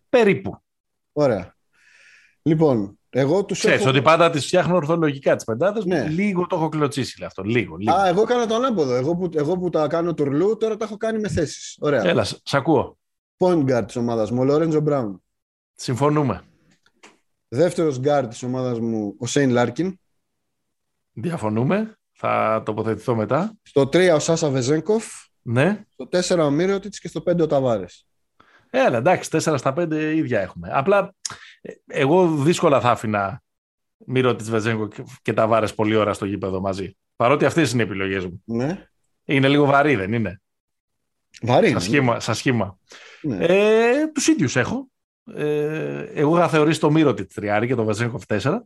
Περίπου. 0.08 0.62
Ωραία. 1.12 1.56
Λοιπόν, 2.42 2.98
εγώ 3.10 3.44
τους 3.44 3.58
Ξέρεις 3.58 3.80
έχω... 3.80 3.88
ότι 3.88 4.02
πάντα 4.02 4.30
τις 4.30 4.46
φτιάχνω 4.46 4.74
ορθολογικά 4.74 5.36
τις 5.36 5.44
πεντάδες. 5.44 5.84
Ναι. 5.84 6.08
Λίγο 6.08 6.46
το 6.46 6.56
έχω 6.56 6.68
κλωτσίσει 6.68 7.18
λέει, 7.18 7.28
αυτό. 7.28 7.42
Λίγο. 7.42 7.76
λίγο. 7.76 7.94
Α, 7.94 8.08
εγώ 8.08 8.22
έκανα 8.22 8.46
το 8.46 8.54
ανάποδο. 8.54 8.94
Εγώ 8.94 9.16
που, 9.16 9.30
εγώ 9.34 9.58
που 9.58 9.70
τα 9.70 9.86
κάνω 9.86 10.14
τουρλού, 10.14 10.56
τώρα 10.56 10.76
τα 10.76 10.84
έχω 10.84 10.96
κάνει 10.96 11.18
με 11.18 11.28
θέσεις. 11.28 11.78
Ωραία. 11.80 12.04
Έλα, 12.04 12.24
σ' 12.24 12.40
σ' 12.42 12.54
ακούω. 12.54 12.98
Point 13.38 13.64
guard 13.64 13.84
της 13.86 13.96
ομάδας 13.96 14.30
μου, 14.30 14.40
ο 14.40 14.44
Λορέντζο 14.44 14.80
Μπράουν. 14.80 15.22
Συμφωνούμε. 15.74 16.42
Δεύτερος 17.48 18.00
guard 18.04 18.26
της 18.28 18.42
ομάδας 18.42 18.80
μου, 18.80 19.14
ο 19.18 19.26
Σέιν 19.26 19.50
Λάρκιν. 19.50 19.98
Διαφωνούμε. 21.12 21.94
Θα 22.12 22.62
τοποθετηθώ 22.64 23.14
μετά. 23.14 23.52
Στο 23.62 23.82
3 23.82 24.14
ο 24.14 24.18
Σάσα 24.18 24.48
Βεζένκοφ. 24.48 25.04
Ναι. 25.42 25.84
Στο 25.88 26.08
4 26.36 26.44
ο 26.44 26.50
Μύρωτιτς 26.50 27.00
και 27.00 27.08
στο 27.08 27.22
5 27.26 27.42
ο 27.42 27.46
Ταβάρες. 27.46 28.06
Έλα, 28.70 28.96
εντάξει, 28.96 29.30
4 29.32 29.54
στα 29.56 29.72
5 29.76 29.92
ίδια 30.14 30.40
έχουμε. 30.40 30.68
Απλά 30.72 30.98
ε, 30.98 31.08
εγώ 31.86 32.34
δύσκολα 32.36 32.80
θα 32.80 32.90
άφηνα 32.90 33.42
Μύρο 34.06 34.36
της 34.36 34.50
Βεζέγκο 34.50 34.88
και- 34.88 35.04
και 35.22 35.32
τα 35.32 35.46
βάρες 35.46 35.74
πολλή 35.74 35.96
ώρα 35.96 36.12
στο 36.12 36.24
γήπεδο 36.24 36.60
μαζί. 36.60 36.96
Παρότι 37.16 37.44
αυτές 37.44 37.72
είναι 37.72 37.82
οι 37.82 37.84
επιλογές 37.84 38.24
μου. 38.26 38.42
Ναι. 38.44 38.86
Είναι 39.24 39.48
λίγο 39.48 39.64
βαρύ, 39.64 39.94
δεν 39.96 40.12
είναι; 40.12 40.40
Βαρύ. 41.42 41.64
Σα 41.66 41.70
είναι. 41.70 41.80
σχήμα. 41.80 42.20
Σαν 42.20 42.34
σχήμα. 42.34 42.78
Ναι. 43.22 43.36
Ε, 43.46 44.06
τους 44.14 44.26
ίδιους 44.28 44.56
έχω. 44.56 44.88
Ε, 45.34 46.02
εγώ 46.14 46.36
είχα 46.36 46.48
θεωρήσει 46.48 46.80
το 46.80 46.90
Μύρο 46.90 47.14
της 47.14 47.34
τριάρι 47.34 47.66
και 47.66 47.74
τον 47.74 47.84
Βεζέγκοφ 47.86 48.22
4. 48.26 48.60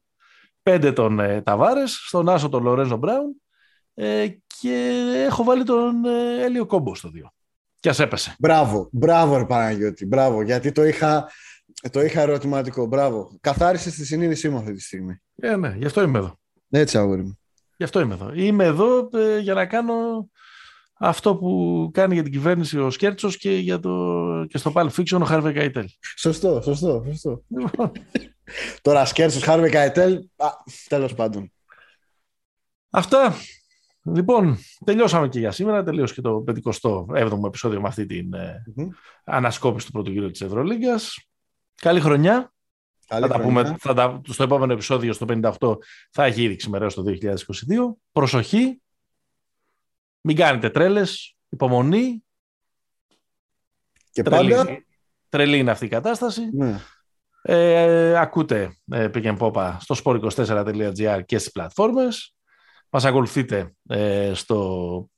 Πέντε 0.63 0.93
τον 0.93 1.21
ε, 1.21 1.43
Ταβάρες, 1.43 1.93
στον 2.07 2.29
Άσο 2.29 2.49
τον 2.49 2.63
Λορέζο 2.63 2.97
Μπράουν 2.97 3.43
ε, 3.95 4.27
και 4.61 5.03
έχω 5.27 5.45
βάλει 5.45 5.65
τον 5.65 6.05
ε, 6.05 6.45
Έλιο 6.45 6.67
Κόμπο 6.67 6.95
στο 6.95 7.11
2. 7.15 7.19
Και 7.81 7.89
ας 7.89 7.99
έπεσε. 7.99 8.35
Μπράβο, 8.39 8.89
μπράβο 8.93 9.37
ρε 9.37 9.45
Παναγιώτη, 9.45 10.07
μπράβο, 10.07 10.43
γιατί 10.43 10.73
το 10.73 10.85
είχα, 10.85 11.31
το 11.91 12.01
είχα 12.01 12.21
ερωτηματικό, 12.21 12.87
μπράβο. 12.87 13.39
Καθάρισε 13.41 13.91
τη 13.91 14.07
συνείδησή 14.07 14.49
μου 14.49 14.57
αυτή 14.57 14.73
τη 14.73 14.81
στιγμή. 14.81 15.23
Ε, 15.37 15.57
ναι, 15.57 15.75
γι' 15.79 15.87
αυτό 15.87 16.03
είμαι 16.03 16.19
εδώ. 16.19 16.39
Έτσι, 16.71 16.99
αγόρι 16.99 17.23
μου. 17.23 17.39
Γι' 17.77 17.85
αυτό 17.85 18.01
είμαι 18.01 18.15
εδώ. 18.15 18.33
Είμαι 18.35 18.65
εδώ 18.65 19.09
ε, 19.13 19.39
για 19.39 19.55
να 19.55 19.67
κάνω 19.67 19.95
αυτό 20.99 21.37
που 21.37 21.91
κάνει 21.93 22.15
για 22.15 22.23
την 22.23 22.33
κυβέρνηση 22.33 22.79
ο 22.79 22.91
Σκέρτσος 22.91 23.37
και, 23.37 23.51
για 23.51 23.81
το, 23.81 24.45
και 24.49 24.59
στο 24.59 24.73
Pulp 24.75 24.89
Fiction 24.89 25.21
ο 25.21 25.25
Χάρβε 25.25 25.53
Καϊτέλ. 25.53 25.87
Σωστό, 26.17 26.61
σωστό, 26.63 27.05
σωστό. 27.07 27.43
Τώρα 28.83 29.05
σκέρσος 29.05 29.43
Χάρβε 29.43 29.69
Καετέλ, 29.69 30.15
α, 30.37 30.49
τέλος 30.89 31.15
πάντων. 31.15 31.53
Αυτά. 32.91 33.35
Λοιπόν, 34.03 34.59
τελειώσαμε 34.85 35.29
και 35.29 35.39
για 35.39 35.51
σήμερα. 35.51 35.83
Τελείωσε 35.83 36.15
και 36.15 36.21
το 36.21 36.45
57ο 36.47 37.47
επεισόδιο 37.47 37.81
με 37.81 37.89
αυτή 37.89 38.07
την 38.07 38.35
ε, 38.35 38.63
Μμμ. 38.75 38.89
ανασκόπηση 39.25 39.87
του 39.87 39.93
πρώτου 39.93 40.11
γύρου 40.11 40.31
της 40.31 40.41
Ευρωλίγκας. 40.41 41.29
Καλή 41.85 42.01
χρονιά. 42.01 42.53
Καλή 43.07 43.27
θα 43.27 43.29
τα 43.29 43.35
χρονιά. 43.35 43.63
πούμε 43.63 43.77
θα 43.81 43.95
τα, 43.95 44.21
στο 44.29 44.43
επόμενο 44.43 44.73
επεισόδιο, 44.73 45.13
στο 45.13 45.27
58, 45.29 45.77
θα 46.11 46.25
έχει 46.25 46.43
ήδη 46.43 46.57
ξημερώσει 46.57 46.97
το 46.97 47.05
2022. 47.07 47.35
Προσοχή. 48.13 48.83
Μην 50.21 50.37
κάνετε 50.37 50.71
τρέλες. 50.71 51.37
Υπομονή. 51.49 52.25
Και 54.11 54.23
Τρελή, 54.23 54.55
πάντα, 54.55 54.85
τρελή 55.29 55.59
είναι 55.59 55.71
αυτή 55.71 55.85
η 55.85 55.89
κατάσταση. 55.89 56.51
ναι. 56.53 56.81
Ε, 57.43 58.19
ακούτε 58.19 58.77
ε, 58.91 59.09
Pick 59.15 59.25
and 59.25 59.39
Popa 59.39 59.77
στο 59.81 59.95
sport24.gr 60.05 61.21
και 61.27 61.39
στις 61.39 61.53
πλατφόρμες. 61.53 62.35
Μας 62.89 63.05
ακολουθείτε 63.05 63.75
ε, 63.89 64.33
στο 64.35 65.09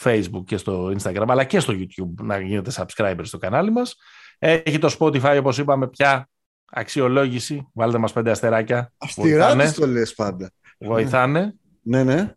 Facebook 0.00 0.44
και 0.46 0.56
στο 0.56 0.86
Instagram 0.86 1.26
αλλά 1.28 1.44
και 1.44 1.60
στο 1.60 1.72
YouTube 1.76 2.22
να 2.22 2.40
γίνετε 2.40 2.72
subscribers 2.74 3.22
στο 3.22 3.38
κανάλι 3.38 3.70
μας. 3.70 3.96
Έχει 4.38 4.78
το 4.78 4.96
Spotify 4.98 5.36
όπως 5.38 5.58
είπαμε 5.58 5.88
πια 5.88 6.28
αξιολόγηση. 6.70 7.68
Βάλτε 7.72 7.98
μας 7.98 8.12
πέντε 8.12 8.30
αστεράκια. 8.30 8.92
αυστηρά 8.98 9.44
Βοηθάνε. 9.44 9.64
της 9.64 9.74
το 9.74 9.86
λες 9.86 10.14
πάντα. 10.14 10.52
Βοηθάνε. 10.78 11.54
Ναι, 11.82 12.04
ναι. 12.04 12.34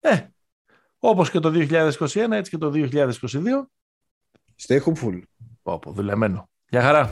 Ε, 0.00 0.26
όπως 0.98 1.30
και 1.30 1.38
το 1.38 1.50
2021 1.54 2.30
έτσι 2.30 2.50
και 2.50 2.58
το 2.58 2.70
2022. 2.74 3.68
Stay 4.66 4.78
hopeful. 4.82 5.20
Πω, 5.62 5.78
πω, 5.78 5.92
δουλεμένο. 5.92 6.48
Γεια 6.68 6.82
χαρά. 6.82 7.10